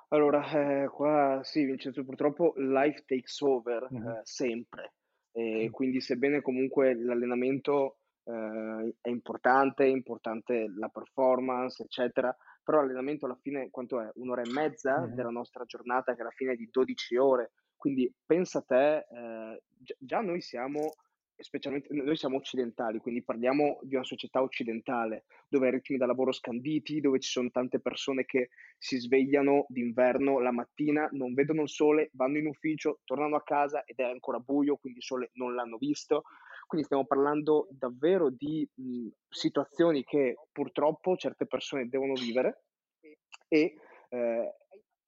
Allora, 0.10 0.84
eh, 0.84 0.90
qua 0.90 1.40
sì, 1.44 1.64
Vincenzo, 1.64 2.04
purtroppo 2.04 2.54
life 2.58 3.04
takes 3.06 3.40
over 3.42 3.84
Mhm. 3.92 4.10
eh, 4.10 4.22
sempre. 4.24 4.94
E 5.34 5.70
quindi 5.72 6.02
sebbene 6.02 6.42
comunque 6.42 6.94
l'allenamento 6.94 8.01
eh, 8.24 8.96
è 9.02 9.10
importante, 9.10 9.84
è 9.84 9.88
importante 9.88 10.68
la 10.78 10.90
performance, 10.90 11.84
eccetera, 11.84 12.36
però 12.64 12.82
l'allenamento 12.82 13.26
alla 13.26 13.38
fine 13.42 13.70
quanto 13.70 14.00
è? 14.02 14.10
Un'ora 14.16 14.42
e 14.42 14.52
mezza 14.54 15.02
Mhm. 15.02 15.16
della 15.16 15.30
nostra 15.30 15.66
giornata, 15.66 16.14
che 16.16 16.22
alla 16.22 16.32
fine 16.32 16.54
è 16.54 16.56
di 16.56 16.70
12 16.72 17.16
ore. 17.18 17.52
Quindi 17.76 18.14
pensa 18.26 18.60
a 18.60 18.64
te, 18.66 18.98
eh, 19.10 19.64
gi- 19.78 19.96
già 20.00 20.22
noi 20.22 20.42
siamo, 20.42 20.94
specialmente 21.44 21.94
noi 21.94 22.16
siamo 22.16 22.38
occidentali, 22.38 23.00
quindi 23.00 23.24
parliamo 23.24 23.80
di 23.82 23.96
una 23.96 24.04
società 24.04 24.42
occidentale, 24.42 25.26
dove 25.48 25.68
hai 25.68 25.74
ritmi 25.74 25.98
da 25.98 26.06
lavoro 26.06 26.32
scanditi, 26.32 27.02
dove 27.02 27.20
ci 27.20 27.30
sono 27.30 27.50
tante 27.52 27.80
persone 27.80 28.26
che 28.26 28.50
si 28.78 28.98
svegliano 28.98 29.66
d'inverno 29.68 30.40
la 30.40 30.52
mattina, 30.52 31.08
non 31.12 31.34
vedono 31.34 31.64
il 31.64 31.70
sole, 31.70 32.10
vanno 32.14 32.38
in 32.38 32.48
ufficio, 32.48 33.00
tornano 33.04 33.36
a 33.36 33.44
casa 33.44 33.84
ed 33.86 34.00
è 34.00 34.04
ancora 34.04 34.40
buio, 34.40 34.78
quindi 34.78 35.00
il 35.00 35.06
sole 35.06 35.30
non 35.34 35.56
l'hanno 35.56 35.78
visto. 35.78 36.24
Quindi 36.68 36.88
stiamo 36.88 37.06
parlando 37.06 37.68
davvero 37.72 38.30
di 38.30 38.68
mh, 38.74 39.08
situazioni 39.28 40.04
che 40.06 40.36
purtroppo 40.54 41.18
certe 41.18 41.46
persone 41.46 41.90
devono 41.90 42.14
vivere 42.14 42.64
e 43.50 43.76
eh, 44.10 44.56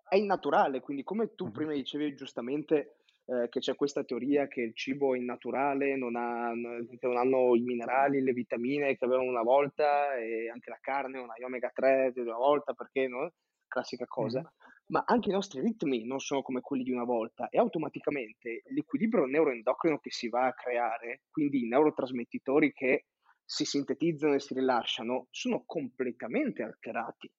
è 0.10 0.16
innaturale, 0.16 0.82
quindi 0.82 1.04
come 1.04 1.34
tu 1.36 1.52
prima 1.52 1.74
dicevi 1.74 2.14
giustamente 2.16 2.98
eh, 3.26 3.48
che 3.50 3.60
c'è 3.60 3.76
questa 3.76 4.04
teoria 4.04 4.48
che 4.48 4.62
il 4.62 4.76
cibo 4.76 5.14
è 5.16 5.18
innaturale, 5.18 5.96
non, 5.96 6.16
ha, 6.16 6.52
che 6.98 7.08
non 7.08 7.18
hanno 7.18 7.56
i 7.56 7.62
minerali, 7.62 8.22
le 8.22 8.34
vitamine 8.34 8.96
che 8.96 9.06
avevano 9.06 9.30
una 9.30 9.42
volta 9.44 10.16
e 10.16 10.50
anche 10.50 10.70
la 10.70 10.80
carne 10.82 11.20
non 11.20 11.30
ha 11.30 11.36
gli 11.38 11.44
omega 11.44 11.70
3 11.74 12.12
di 12.14 12.20
una 12.22 12.36
volta 12.38 12.74
perché 12.74 13.08
no? 13.08 13.32
classica 13.68 14.06
cosa, 14.06 14.42
Mhm. 14.42 14.52
ma 14.88 15.04
anche 15.06 15.30
i 15.30 15.32
nostri 15.32 15.60
ritmi 15.62 16.06
non 16.06 16.20
sono 16.20 16.42
come 16.42 16.62
quelli 16.62 16.84
di 16.84 16.92
una 16.92 17.04
volta 17.06 17.50
e 17.50 17.58
automaticamente 17.58 18.62
l'equilibrio 18.66 19.26
neuroendocrino 19.26 20.00
che 20.00 20.12
si 20.12 20.30
va 20.30 20.46
a 20.48 20.54
creare, 20.54 21.22
quindi 21.32 21.64
i 21.64 21.68
neurotrasmettitori 21.68 22.72
che 22.74 23.06
si 23.44 23.66
sintetizzano 23.66 24.36
e 24.36 24.40
si 24.40 24.54
rilasciano, 24.54 25.28
sono 25.32 25.64
completamente 25.66 26.64
alterati. 26.64 27.32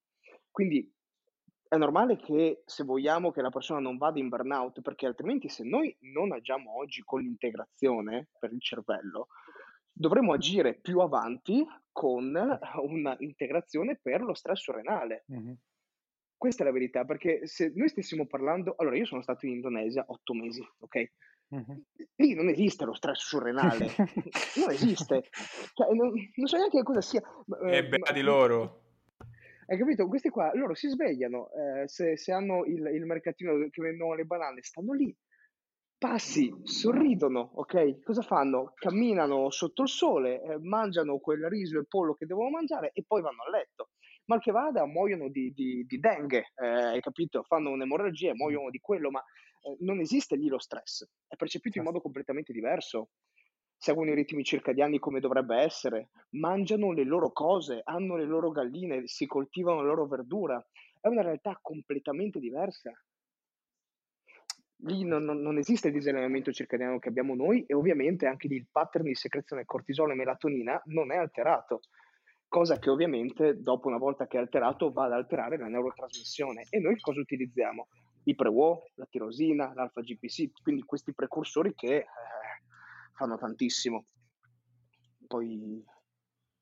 Quindi 0.51 0.93
è 1.67 1.77
normale 1.77 2.15
che 2.17 2.63
se 2.65 2.83
vogliamo 2.83 3.31
che 3.31 3.41
la 3.41 3.49
persona 3.49 3.79
non 3.79 3.97
vada 3.97 4.19
in 4.19 4.29
burnout, 4.29 4.81
perché 4.81 5.05
altrimenti 5.05 5.49
se 5.49 5.63
noi 5.63 5.95
non 6.01 6.31
agiamo 6.31 6.77
oggi 6.77 7.01
con 7.03 7.21
l'integrazione 7.21 8.29
per 8.39 8.51
il 8.51 8.61
cervello, 8.61 9.27
dovremo 9.91 10.33
agire 10.33 10.75
più 10.75 10.99
avanti 10.99 11.65
con 11.91 12.33
una 12.81 13.15
integrazione 13.19 13.97
per 14.01 14.21
lo 14.21 14.33
stress 14.33 14.69
renale. 14.69 15.23
Mhm. 15.27 15.55
Questa 16.37 16.63
è 16.63 16.65
la 16.65 16.73
verità, 16.73 17.05
perché 17.05 17.47
se 17.47 17.71
noi 17.75 17.87
stessimo 17.87 18.27
parlando... 18.27 18.75
Allora, 18.77 18.97
io 18.97 19.05
sono 19.05 19.21
stato 19.21 19.45
in 19.45 19.53
Indonesia 19.53 20.03
otto 20.07 20.33
mesi, 20.33 20.61
ok? 20.79 21.11
Mhm. 21.47 21.83
Lì 22.15 22.33
non 22.33 22.49
esiste 22.49 22.85
lo 22.85 22.93
stress 22.93 23.19
surrenale, 23.19 23.87
non 24.59 24.71
esiste. 24.71 25.29
Cioè, 25.73 25.93
non, 25.93 26.11
non 26.35 26.47
so 26.47 26.57
neanche 26.57 26.83
cosa 26.83 27.01
sia. 27.01 27.21
E 27.67 27.77
eh, 27.77 27.87
beati 27.87 28.21
ma- 28.21 28.29
loro. 28.29 28.84
Hai 29.67 29.77
capito? 29.77 30.07
Questi 30.07 30.29
qua, 30.29 30.51
loro 30.53 30.75
si 30.75 30.87
svegliano, 30.89 31.49
eh, 31.51 31.87
se, 31.87 32.17
se 32.17 32.31
hanno 32.31 32.65
il, 32.65 32.85
il 32.93 33.05
mercatino 33.05 33.67
che 33.69 33.81
vendono 33.81 34.13
le 34.13 34.25
banane, 34.25 34.61
stanno 34.61 34.93
lì, 34.93 35.15
passi, 35.97 36.53
sorridono, 36.63 37.51
ok? 37.55 38.01
Cosa 38.03 38.21
fanno? 38.21 38.73
Camminano 38.75 39.49
sotto 39.49 39.81
il 39.83 39.89
sole, 39.89 40.41
eh, 40.41 40.57
mangiano 40.59 41.17
quel 41.17 41.47
riso 41.49 41.79
e 41.79 41.85
pollo 41.87 42.13
che 42.13 42.27
devono 42.27 42.49
mangiare 42.49 42.91
e 42.93 43.03
poi 43.07 43.21
vanno 43.21 43.43
a 43.43 43.49
letto. 43.49 43.89
Mal 44.25 44.39
che 44.39 44.51
vada, 44.51 44.85
muoiono 44.85 45.29
di, 45.29 45.51
di, 45.51 45.83
di 45.85 45.99
dengue, 45.99 46.51
eh, 46.55 46.67
hai 46.67 47.01
capito? 47.01 47.43
Fanno 47.43 47.71
un'emorragia 47.71 48.33
muoiono 48.35 48.69
di 48.69 48.79
quello, 48.79 49.09
ma 49.09 49.19
eh, 49.19 49.77
non 49.79 49.99
esiste 49.99 50.35
lì 50.35 50.47
lo 50.47 50.59
stress, 50.59 51.07
è 51.27 51.35
percepito 51.35 51.77
in 51.79 51.83
Certo. 51.83 51.85
modo 51.85 52.01
completamente 52.01 52.53
diverso. 52.53 53.09
Seguono 53.77 54.11
i 54.11 54.15
ritmi 54.15 54.43
circadiani 54.43 54.99
come 54.99 55.19
dovrebbe 55.19 55.57
essere, 55.57 56.09
mangiano 56.31 56.91
le 56.91 57.03
loro 57.03 57.31
cose, 57.31 57.81
hanno 57.83 58.15
le 58.15 58.25
loro 58.25 58.49
galline, 58.51 59.05
si 59.07 59.25
coltivano 59.25 59.81
la 59.81 59.87
loro 59.87 60.07
verdura. 60.07 60.65
È 60.99 61.07
una 61.07 61.21
realtà 61.21 61.59
completamente 61.61 62.39
diversa. 62.39 62.91
Lì 64.79 65.03
non, 65.03 65.23
non- 65.23 65.41
non 65.41 65.57
esiste 65.57 65.87
il 65.87 65.93
disallineamento 65.93 66.51
circadiano 66.51 66.99
che 66.99 67.09
abbiamo 67.09 67.35
noi 67.35 67.63
e 67.65 67.73
ovviamente 67.73 68.27
anche 68.27 68.47
lì 68.47 68.55
il 68.55 68.67
pattern 68.71 69.05
di 69.05 69.15
secrezione 69.15 69.65
cortisolo 69.65 70.11
e 70.11 70.15
melatonina 70.15 70.81
non 70.85 71.11
è 71.11 71.17
alterato, 71.17 71.81
cosa 72.47 72.77
che 72.79 72.89
ovviamente 72.89 73.61
dopo 73.61 73.87
una 73.87 73.97
volta 73.97 74.27
che 74.27 74.37
è 74.37 74.39
alterato 74.39 74.91
va 74.91 75.05
ad 75.05 75.13
alterare 75.13 75.57
la 75.57 75.67
neurotrasmissione. 75.67 76.65
E 76.69 76.79
noi 76.79 76.99
cosa 76.99 77.19
utilizziamo? 77.19 77.87
I 78.23 78.35
pre-WO, 78.35 78.89
la 78.95 79.05
tirosina, 79.05 79.73
l'alfa-GPC, 79.75 80.61
quindi 80.63 80.83
questi 80.83 81.13
precursori 81.13 81.73
che 81.75 81.97
eh, 81.97 82.05
fanno 83.15 83.37
tantissimo. 83.37 84.05
Poi 85.27 85.83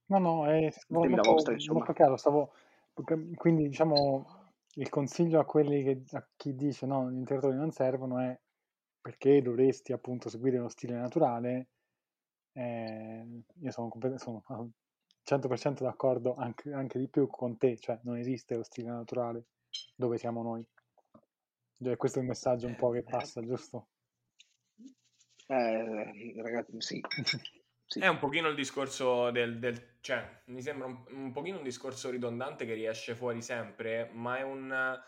No, 0.06 0.20
no, 0.20 0.48
è 0.48 0.72
molto, 0.90 1.32
vostra, 1.32 1.56
molto 1.72 1.94
chiaro. 1.94 2.18
Stavo, 2.18 2.54
quindi 3.36 3.68
diciamo 3.70 4.52
il 4.76 4.90
consiglio 4.90 5.40
a 5.40 5.46
quelli 5.46 5.84
che 5.84 6.04
a 6.16 6.28
chi 6.36 6.56
dice 6.56 6.86
no, 6.86 7.10
gli 7.10 7.18
integratori 7.18 7.56
non 7.56 7.72
servono 7.72 8.20
è 8.20 8.40
perché 9.02 9.42
dovresti 9.42 9.92
appunto 9.92 10.30
seguire 10.30 10.58
uno 10.58 10.70
stile 10.70 10.96
naturale. 10.96 11.70
Eh, 12.54 13.44
io 13.62 13.72
sono, 13.72 13.92
sono 14.18 14.44
al 14.48 14.70
100% 15.24 15.84
d'accordo, 15.84 16.36
anche, 16.36 16.72
anche 16.72 17.00
di 17.00 17.08
più 17.08 17.28
con 17.28 17.58
te, 17.58 17.78
cioè 17.78 18.00
non 18.04 18.18
esiste 18.18 18.56
lo 18.56 18.64
stile 18.64 18.90
naturale 18.90 19.46
dove 19.96 20.18
siamo 20.18 20.44
noi. 20.44 20.66
Cioè, 21.82 21.98
questo 21.98 22.20
è 22.20 22.22
il 22.22 22.28
messaggio 22.28 22.68
un 22.68 22.76
po' 22.76 22.92
che 22.92 23.04
passa, 23.04 23.42
giusto? 23.42 23.88
Eh, 25.48 26.34
ragazzi, 26.42 26.80
sì. 26.82 27.02
Sì. 27.86 28.00
È 28.00 28.08
un 28.08 28.18
pochino 28.18 28.48
il 28.48 28.56
discorso 28.56 29.30
del, 29.30 29.60
del- 29.60 29.98
cioè, 30.00 30.42
mi 30.48 30.62
sembra 30.64 30.88
un, 30.88 31.04
un 31.10 31.32
pochino 31.32 31.58
un 31.58 31.64
discorso 31.64 32.10
ridondante 32.10 32.66
che 32.66 32.74
riesce 32.74 33.14
fuori 33.14 33.42
sempre, 33.42 34.10
ma 34.14 34.38
è 34.38 34.42
un, 34.42 35.00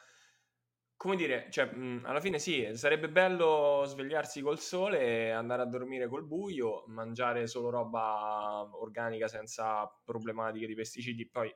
come 0.98 1.16
dire, 1.16 1.50
cioè, 1.52 1.66
mh, 1.66 2.04
alla 2.06 2.20
fine 2.22 2.40
sì, 2.40 2.70
sarebbe 2.76 3.10
bello 3.10 3.84
svegliarsi 3.86 4.42
col 4.42 4.60
sole 4.60 5.32
andare 5.32 5.62
a 5.62 5.66
dormire 5.66 6.08
col 6.08 6.26
buio, 6.26 6.84
mangiare 6.88 7.48
solo 7.48 7.70
roba 7.70 8.70
organica 8.74 9.28
senza 9.28 9.88
problematiche 10.04 10.68
di 10.68 10.74
pesticidi, 10.76 11.28
poi 11.30 11.54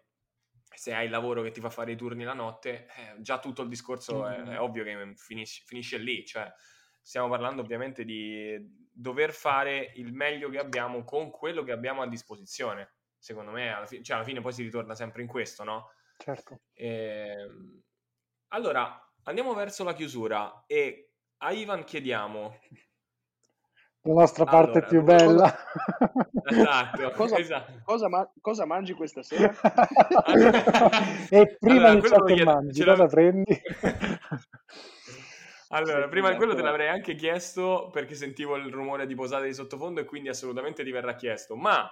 se 0.76 0.94
hai 0.94 1.06
il 1.06 1.12
lavoro 1.12 1.42
che 1.42 1.52
ti 1.52 1.62
fa 1.62 1.70
fare 1.70 1.92
i 1.94 1.96
turni 1.96 2.24
la 2.24 2.34
notte, 2.34 2.86
eh, 2.88 3.22
già 3.22 3.40
tutto 3.40 3.62
il 3.64 3.70
discorso 3.70 4.28
è, 4.28 4.42
è 4.42 4.60
ovvio 4.60 4.84
che 4.84 5.14
finisce, 5.16 5.64
finisce 5.66 5.98
lì, 5.98 6.26
cioè 6.26 6.52
stiamo 7.02 7.30
parlando 7.30 7.62
ovviamente 7.62 8.04
di 8.04 8.88
dover 8.92 9.32
fare 9.32 9.92
il 9.96 10.14
meglio 10.14 10.50
che 10.50 10.60
abbiamo 10.60 11.04
con 11.04 11.30
quello 11.32 11.64
che 11.64 11.72
abbiamo 11.72 12.02
a 12.02 12.08
disposizione. 12.08 12.96
Secondo 13.18 13.52
me, 13.52 13.72
alla, 13.74 13.86
fi- 13.86 14.04
cioè, 14.04 14.18
alla 14.18 14.26
fine 14.26 14.42
poi 14.42 14.54
si 14.54 14.64
ritorna 14.64 14.96
sempre 14.96 15.22
in 15.22 15.28
questo, 15.28 15.64
no? 15.64 15.92
Certo. 16.18 16.60
Ehm, 16.74 17.82
allora, 18.50 19.12
andiamo 19.24 19.54
verso 19.54 19.84
la 19.84 19.94
chiusura 19.94 20.64
e 20.66 21.12
a 21.38 21.52
Ivan 21.52 21.84
chiediamo, 21.84 22.60
La 24.04 24.14
nostra 24.14 24.46
parte 24.46 24.80
Allora, 24.80 24.88
più 24.88 25.04
bella. 25.04 25.54
Esatto, 26.46 27.12
Cosa, 27.18 27.38
esatto. 27.38 27.82
cosa 27.84 28.08
ma- 28.08 28.32
cosa 28.40 28.66
mangi 28.66 28.94
questa 28.94 29.22
sera? 29.22 29.54
e 31.30 31.58
prima 31.60 31.90
Allora, 31.90 31.96
di 31.96 32.08
ciò 32.08 32.24
che 32.24 32.44
mangi, 32.44 32.80
ce 32.80 32.86
cosa 32.86 33.06
prendi? 33.08 33.62
Allora, 35.72 36.04
Sì, 36.04 36.10
prima 36.10 36.30
di 36.30 36.36
quello 36.36 36.54
te 36.54 36.60
esatto. 36.60 36.72
l'avrei 36.72 36.90
anche 36.90 37.16
chiesto 37.16 37.90
perché 37.92 38.16
sentivo 38.16 38.56
il 38.56 38.72
rumore 38.72 39.06
di 39.06 39.16
posate 39.16 39.46
di 39.46 39.54
sottofondo 39.54 40.02
e 40.02 40.06
quindi 40.06 40.30
assolutamente 40.30 40.84
ti 40.84 40.92
verrà 40.92 41.16
chiesto. 41.16 41.56
Ma 41.56 41.88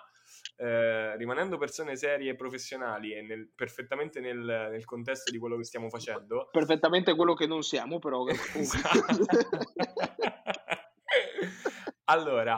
eh, 0.58 1.16
rimanendo 1.16 1.58
persone 1.58 1.96
serie 1.96 2.32
e 2.32 2.36
professionali 2.36 3.14
e 3.14 3.22
nel- 3.22 3.50
perfettamente 3.54 4.20
nel, 4.20 4.40
nel 4.40 4.86
contesto 4.86 5.30
di 5.30 5.38
quello 5.38 5.58
che 5.58 5.64
stiamo 5.64 5.90
facendo, 5.90 6.50
Perfettamente 6.52 7.16
quello 7.16 7.36
che 7.36 7.46
non 7.46 7.62
siamo, 7.62 8.00
però. 8.00 8.26
allora, 12.06 12.58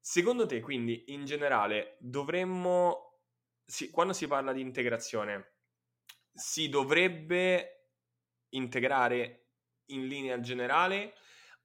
secondo 0.00 0.46
te, 0.46 0.60
quindi, 0.60 1.04
in 1.08 1.24
generale, 1.24 1.96
dovremmo, 2.00 3.20
si- 3.64 3.90
quando 3.90 4.12
si 4.12 4.26
parla 4.26 4.52
di 4.52 4.60
integrazione, 4.60 5.54
si 6.32 6.68
dovrebbe 6.68 7.92
integrare 8.50 9.39
in 9.94 10.06
linea 10.06 10.40
generale 10.40 11.14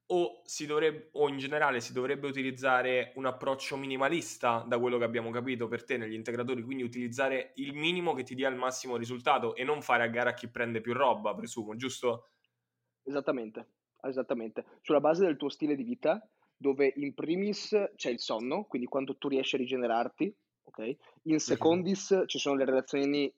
o, 0.07 0.43
dovrebbe, 0.67 1.09
o 1.13 1.29
in 1.29 1.37
generale 1.37 1.79
si 1.81 1.93
dovrebbe 1.93 2.27
utilizzare 2.27 3.11
un 3.15 3.25
approccio 3.25 3.75
minimalista, 3.75 4.63
da 4.67 4.77
quello 4.79 4.97
che 4.97 5.03
abbiamo 5.03 5.31
capito 5.31 5.67
per 5.67 5.83
te 5.83 5.97
negli 5.97 6.13
integratori, 6.13 6.61
quindi 6.63 6.83
utilizzare 6.83 7.53
il 7.55 7.73
minimo 7.73 8.13
che 8.13 8.23
ti 8.23 8.35
dia 8.35 8.49
il 8.49 8.55
massimo 8.55 8.97
risultato 8.97 9.55
e 9.55 9.63
non 9.63 9.81
fare 9.81 10.03
a 10.03 10.07
gara 10.07 10.33
chi 10.33 10.47
prende 10.47 10.81
più 10.81 10.93
roba, 10.93 11.33
presumo, 11.33 11.75
giusto? 11.75 12.29
Esattamente, 13.03 13.67
esattamente. 14.01 14.65
Sulla 14.81 14.99
base 14.99 15.25
del 15.25 15.37
tuo 15.37 15.49
stile 15.49 15.75
di 15.75 15.83
vita, 15.83 16.27
dove 16.55 16.93
in 16.95 17.13
primis 17.13 17.91
c'è 17.95 18.09
il 18.09 18.19
sonno, 18.19 18.65
quindi 18.65 18.87
quando 18.87 19.17
tu 19.17 19.27
riesci 19.27 19.55
a 19.55 19.59
rigenerarti, 19.59 20.35
ok? 20.65 20.95
In 21.23 21.39
secondis 21.39 22.23
ci 22.25 22.37
sono 22.37 22.55
le 22.55 22.65
relazioni 22.65 23.33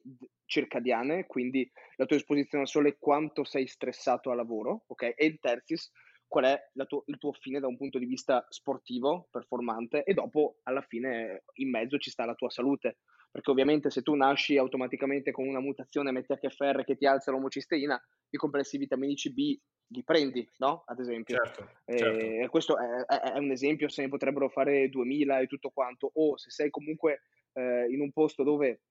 circadiane, 0.45 1.25
quindi 1.25 1.69
la 1.95 2.05
tua 2.05 2.17
esposizione 2.17 2.63
al 2.63 2.69
sole, 2.69 2.97
quanto 2.97 3.43
sei 3.43 3.67
stressato 3.67 4.32
a 4.32 4.36
lavoro, 4.36 4.84
ok? 4.88 5.13
E 5.15 5.25
in 5.25 5.39
tertis, 5.39 5.91
qual 6.28 6.45
è 6.45 6.59
tuo- 6.88 7.03
il 7.07 7.17
tuo 7.17 7.32
fine 7.34 7.59
da 7.59 7.67
un 7.67 7.78
punto 7.78 7.99
di 7.99 8.05
vista 8.05 8.45
sportivo, 8.49 9.28
performante, 9.32 10.03
e 10.03 10.13
dopo, 10.13 10.59
alla 10.63 10.82
fine, 10.82 11.43
in 11.55 11.69
mezzo 11.69 11.97
ci 11.97 12.09
sta 12.09 12.25
la 12.25 12.36
tua 12.36 12.49
salute. 12.49 12.97
Perché 13.30 13.51
ovviamente 13.51 13.89
se 13.89 14.01
tu 14.01 14.15
nasci 14.15 14.57
automaticamente 14.57 15.32
con 15.32 15.47
una 15.47 15.59
mutazione 15.59 16.11
MTHFR 16.11 16.84
che 16.84 16.95
ti 16.95 17.05
alza 17.05 17.32
l'omocisteina, 17.32 18.01
i 18.30 18.38
complessi 18.38 18.78
vitaminici 18.78 19.32
B 19.34 19.59
li 19.89 20.03
prendi, 20.03 20.47
no? 20.57 20.83
Ad 20.85 20.99
esempio. 20.99 21.35
Certo, 21.43 21.69
Eh, 21.85 21.97
certo. 21.97 22.49
questo 22.49 22.77
è, 22.77 23.05
è- 23.05 23.33
è 23.33 23.38
un 23.38 23.51
esempio, 23.51 23.88
se 23.89 24.01
ne 24.01 24.09
potrebbero 24.09 24.49
fare 24.49 24.89
2000 24.89 25.39
e 25.39 25.47
tutto 25.47 25.69
quanto. 25.69 26.09
O 26.15 26.38
se 26.38 26.49
sei 26.49 26.69
comunque 26.69 27.21
eh, 27.53 27.88
in 27.89 28.01
un 28.01 28.11
posto 28.11 28.43
dove 28.43 28.81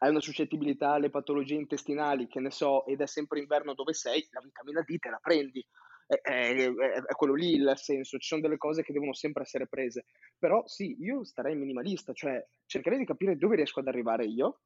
hai 0.00 0.10
una 0.10 0.20
suscettibilità 0.20 0.90
alle 0.92 1.10
patologie 1.10 1.54
intestinali, 1.54 2.26
che 2.26 2.40
ne 2.40 2.50
so, 2.50 2.84
ed 2.86 3.00
è 3.00 3.06
sempre 3.06 3.38
inverno 3.40 3.74
dove 3.74 3.94
sei, 3.94 4.26
la 4.32 4.40
vitamina 4.40 4.82
D 4.82 4.98
te 4.98 5.08
la 5.10 5.18
prendi. 5.20 5.64
È, 6.06 6.14
è- 6.22 6.54
è- 6.54 7.02
è 7.02 7.12
quello 7.14 7.34
lì 7.34 7.52
il 7.52 7.72
senso, 7.76 8.18
ci 8.18 8.28
sono 8.28 8.40
delle 8.40 8.56
cose 8.56 8.82
che 8.82 8.92
devono 8.92 9.12
sempre 9.14 9.42
essere 9.42 9.66
prese. 9.66 10.04
Però 10.38 10.62
sì, 10.66 10.96
io 11.00 11.24
starei 11.24 11.54
minimalista, 11.56 12.12
cioè 12.12 12.44
cercherei 12.66 12.98
di 12.98 13.04
capire 13.06 13.36
dove 13.36 13.56
riesco 13.56 13.80
ad 13.80 13.88
arrivare 13.88 14.24
io, 14.24 14.60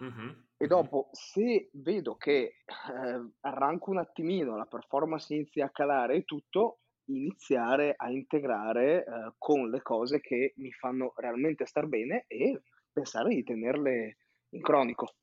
Mhm, 0.00 0.48
e 0.56 0.66
dopo, 0.66 1.08
se 1.12 1.70
vedo 1.72 2.16
che 2.16 2.36
eh, 2.66 3.30
arranco 3.40 3.90
un 3.90 3.98
attimino, 3.98 4.56
la 4.56 4.66
performance 4.66 5.32
inizia 5.32 5.66
a 5.66 5.70
calare 5.70 6.16
e 6.16 6.24
tutto, 6.24 6.80
iniziare 7.10 7.94
a 7.96 8.10
integrare 8.10 9.04
eh, 9.04 9.32
con 9.38 9.70
le 9.70 9.80
cose 9.82 10.20
che 10.20 10.54
mi 10.56 10.72
fanno 10.72 11.12
realmente 11.16 11.64
star 11.64 11.86
bene 11.86 12.24
e 12.26 12.60
pensare 12.92 13.34
di 13.34 13.44
tenerle 13.44 14.16
in 14.50 14.60
cronico. 14.60 15.14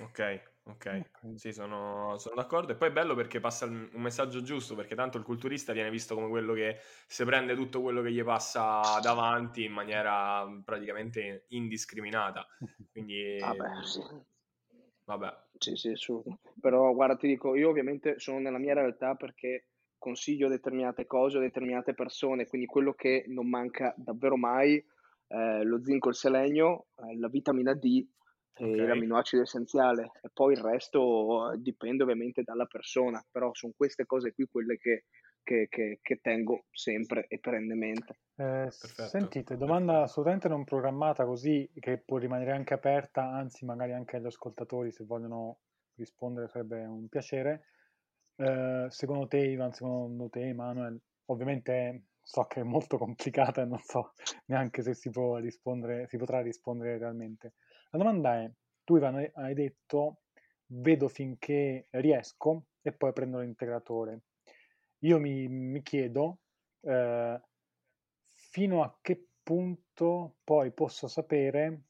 Ok, 0.00 0.20
ok. 0.66 1.10
Sì, 1.34 1.52
sono, 1.52 2.16
sono 2.18 2.34
d'accordo. 2.34 2.72
E 2.72 2.76
poi 2.76 2.88
è 2.88 2.92
bello 2.92 3.14
perché 3.14 3.40
passa 3.40 3.66
un 3.66 3.88
messaggio 3.94 4.42
giusto, 4.42 4.74
perché 4.74 4.94
tanto 4.94 5.18
il 5.18 5.24
culturista 5.24 5.72
viene 5.72 5.90
visto 5.90 6.14
come 6.14 6.28
quello 6.28 6.52
che 6.54 6.78
si 7.06 7.24
prende 7.24 7.54
tutto 7.54 7.82
quello 7.82 8.02
che 8.02 8.12
gli 8.12 8.22
passa 8.22 8.98
davanti 9.00 9.64
in 9.64 9.72
maniera 9.72 10.46
praticamente 10.64 11.46
indiscriminata. 11.48 12.46
Quindi, 12.90 13.38
Ah 13.42 13.54
beh, 13.54 13.82
sì. 13.84 14.00
vabbè. 15.04 15.44
Sì, 15.58 15.74
sì, 15.76 15.92
su. 15.94 16.22
Però 16.60 16.92
guarda, 16.94 17.16
ti 17.16 17.26
dico, 17.28 17.54
io 17.54 17.68
ovviamente 17.68 18.18
sono 18.18 18.38
nella 18.38 18.58
mia 18.58 18.74
realtà 18.74 19.14
perché 19.14 19.68
consiglio 19.98 20.48
determinate 20.48 21.06
cose 21.06 21.38
a 21.38 21.40
determinate 21.40 21.94
persone, 21.94 22.46
quindi 22.46 22.66
quello 22.66 22.92
che 22.92 23.24
non 23.28 23.48
manca 23.48 23.94
davvero 23.96 24.36
mai 24.36 24.84
è 25.26 25.62
lo 25.62 25.82
zinco, 25.82 26.08
il 26.08 26.14
selenio, 26.14 26.86
eh, 26.96 27.18
la 27.18 27.28
vitamina 27.28 27.74
D 27.74 28.06
e 28.58 28.66
Ok. 28.66 28.78
l'aminoacido 28.86 29.42
essenziale 29.42 30.10
e 30.22 30.30
poi 30.32 30.54
il 30.54 30.60
resto 30.60 31.52
eh, 31.52 31.58
dipende 31.58 32.02
ovviamente 32.02 32.42
dalla 32.42 32.66
persona, 32.66 33.24
però 33.30 33.50
sono 33.52 33.72
queste 33.76 34.06
cose 34.06 34.32
qui 34.32 34.46
quelle 34.46 34.76
che, 34.78 35.04
che- 35.42 35.66
che- 35.68 35.98
che 36.02 36.16
tengo 36.20 36.64
sempre 36.70 37.26
e 37.28 37.38
perennemente. 37.38 38.20
Eh, 38.38 38.68
sentite, 38.70 39.56
domanda 39.56 40.02
assolutamente 40.02 40.48
non 40.48 40.64
programmata 40.64 41.24
così 41.24 41.70
che 41.78 41.98
può 41.98 42.18
rimanere 42.18 42.52
anche 42.52 42.74
aperta, 42.74 43.30
anzi 43.30 43.64
magari 43.64 43.92
anche 43.92 44.16
agli 44.16 44.26
ascoltatori 44.26 44.92
se 44.92 45.04
vogliono 45.04 45.60
rispondere 45.94 46.48
sarebbe 46.48 46.84
un 46.84 47.08
piacere. 47.08 47.64
Eh, 48.36 48.86
secondo 48.90 49.26
te, 49.26 49.38
Ivan, 49.38 49.72
secondo 49.72 50.28
te, 50.28 50.52
Manuel, 50.52 51.00
ovviamente 51.26 52.08
so 52.22 52.44
che 52.44 52.60
è 52.60 52.64
molto 52.64 52.98
complicata 52.98 53.62
e 53.62 53.64
non 53.66 53.78
so 53.78 54.12
neanche 54.46 54.82
se 54.82 54.92
si 54.94 55.08
può 55.10 55.36
rispondere, 55.38 56.06
si 56.06 56.18
potrà 56.18 56.42
rispondere 56.42 56.98
realmente. 56.98 57.54
La 57.96 58.02
domanda 58.02 58.42
è, 58.42 58.52
tu 58.84 58.96
Ivan 58.96 59.30
hai- 59.32 59.54
detto 59.54 60.20
vedo 60.66 61.08
finché 61.08 61.86
riesco 61.92 62.66
e 62.82 62.92
poi 62.92 63.12
prendo 63.14 63.38
l'integratore. 63.38 64.20
Io 64.98 65.18
mi, 65.18 65.48
mi 65.48 65.80
chiedo 65.82 66.40
eh, 66.82 67.40
fino 68.34 68.82
a 68.82 68.98
che 69.00 69.28
punto 69.42 70.36
poi 70.44 70.72
posso 70.72 71.08
sapere 71.08 71.84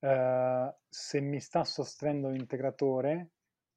eh, 0.00 0.74
se 0.86 1.20
mi 1.20 1.40
sta 1.40 1.64
sostenendo 1.64 2.28
l'integratore, 2.28 3.30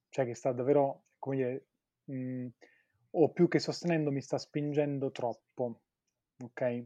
cioè 0.10 0.26
che 0.26 0.36
sta 0.36 0.52
davvero, 0.52 1.06
come 1.18 1.36
dire, 1.38 1.68
mh, 2.06 2.48
o 3.12 3.30
più 3.32 3.48
che 3.48 3.60
sostenendo 3.60 4.12
mi 4.12 4.22
sta 4.22 4.38
spingendo 4.38 5.12
troppo, 5.12 5.80
ok? 6.44 6.84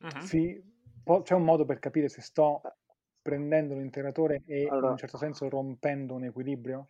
Mhm. 0.00 0.20
Fi- 0.20 0.62
po- 1.02 1.22
c'è 1.22 1.34
un 1.34 1.44
modo 1.44 1.64
per 1.64 1.78
capire 1.78 2.08
se 2.08 2.20
sto 2.20 2.60
prendendo 3.28 3.74
l'integratore 3.74 4.42
e 4.46 4.62
in 4.62 4.68
Allora, 4.70 4.92
un 4.92 4.96
certo 4.96 5.18
senso 5.18 5.50
rompendo 5.50 6.14
un 6.14 6.24
equilibrio? 6.24 6.86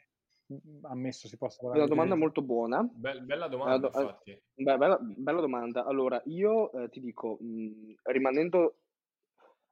Mm, 0.53 0.84
Ammesso 0.84 1.26
si 1.26 1.36
possa 1.36 1.57
è 1.61 1.64
una 1.64 1.70
parlare 1.72 1.91
di 1.91 1.97
domanda 1.97 2.14
molto 2.14 2.43
buona. 2.43 2.89
Be- 2.89 3.20
bella 3.22 3.49
domanda, 3.49 3.89
do- 3.89 3.99
eh, 3.99 4.03
infatti. 4.03 4.43
beh, 4.55 4.76
bella, 4.78 4.99
bella 5.01 5.41
domanda. 5.41 5.84
Allora, 5.84 6.22
io 6.26 6.70
eh, 6.70 6.89
ti 6.91 7.01
dico, 7.01 7.39
mh, 7.41 7.95
rimanendo, 8.05 8.76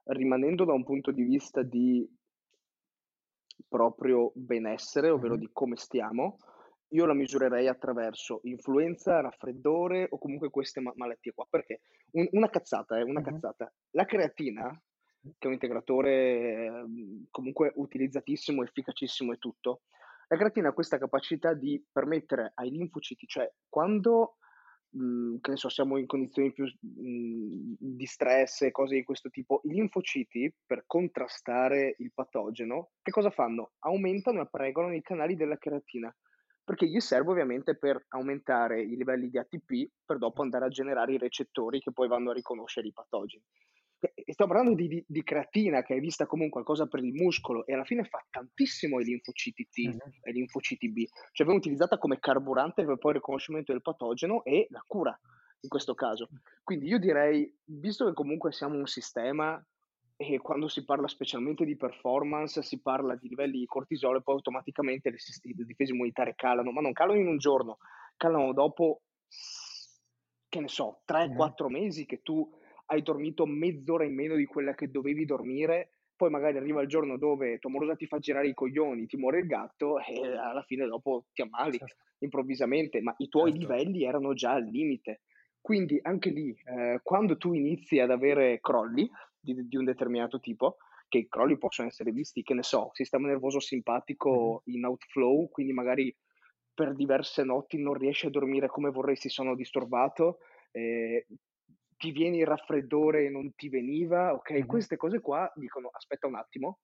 rimanendo 0.07 0.65
da 0.65 0.73
un 0.73 0.83
punto 0.83 1.11
di 1.11 1.23
vista 1.23 1.63
di 1.63 2.05
proprio 3.69 4.31
benessere, 4.35 5.09
ovvero 5.09 5.35
Mhm. 5.35 5.39
di 5.39 5.49
come 5.53 5.77
stiamo, 5.77 6.37
io 6.89 7.05
la 7.05 7.13
misurerei 7.13 7.67
attraverso 7.67 8.39
influenza, 8.43 9.21
raffreddore 9.21 10.07
o 10.09 10.17
comunque 10.17 10.49
queste 10.49 10.79
ma- 10.81 10.93
malattie 10.95 11.33
qua. 11.33 11.45
Perché? 11.49 11.79
Un- 12.11 12.27
una 12.31 12.49
cazzata, 12.49 12.97
eh, 12.97 13.03
una 13.03 13.21
Mhm. 13.21 13.25
cazzata. 13.25 13.73
La 13.91 14.05
creatina, 14.05 14.81
che 15.37 15.45
è 15.45 15.47
un 15.47 15.53
integratore 15.53 16.65
ehm, 16.65 17.25
comunque 17.29 17.71
utilizzatissimo, 17.75 18.63
efficacissimo 18.63 19.33
e 19.33 19.37
tutto, 19.37 19.81
la 20.27 20.37
creatina 20.37 20.69
ha 20.69 20.73
questa 20.73 20.97
capacità 20.97 21.53
di 21.53 21.83
permettere 21.91 22.51
ai 22.55 22.69
linfociti, 22.69 23.25
cioè 23.27 23.49
quando 23.69 24.37
mh, 24.89 25.37
che 25.41 25.51
ne 25.51 25.57
so, 25.57 25.69
siamo 25.69 25.97
in 25.97 26.05
condizioni 26.05 26.51
più 26.51 26.65
mh, 26.65 27.75
di 27.79 28.05
stress 28.05 28.63
e 28.63 28.71
cose 28.71 28.95
di 28.95 29.03
questo 29.03 29.29
tipo, 29.29 29.61
i 29.63 29.69
linfociti 29.69 30.53
per 30.65 30.83
contrastare 30.85 31.95
il 31.99 32.11
patogeno, 32.13 32.91
che 33.01 33.11
cosa 33.11 33.29
fanno? 33.29 33.71
Aumentano 33.79 34.39
e 34.39 34.41
appregano 34.41 34.93
i 34.93 35.01
canali 35.01 35.35
della 35.35 35.57
creatina, 35.57 36.13
perché 36.63 36.87
gli 36.87 36.99
serve 36.99 37.31
ovviamente 37.31 37.77
per 37.77 38.03
aumentare 38.09 38.81
i 38.81 38.97
livelli 38.97 39.29
di 39.29 39.37
ATP 39.37 39.89
per 40.05 40.17
dopo 40.17 40.41
andare 40.41 40.65
a 40.65 40.69
generare 40.69 41.13
i 41.13 41.17
recettori 41.17 41.79
che 41.79 41.93
poi 41.93 42.09
vanno 42.09 42.31
a 42.31 42.33
riconoscere 42.33 42.87
i 42.87 42.93
patogeni. 42.93 43.43
E 43.99 44.31
Stiamo 44.33 44.51
parlando 44.53 44.75
di, 44.75 44.87
di- 44.87 45.03
di 45.07 45.23
creatina 45.23 45.81
che 45.81 45.95
è 45.95 45.99
vista 45.99 46.25
come 46.27 46.43
un 46.43 46.49
qualcosa 46.49 46.85
per 46.85 47.03
il 47.03 47.13
muscolo 47.13 47.65
e 47.65 47.73
alla 47.73 47.83
fine 47.85 48.03
fa 48.03 48.23
tantissimo 48.29 48.97
ai 48.97 49.05
linfociti 49.05 49.67
T 49.69 49.77
Mhm. 49.87 49.97
e 50.21 50.29
ai 50.29 50.33
linfociti 50.33 50.89
B, 50.91 51.05
cioè 51.31 51.45
viene 51.45 51.59
utilizzata 51.61 51.97
come 51.97 52.19
carburante 52.19 52.85
per 52.85 52.97
poi 52.97 53.11
il 53.11 53.17
riconoscimento 53.17 53.71
del 53.71 53.81
patogeno 53.81 54.43
e 54.43 54.67
la 54.69 54.83
cura 54.85 55.17
in 55.61 55.69
questo 55.69 55.95
caso. 55.95 56.29
Quindi 56.63 56.85
io 56.87 56.99
direi, 56.99 57.51
visto 57.65 58.05
che 58.05 58.13
comunque 58.13 58.51
siamo 58.51 58.77
un 58.77 58.85
sistema 58.85 59.59
e 60.15 60.37
quando 60.39 60.67
si 60.67 60.83
parla 60.83 61.07
specialmente 61.07 61.65
di 61.65 61.75
performance, 61.75 62.61
si 62.61 62.79
parla 62.81 63.15
di 63.15 63.29
livelli 63.29 63.59
di 63.59 63.65
cortisolo 63.65 64.17
e 64.19 64.21
poi 64.21 64.35
automaticamente 64.35 65.09
le, 65.09 65.17
le 65.41 65.63
difese 65.65 65.93
immunitarie 65.93 66.35
calano, 66.35 66.71
ma 66.71 66.81
non 66.81 66.91
calano 66.93 67.19
in 67.19 67.27
un 67.27 67.37
giorno, 67.37 67.77
calano 68.15 68.53
dopo 68.53 69.01
che 70.49 70.59
ne 70.59 70.67
so, 70.67 71.01
3-4 71.05 71.67
mesi 71.69 72.05
che 72.05 72.21
tu 72.21 72.49
hai 72.87 73.01
dormito 73.01 73.45
mezz'ora 73.45 74.05
in 74.05 74.13
meno 74.15 74.35
di 74.35 74.45
quella 74.45 74.73
che 74.73 74.89
dovevi 74.89 75.25
dormire, 75.25 75.89
poi 76.15 76.29
magari 76.29 76.57
arriva 76.57 76.81
il 76.81 76.87
giorno 76.87 77.17
dove 77.17 77.59
tua 77.59 77.69
morosa 77.69 77.95
ti 77.95 78.07
fa 78.07 78.17
girare 78.19 78.47
i 78.47 78.53
coglioni, 78.53 79.05
ti 79.05 79.17
muore 79.17 79.39
il 79.39 79.47
gatto 79.47 79.99
e 80.01 80.35
alla 80.37 80.63
fine 80.63 80.85
dopo 80.87 81.27
ti 81.33 81.41
ammali 81.41 81.79
Certo. 81.79 82.05
improvvisamente, 82.19 83.01
ma 83.01 83.13
i 83.17 83.27
tuoi 83.29 83.51
Certo. 83.51 83.53
livelli 83.53 84.03
erano 84.03 84.33
già 84.33 84.53
al 84.53 84.63
limite. 84.65 85.21
Quindi 85.61 85.99
anche 86.01 86.29
lì, 86.29 86.55
eh, 86.65 86.99
quando 87.03 87.37
tu 87.37 87.53
inizi 87.53 87.99
ad 87.99 88.09
avere 88.11 88.59
crolli 88.61 89.09
di, 89.39 89.67
di 89.67 89.75
un 89.77 89.83
determinato 89.85 90.39
tipo, 90.39 90.77
che 91.09 91.19
i 91.19 91.27
crolli 91.27 91.57
possono 91.57 91.87
essere 91.87 92.11
visti, 92.11 92.41
che 92.43 92.53
ne 92.53 92.63
so, 92.63 92.89
sistema 92.93 93.27
nervoso 93.27 93.59
simpatico 93.59 94.61
in 94.65 94.85
outflow, 94.85 95.49
quindi 95.49 95.73
magari 95.73 96.15
per 96.73 96.93
diverse 96.95 97.43
notti 97.43 97.77
non 97.81 97.93
riesci 97.93 98.27
a 98.27 98.29
dormire 98.29 98.67
come 98.67 98.89
vorresti, 98.91 99.29
sono 99.29 99.55
disturbato, 99.55 100.39
eh, 100.71 101.25
ti 101.97 102.11
viene 102.11 102.37
il 102.37 102.45
raffreddore 102.45 103.25
e 103.25 103.29
non 103.29 103.53
ti 103.55 103.69
veniva, 103.69 104.33
ok? 104.33 104.51
Mhm. 104.51 104.65
Queste 104.65 104.97
cose 104.97 105.19
qua 105.19 105.51
dicono 105.55 105.89
aspetta 105.91 106.27
un 106.27 106.35
attimo, 106.35 106.79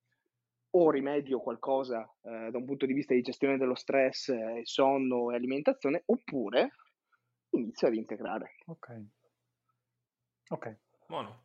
o 0.76 0.90
rimedio 0.90 1.40
qualcosa 1.40 2.04
eh, 2.24 2.50
da 2.50 2.58
un 2.58 2.66
punto 2.66 2.86
di 2.86 2.94
vista 2.94 3.14
di 3.14 3.22
gestione 3.22 3.58
dello 3.58 3.76
stress, 3.76 4.30
eh, 4.30 4.62
sonno 4.64 5.32
e 5.32 5.36
alimentazione, 5.36 6.04
oppure 6.06 6.72
inizio 7.52 7.88
ad 7.88 7.96
integrare. 7.96 8.56
Ok. 8.66 9.02
Ok. 10.50 10.78
Buono. 11.08 11.42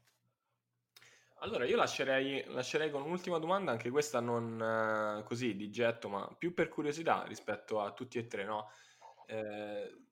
Allora, 1.41 1.67
io 1.67 1.77
lascerei, 1.77 2.43
lascerei 2.47 2.91
con 2.91 3.03
un'ultima 3.03 3.39
domanda, 3.39 3.71
anche 3.71 3.91
questa 3.91 4.19
non 4.19 4.61
eh, 4.61 5.23
così 5.25 5.55
di 5.55 5.71
getto, 5.71 6.09
ma 6.09 6.35
più 6.37 6.53
per 6.53 6.69
curiosità 6.69 7.25
rispetto 7.25 7.81
a 7.81 7.93
tutti 7.93 8.19
e 8.19 8.27
tre, 8.27 8.45
no? 8.45 8.71
Eh, 9.27 10.08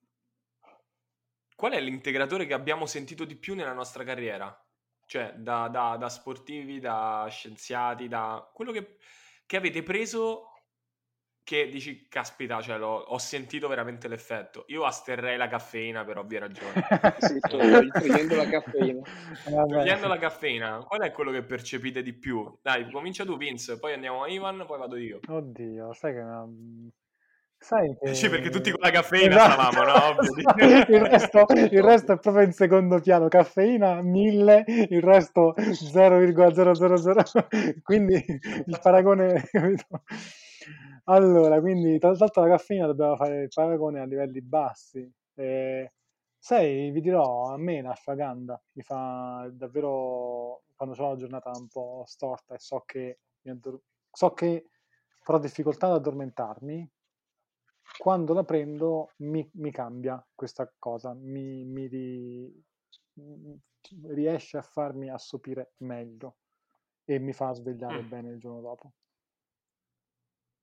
qual 1.56 1.72
è 1.72 1.80
l'integratore 1.80 2.46
che 2.46 2.54
abbiamo 2.54 2.86
sentito 2.86 3.24
di 3.24 3.34
più 3.34 3.54
nella 3.56 3.72
nostra 3.72 4.04
carriera? 4.04 4.56
Cioè, 5.06 5.32
da, 5.36 5.68
da- 5.68 5.96
da 5.96 6.08
sportivi, 6.08 6.78
da 6.78 7.26
scienziati, 7.30 8.06
da 8.08 8.48
quello 8.52 8.70
che, 8.72 8.98
che 9.46 9.56
avete 9.56 9.82
preso 9.82 10.50
che 11.42 11.68
dici, 11.68 12.08
caspita, 12.08 12.60
cioè, 12.60 12.76
l'ho- 12.76 13.04
ho 13.06 13.18
sentito 13.18 13.68
veramente 13.68 14.08
l'effetto. 14.08 14.64
Io 14.66 14.84
asterrei 14.84 15.36
la 15.36 15.46
caffeina 15.46 16.04
per 16.04 16.18
ovvie 16.18 16.40
ragioni. 16.40 16.72
Sì, 17.18 17.38
sto 17.38 17.56
togliendo 17.58 18.34
la 18.34 18.48
caffeina. 18.48 19.00
Togliendo 19.46 20.08
la 20.08 20.18
caffeina, 20.18 20.78
qual 20.84 21.02
è 21.02 21.12
quello 21.12 21.30
che 21.30 21.44
percepite 21.44 22.02
di 22.02 22.12
più? 22.14 22.58
Dai, 22.60 22.90
comincia 22.90 23.24
tu, 23.24 23.36
Vince, 23.36 23.78
poi 23.78 23.92
andiamo 23.92 24.24
a 24.24 24.28
Ivan, 24.28 24.64
poi 24.66 24.78
vado 24.78 24.96
io. 24.96 25.20
Oddio, 25.26 25.92
sai 25.92 26.14
che... 26.14 26.18
una- 26.18 26.48
Sai 27.58 27.96
che... 27.98 28.14
Sì, 28.14 28.28
perché 28.28 28.50
tutti 28.50 28.70
con 28.70 28.80
la 28.80 28.90
caffeina 28.90 29.34
Esatto. 29.34 29.70
stavamo, 29.70 29.92
no? 29.92 30.16
Il, 30.88 31.00
resto, 31.00 31.46
il 31.48 31.82
resto 31.82 32.12
è 32.12 32.18
proprio 32.18 32.44
in 32.44 32.52
secondo 32.52 33.00
piano, 33.00 33.28
caffeina 33.28 34.02
1000, 34.02 34.64
il 34.90 35.02
resto 35.02 35.54
0,000, 35.56 37.24
quindi 37.82 38.24
il 38.66 38.78
paragone... 38.80 39.42
Allora, 41.08 41.60
quindi 41.60 42.00
tra 42.00 42.10
l'altro 42.10 42.42
la 42.42 42.48
caffeina 42.48 42.86
dobbiamo 42.86 43.14
fare 43.14 43.42
il 43.42 43.48
paragone 43.54 44.00
a 44.00 44.04
livelli 44.06 44.42
bassi. 44.42 45.08
Eh, 45.36 45.92
sai, 46.36 46.90
vi 46.90 47.00
dirò, 47.00 47.52
a 47.52 47.56
me 47.56 47.80
l'ashwagandha 47.80 48.60
mi 48.72 48.82
fa 48.82 49.48
davvero, 49.52 50.64
quando 50.74 50.96
ho 50.96 51.06
una 51.06 51.16
giornata 51.16 51.52
un 51.54 51.68
po' 51.68 52.02
storta 52.06 52.54
e 52.54 52.58
so 52.58 52.82
che, 52.84 53.20
so 54.10 54.32
che 54.32 54.64
farò 55.20 55.38
difficoltà 55.38 55.86
ad 55.86 55.92
addormentarmi, 55.94 56.90
quando 57.98 58.32
la 58.34 58.44
prendo 58.44 59.12
mi, 59.18 59.48
mi 59.54 59.70
cambia 59.70 60.24
questa 60.34 60.70
cosa, 60.78 61.14
mi, 61.14 61.64
mi 61.64 61.86
ri- 61.86 62.64
riesce 64.02 64.58
a 64.58 64.62
farmi 64.62 65.10
assopire 65.10 65.72
meglio 65.78 66.36
e 67.04 67.18
mi 67.18 67.32
fa 67.32 67.52
svegliare 67.52 68.02
Mm. 68.02 68.08
bene 68.08 68.30
il 68.30 68.38
giorno 68.38 68.60
dopo. 68.60 68.92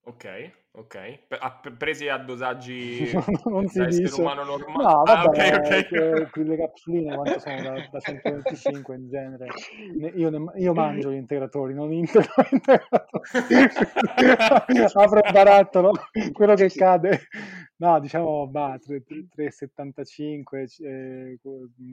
Ok, 0.06 0.50
ok. 0.72 1.18
A- 1.40 1.60
presi 1.78 2.08
a 2.08 2.18
dosaggi 2.18 3.10
non 3.48 3.66
si 3.68 3.78
da 3.78 3.86
essere 3.86 4.02
dice. 4.02 4.20
umano 4.20 4.44
normale. 4.44 4.84
No, 4.84 5.00
Ah, 5.00 5.22
vabbè, 5.22 5.54
ok, 5.56 5.62
ok. 5.62 5.88
que- 5.88 6.28
quelle 6.30 6.56
capsuline 6.58 7.14
quanto 7.14 7.38
sono 7.40 7.62
da, 7.62 7.78
da 7.90 8.00
125 8.00 8.96
in 8.96 9.08
genere. 9.08 9.48
Ne- 9.96 10.12
Io, 10.14 10.28
ne- 10.28 10.52
io 10.56 10.74
mangio 10.74 11.10
gli 11.10 11.16
integratori, 11.16 11.72
non 11.72 11.90
integro 11.92 12.34
gli 12.50 12.54
integratori. 12.54 13.22
Apro 14.94 15.20
il 15.24 15.32
barattolo, 15.32 15.92
quello 16.32 16.54
che 16.54 16.68
cade. 16.68 17.20
No, 17.76 17.98
diciamo, 17.98 18.46
bah, 18.46 18.78
3, 18.78 19.02
3,75, 19.04 20.68
eh, 20.80 21.38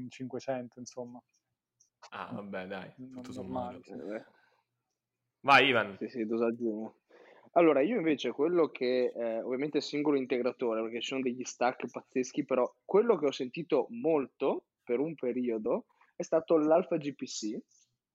500, 0.09 0.79
insomma. 0.79 1.21
Ah, 2.09 2.29
vabbè, 2.33 2.67
dai, 2.67 2.91
tutto 3.13 3.31
sommato. 3.31 3.79
Vai, 5.43 5.67
Ivan. 5.69 5.95
Sì, 5.97 6.07
sì, 6.09 6.25
dosaggi. 6.25 6.65
Allora, 7.53 7.81
io 7.81 7.97
invece 7.97 8.31
quello 8.31 8.69
che, 8.69 9.11
eh, 9.13 9.41
ovviamente 9.41 9.79
è 9.79 9.81
singolo 9.81 10.17
integratore, 10.17 10.81
perché 10.81 11.01
ci 11.01 11.07
sono 11.07 11.21
degli 11.21 11.43
stack 11.43 11.89
pazzeschi, 11.89 12.45
però 12.45 12.71
quello 12.85 13.17
che 13.17 13.25
ho 13.25 13.31
sentito 13.31 13.87
molto 13.89 14.65
per 14.83 14.99
un 14.99 15.15
periodo 15.15 15.87
è 16.15 16.23
stato 16.23 16.57
l'alfa 16.57 16.97
GPC, 16.97 17.57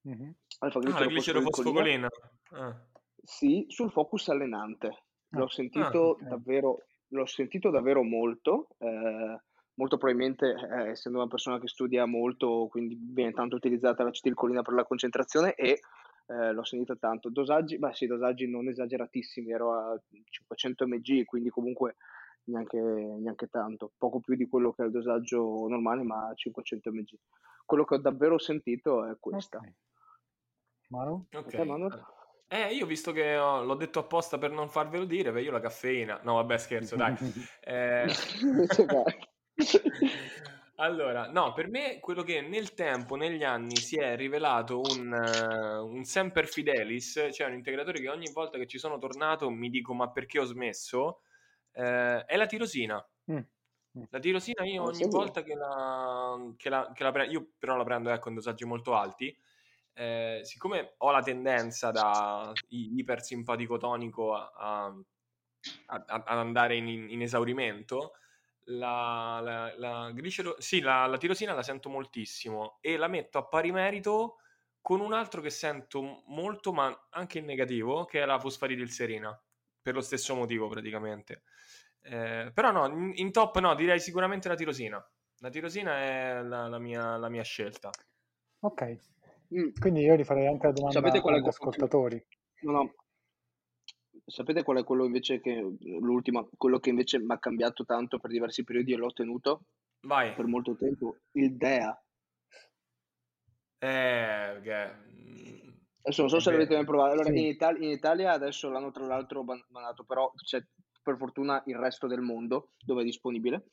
Mhm. 0.05 0.34
alfa 0.61 0.80
Ah, 0.84 1.01
la 1.01 1.07
glicerofosfocolina. 1.11 2.09
Ah. 2.53 2.87
sì, 3.22 3.64
sul 3.68 3.91
focus 3.91 4.28
allenante. 4.28 5.05
L'ho 5.30 5.49
Ah, 5.49 5.49
sentito 5.49 6.01
ok. 6.05 6.22
davvero, 6.28 6.78
l'ho 7.09 7.26
sentito 7.26 7.70
davvero 7.70 8.03
molto, 8.03 8.68
eh, 8.78 9.41
molto 9.74 9.97
probabilmente 9.99 10.47
eh, 10.55 10.91
essendo 10.91 11.18
una 11.18 11.26
persona 11.28 11.59
che 11.59 11.68
studia 11.68 12.07
molto, 12.07 12.66
quindi 12.70 12.97
viene 13.01 13.32
tanto 13.32 13.57
utilizzata 13.57 14.05
l'acetilcolina 14.05 14.62
per 14.62 14.74
la 14.74 14.84
concentrazione 14.84 15.55
e 15.55 15.80
eh, 16.27 16.53
l'ho 16.53 16.64
sentita 16.64 16.97
tanto. 16.97 17.31
Dosaggi, 17.31 17.79
beh 17.79 17.95
sì, 17.95 18.07
dosaggi 18.07 18.49
non 18.49 18.68
esageratissimi, 18.68 19.51
ero 19.53 19.72
a 19.74 20.01
500 20.29 20.87
mg, 20.87 21.24
quindi 21.24 21.49
comunque 21.51 21.97
neanche, 22.45 22.79
neanche 22.79 23.49
tanto, 23.49 23.93
poco 23.97 24.20
più 24.20 24.35
di 24.37 24.49
quello 24.49 24.72
che 24.72 24.83
è 24.83 24.87
il 24.87 24.93
dosaggio 24.93 25.66
normale, 25.68 26.03
ma 26.03 26.33
500 26.35 26.91
mg. 26.93 27.09
Quello 27.64 27.85
che 27.85 27.95
ho 27.95 27.99
davvero 27.99 28.39
sentito 28.39 29.05
è 29.05 29.16
questa. 29.18 29.59
Ok. 29.59 29.72
Manu? 30.89 31.27
Ok. 31.33 31.47
A 31.47 31.49
te, 31.49 31.64
Manuel? 31.64 32.05
Eh, 32.49 32.74
io 32.74 32.87
visto 32.87 33.11
che 33.11 33.37
ho- 33.37 33.64
l'ho 33.64 33.74
detto 33.74 33.99
apposta 33.99 34.39
per 34.39 34.53
non 34.53 34.68
farvelo 34.68 35.05
dire, 35.05 35.33
beh, 35.33 35.43
io 35.43 35.51
la 35.51 35.59
caffeina. 35.59 36.20
No, 36.22 36.35
vabbè, 36.35 36.59
scherzo, 36.59 36.95
dai. 36.95 37.16
Eh. 37.64 38.07
Allora, 40.79 41.31
no, 41.31 41.55
per 41.55 41.68
me 41.68 42.01
quello 42.01 42.22
che 42.22 42.43
nel 42.43 42.74
tempo, 42.74 43.16
negli 43.16 43.43
anni, 43.43 43.77
si 43.77 43.97
è 43.97 44.14
rivelato 44.14 44.81
un, 44.83 45.11
eh, 45.11 45.79
un 45.79 46.05
semper 46.05 46.47
fidelis, 46.47 47.29
cioè 47.33 47.47
un 47.47 47.55
integratore 47.55 47.99
che 47.99 48.11
ogni 48.11 48.31
volta 48.31 48.59
che 48.59 48.66
ci 48.66 48.79
sono 48.79 48.99
tornato 48.99 49.49
mi 49.49 49.70
dico 49.70 49.95
ma 49.95 50.11
perché 50.11 50.39
ho 50.39 50.45
smesso, 50.45 51.22
eh, 51.72 52.24
è 52.27 52.37
la 52.37 52.45
tirosina. 52.47 53.03
Mm. 53.33 53.37
Mm. 53.99 54.03
La 54.11 54.18
tirosina 54.18 54.64
io 54.66 54.83
ogni 54.83 55.05
sì? 55.05 55.09
volta 55.09 55.43
che 55.43 55.55
la, 55.55 56.37
che 56.59 56.68
la, 56.68 56.93
che 56.95 57.03
la 57.03 57.11
prendo, 57.11 57.33
io 57.33 57.53
però 57.59 57.77
la 57.77 57.85
prendo 57.85 58.11
ecco, 58.11 58.29
in 58.29 58.35
dosaggi 58.35 58.66
molto 58.66 58.95
alti, 58.95 59.35
eh, 59.95 60.41
siccome 60.43 60.95
ho 60.99 61.11
la 61.11 61.22
tendenza 61.22 61.91
da 61.91 62.55
ipersimpatico 62.68 63.79
tonico 63.79 64.35
a, 64.35 64.53
a- 64.55 64.95
a- 65.87 66.05
a- 66.07 66.22
ad 66.27 66.39
andare 66.39 66.77
in, 66.77 66.87
in 66.89 67.22
esaurimento, 67.22 68.12
la, 68.69 69.41
la, 69.43 69.75
la 69.77 70.11
glicero- 70.12 70.61
sì, 70.61 70.81
la, 70.81 71.07
la 71.07 71.19
tirosina 71.19 71.53
la 71.55 71.62
sento 71.62 71.89
moltissimo 71.89 72.79
e 72.81 72.97
la 72.97 73.09
metto 73.09 73.39
a 73.39 73.47
pari 73.47 73.71
merito 73.73 74.37
con 74.81 75.01
un 75.01 75.12
altro 75.12 75.41
che 75.41 75.51
sento 75.51 76.23
molto, 76.27 76.73
ma 76.73 77.09
anche 77.11 77.39
in 77.39 77.45
negativo, 77.45 78.05
che 78.05 78.23
è 78.23 78.25
la 78.25 78.39
fosfatidilserina, 78.39 79.43
per 79.83 79.95
lo 79.95 80.01
stesso 80.01 80.35
motivo 80.35 80.69
praticamente. 80.69 81.43
Eh, 82.03 82.51
però 82.55 82.71
no, 82.71 82.87
in, 82.87 83.12
in 83.17 83.33
top 83.33 83.59
no, 83.59 83.75
direi 83.75 83.99
sicuramente 83.99 84.49
la 84.49 84.55
tirosina. 84.55 85.05
La 85.41 85.51
tirosina 85.51 85.99
è 85.99 86.43
la, 86.43 86.69
la 86.69 86.79
mia, 86.79 87.17
la 87.17 87.29
mia 87.29 87.43
scelta. 87.43 87.91
Ok, 88.61 88.97
Mm. 89.55 89.69
quindi 89.79 90.01
io 90.01 90.17
rifarei 90.17 90.49
anche 90.49 90.67
la 90.67 90.73
domanda 90.73 90.99
agli 91.09 91.47
ascoltatori. 91.47 92.27
No, 92.62 92.73
no. 92.73 92.95
Sapete 94.29 94.64
qual 94.64 94.79
è 94.79 94.85
quello 94.85 95.05
invece 95.05 95.41
che 95.41 95.55
l'ultima, 96.01 96.45
quello 96.57 96.81
che 96.81 96.91
invece 96.91 97.20
mi 97.20 97.33
ha 97.33 97.39
cambiato 97.39 97.85
tanto 97.85 98.18
per 98.18 98.31
diversi 98.31 98.64
periodi 98.64 98.93
e 98.93 98.97
l'ho 98.97 99.12
tenuto 99.12 99.66
Vai. 100.01 100.35
per 100.35 100.47
molto 100.47 100.74
tempo? 100.77 101.16
Il 101.33 101.57
DEA. 101.57 102.05
Eh, 103.79 104.61
che... 104.62 104.93
mm, 104.95 105.68
Adesso 106.03 106.20
non 106.22 106.31
so 106.31 106.41
se 106.41 106.51
l'avete 106.51 106.74
mai 106.74 106.85
provato. 106.85 107.12
Allora, 107.12 107.31
Sì. 107.31 107.39
in, 107.39 107.47
Italia, 107.47 107.85
in 107.85 107.91
Italia 107.93 108.33
adesso 108.33 108.68
l'hanno 108.68 108.91
tra 108.91 109.07
l'altro 109.07 109.45
bannato, 109.45 110.05
però 110.05 110.33
c'è 110.35 110.61
per 111.03 111.16
fortuna 111.16 111.62
il 111.66 111.77
resto 111.77 112.07
del 112.09 112.20
mondo 112.20 112.72
dove 112.85 113.03
è 113.03 113.05
disponibile. 113.05 113.66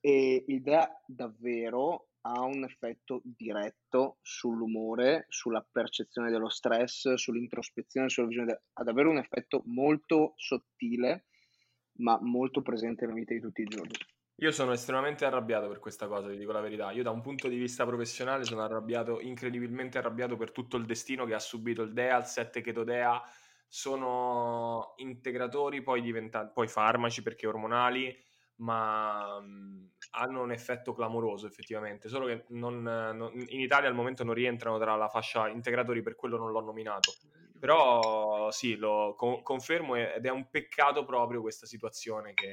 E 0.00 0.44
il 0.48 0.62
DEA 0.62 1.02
davvero 1.06 2.08
ha 2.22 2.40
un 2.42 2.64
effetto 2.64 3.20
diretto 3.24 4.18
sull'umore, 4.22 5.26
sulla 5.28 5.66
percezione 5.68 6.30
dello 6.30 6.48
stress, 6.48 7.14
sull'introspezione, 7.14 8.08
sulla 8.08 8.26
visione. 8.26 8.46
de- 8.46 8.62
ha 8.74 8.82
davvero 8.84 9.10
un 9.10 9.18
effetto 9.18 9.62
molto 9.66 10.34
sottile, 10.36 11.26
ma 11.98 12.18
molto 12.20 12.62
presente 12.62 13.04
nella 13.04 13.18
vita 13.18 13.34
di 13.34 13.40
tutti 13.40 13.62
i 13.62 13.66
giorni. 13.66 13.94
Io 14.36 14.50
sono 14.50 14.72
estremamente 14.72 15.24
arrabbiato 15.24 15.68
per 15.68 15.78
questa 15.78 16.08
cosa, 16.08 16.28
vi 16.28 16.36
dico 16.36 16.52
la 16.52 16.60
verità. 16.60 16.90
Io 16.90 17.02
da 17.02 17.10
un 17.10 17.20
punto 17.20 17.48
di 17.48 17.56
vista 17.56 17.86
professionale 17.86 18.44
sono 18.44 18.62
arrabbiato, 18.62 19.20
incredibilmente 19.20 19.98
arrabbiato 19.98 20.36
per 20.36 20.50
tutto 20.50 20.76
il 20.76 20.84
destino 20.84 21.26
che 21.26 21.34
ha 21.34 21.38
subito 21.38 21.82
il 21.82 21.92
DEA, 21.92 22.18
il 22.18 22.24
7 22.24 22.60
Ketodea. 22.60 23.22
Sono 23.68 24.94
integratori 24.96 25.82
poi 25.82 26.00
diventati, 26.00 26.50
poi 26.52 26.66
farmaci 26.66 27.22
perché 27.22 27.46
ormonali, 27.46 28.14
ma 28.62 29.40
mh, 29.40 29.90
hanno 30.12 30.42
un 30.42 30.52
effetto 30.52 30.94
clamoroso 30.94 31.46
effettivamente, 31.46 32.08
solo 32.08 32.26
che 32.26 32.44
non, 32.48 32.82
non, 32.82 33.30
in 33.34 33.60
Italia 33.60 33.88
al 33.88 33.94
momento 33.94 34.24
non 34.24 34.34
rientrano 34.34 34.78
tra 34.78 34.94
la 34.96 35.08
fascia 35.08 35.48
integratori, 35.48 36.02
per 36.02 36.14
quello 36.14 36.36
non 36.36 36.50
l'ho 36.50 36.60
nominato. 36.60 37.12
Però 37.58 38.50
sì, 38.50 38.74
lo 38.74 39.14
co- 39.16 39.42
confermo 39.42 39.94
ed 39.94 40.26
è 40.26 40.30
un 40.30 40.48
peccato 40.50 41.04
proprio 41.04 41.40
questa 41.40 41.66
situazione 41.66 42.34
che 42.34 42.52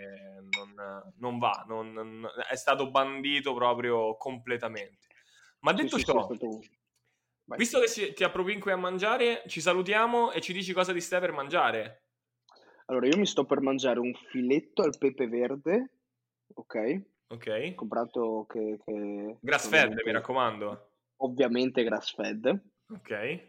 non, 0.52 1.14
non 1.18 1.40
va, 1.40 1.64
non, 1.68 2.30
è 2.48 2.56
stato 2.56 2.92
bandito 2.92 3.54
proprio 3.54 4.16
completamente. 4.18 5.08
Ma 5.62 5.74
detto 5.74 5.98
sì, 5.98 6.06
ciò, 6.06 6.28
sì, 6.32 6.70
visto 7.58 7.80
che 7.80 7.88
si, 7.88 8.14
ti 8.14 8.24
appropinqui 8.24 8.72
a 8.72 8.78
mangiare, 8.78 9.44
ci 9.48 9.62
salutiamo 9.62 10.32
e 10.32 10.42
ci 10.42 10.54
dici 10.54 10.74
cosa 10.74 10.94
ti 10.94 11.02
stai 11.02 11.20
per 11.20 11.32
mangiare. 11.32 12.04
Allora, 12.86 13.08
io 13.08 13.18
mi 13.18 13.26
sto 13.26 13.46
per 13.46 13.62
mangiare 13.62 14.00
un 14.00 14.14
filetto 14.14 14.84
al 14.84 14.98
pepe 14.98 15.28
verde, 15.28 15.99
ok? 16.54 17.02
Ok. 17.28 17.76
Comprato 17.76 18.46
che... 18.48 18.80
che 18.84 19.38
grass 19.40 19.68
fed, 19.68 20.02
mi 20.04 20.12
raccomando. 20.12 20.92
Ovviamente 21.18 21.84
grass 21.84 22.14
fed. 22.14 22.62
Ok. 22.92 23.48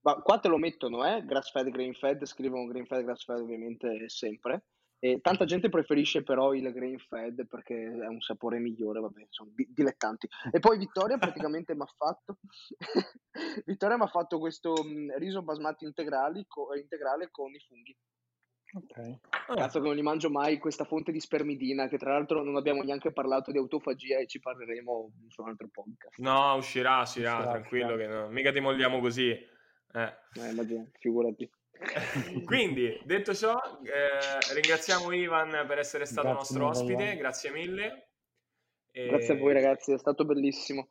Ma 0.00 0.20
qua 0.20 0.38
te 0.38 0.48
lo 0.48 0.58
mettono, 0.58 1.04
eh? 1.06 1.24
Grass 1.24 1.50
fed, 1.50 1.70
green 1.70 1.94
fed, 1.94 2.24
scrivono 2.26 2.66
green 2.66 2.84
fed, 2.86 3.04
grass 3.04 3.24
fed 3.24 3.40
ovviamente 3.40 4.08
sempre. 4.08 4.64
E 4.98 5.20
tanta 5.20 5.44
gente 5.44 5.68
preferisce 5.68 6.22
però 6.22 6.54
il 6.54 6.72
green 6.72 6.98
fed 6.98 7.46
perché 7.46 7.74
è 7.74 8.06
un 8.06 8.20
sapore 8.20 8.58
migliore, 8.58 9.00
vabbè, 9.00 9.26
sono 9.28 9.50
di- 9.54 9.68
dilettanti. 9.70 10.26
E 10.50 10.60
poi 10.60 10.78
Vittoria 10.78 11.18
praticamente 11.18 11.74
mi 11.76 11.82
ha 11.82 11.94
fatto 11.96 12.38
Vittoria 13.66 13.96
mi 13.96 14.04
ha 14.04 14.08
fatto 14.08 14.38
questo 14.38 14.72
mh, 14.72 15.18
riso 15.18 15.42
basmati 15.42 15.84
co- 16.46 16.74
integrale 16.74 17.30
con 17.30 17.54
i 17.54 17.60
funghi. 17.60 17.96
Ok. 18.74 19.20
Cazzo 19.54 19.80
che 19.80 19.86
non 19.86 19.94
li 19.94 20.02
mangio 20.02 20.30
mai 20.30 20.58
questa 20.58 20.84
fonte 20.84 21.12
di 21.12 21.20
spermidina 21.20 21.86
che 21.86 21.96
tra 21.96 22.12
l'altro 22.12 22.42
non 22.42 22.56
abbiamo 22.56 22.82
neanche 22.82 23.12
parlato 23.12 23.52
di 23.52 23.58
autofagia 23.58 24.18
e 24.18 24.26
ci 24.26 24.40
parleremo 24.40 25.12
su 25.28 25.42
un 25.42 25.48
altro 25.48 25.68
podcast. 25.70 26.18
No, 26.18 26.54
uscirà, 26.54 27.00
uscirà, 27.00 27.34
uscirà 27.34 27.50
tranquillo 27.50 27.94
uscirà. 27.94 28.12
che 28.12 28.18
no. 28.18 28.28
mica 28.30 28.52
ti 28.52 28.60
molliamo 28.60 29.00
così. 29.00 29.30
Eh. 29.30 30.12
Eh, 30.40 30.50
immagino, 30.50 30.88
figurati. 30.98 31.48
Quindi, 32.44 33.00
detto 33.04 33.32
ciò, 33.32 33.56
eh, 33.82 34.54
ringraziamo 34.54 35.12
Ivan 35.12 35.66
per 35.66 35.78
essere 35.78 36.04
stato 36.04 36.32
grazie 36.32 36.58
nostro 36.58 36.68
ospite, 36.68 37.04
mille. 37.04 37.16
grazie 37.16 37.50
mille. 37.52 38.08
E... 38.90 39.06
Grazie 39.06 39.34
a 39.34 39.36
voi 39.36 39.52
ragazzi, 39.52 39.92
è 39.92 39.98
stato 39.98 40.24
bellissimo. 40.24 40.88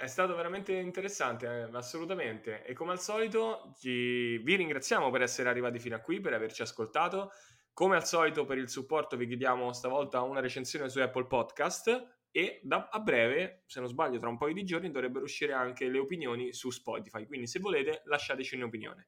È 0.00 0.06
stato 0.06 0.34
veramente 0.34 0.72
interessante, 0.72 1.44
eh, 1.44 1.68
assolutamente. 1.76 2.64
E 2.64 2.72
come 2.72 2.92
al 2.92 3.00
solito 3.00 3.74
ci... 3.76 4.38
vi 4.38 4.54
ringraziamo 4.54 5.10
per 5.10 5.20
essere 5.20 5.50
arrivati 5.50 5.78
fino 5.78 5.94
a 5.94 6.00
qui, 6.00 6.20
per 6.20 6.32
averci 6.32 6.62
ascoltato. 6.62 7.32
Come 7.74 7.96
al 7.96 8.06
solito 8.06 8.46
per 8.46 8.56
il 8.56 8.70
supporto 8.70 9.18
vi 9.18 9.26
chiediamo 9.26 9.74
stavolta 9.74 10.22
una 10.22 10.40
recensione 10.40 10.88
su 10.88 11.00
Apple 11.00 11.26
Podcast 11.26 12.16
e 12.30 12.60
da, 12.62 12.88
a 12.90 12.98
breve, 13.00 13.64
se 13.66 13.80
non 13.80 13.90
sbaglio, 13.90 14.18
tra 14.18 14.30
un 14.30 14.38
paio 14.38 14.54
di 14.54 14.64
giorni 14.64 14.90
dovrebbero 14.90 15.24
uscire 15.24 15.52
anche 15.52 15.86
le 15.86 15.98
opinioni 15.98 16.54
su 16.54 16.70
Spotify. 16.70 17.26
Quindi, 17.26 17.46
se 17.46 17.58
volete, 17.58 18.00
lasciateci 18.06 18.54
un'opinione. 18.54 19.06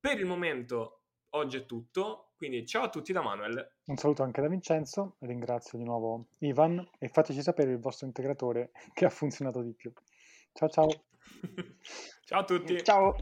Per 0.00 0.18
il 0.18 0.24
momento, 0.24 1.02
oggi 1.32 1.58
è 1.58 1.66
tutto. 1.66 2.32
Quindi, 2.38 2.64
ciao 2.66 2.84
a 2.84 2.88
tutti 2.88 3.12
da 3.12 3.20
Manuel. 3.20 3.74
Un 3.84 3.96
saluto 3.98 4.22
anche 4.22 4.40
da 4.40 4.48
Vincenzo. 4.48 5.16
Ringrazio 5.18 5.76
di 5.76 5.84
nuovo 5.84 6.28
Ivan 6.38 6.88
e 6.98 7.10
fateci 7.10 7.42
sapere 7.42 7.70
il 7.70 7.78
vostro 7.78 8.06
integratore 8.06 8.70
che 8.94 9.04
ha 9.04 9.10
funzionato 9.10 9.60
di 9.60 9.74
più. 9.74 9.92
Ciao, 10.54 10.68
ciao. 10.68 10.88
ciao 12.26 12.40
a 12.40 12.44
tutti. 12.44 12.82
Ciao. 12.82 13.14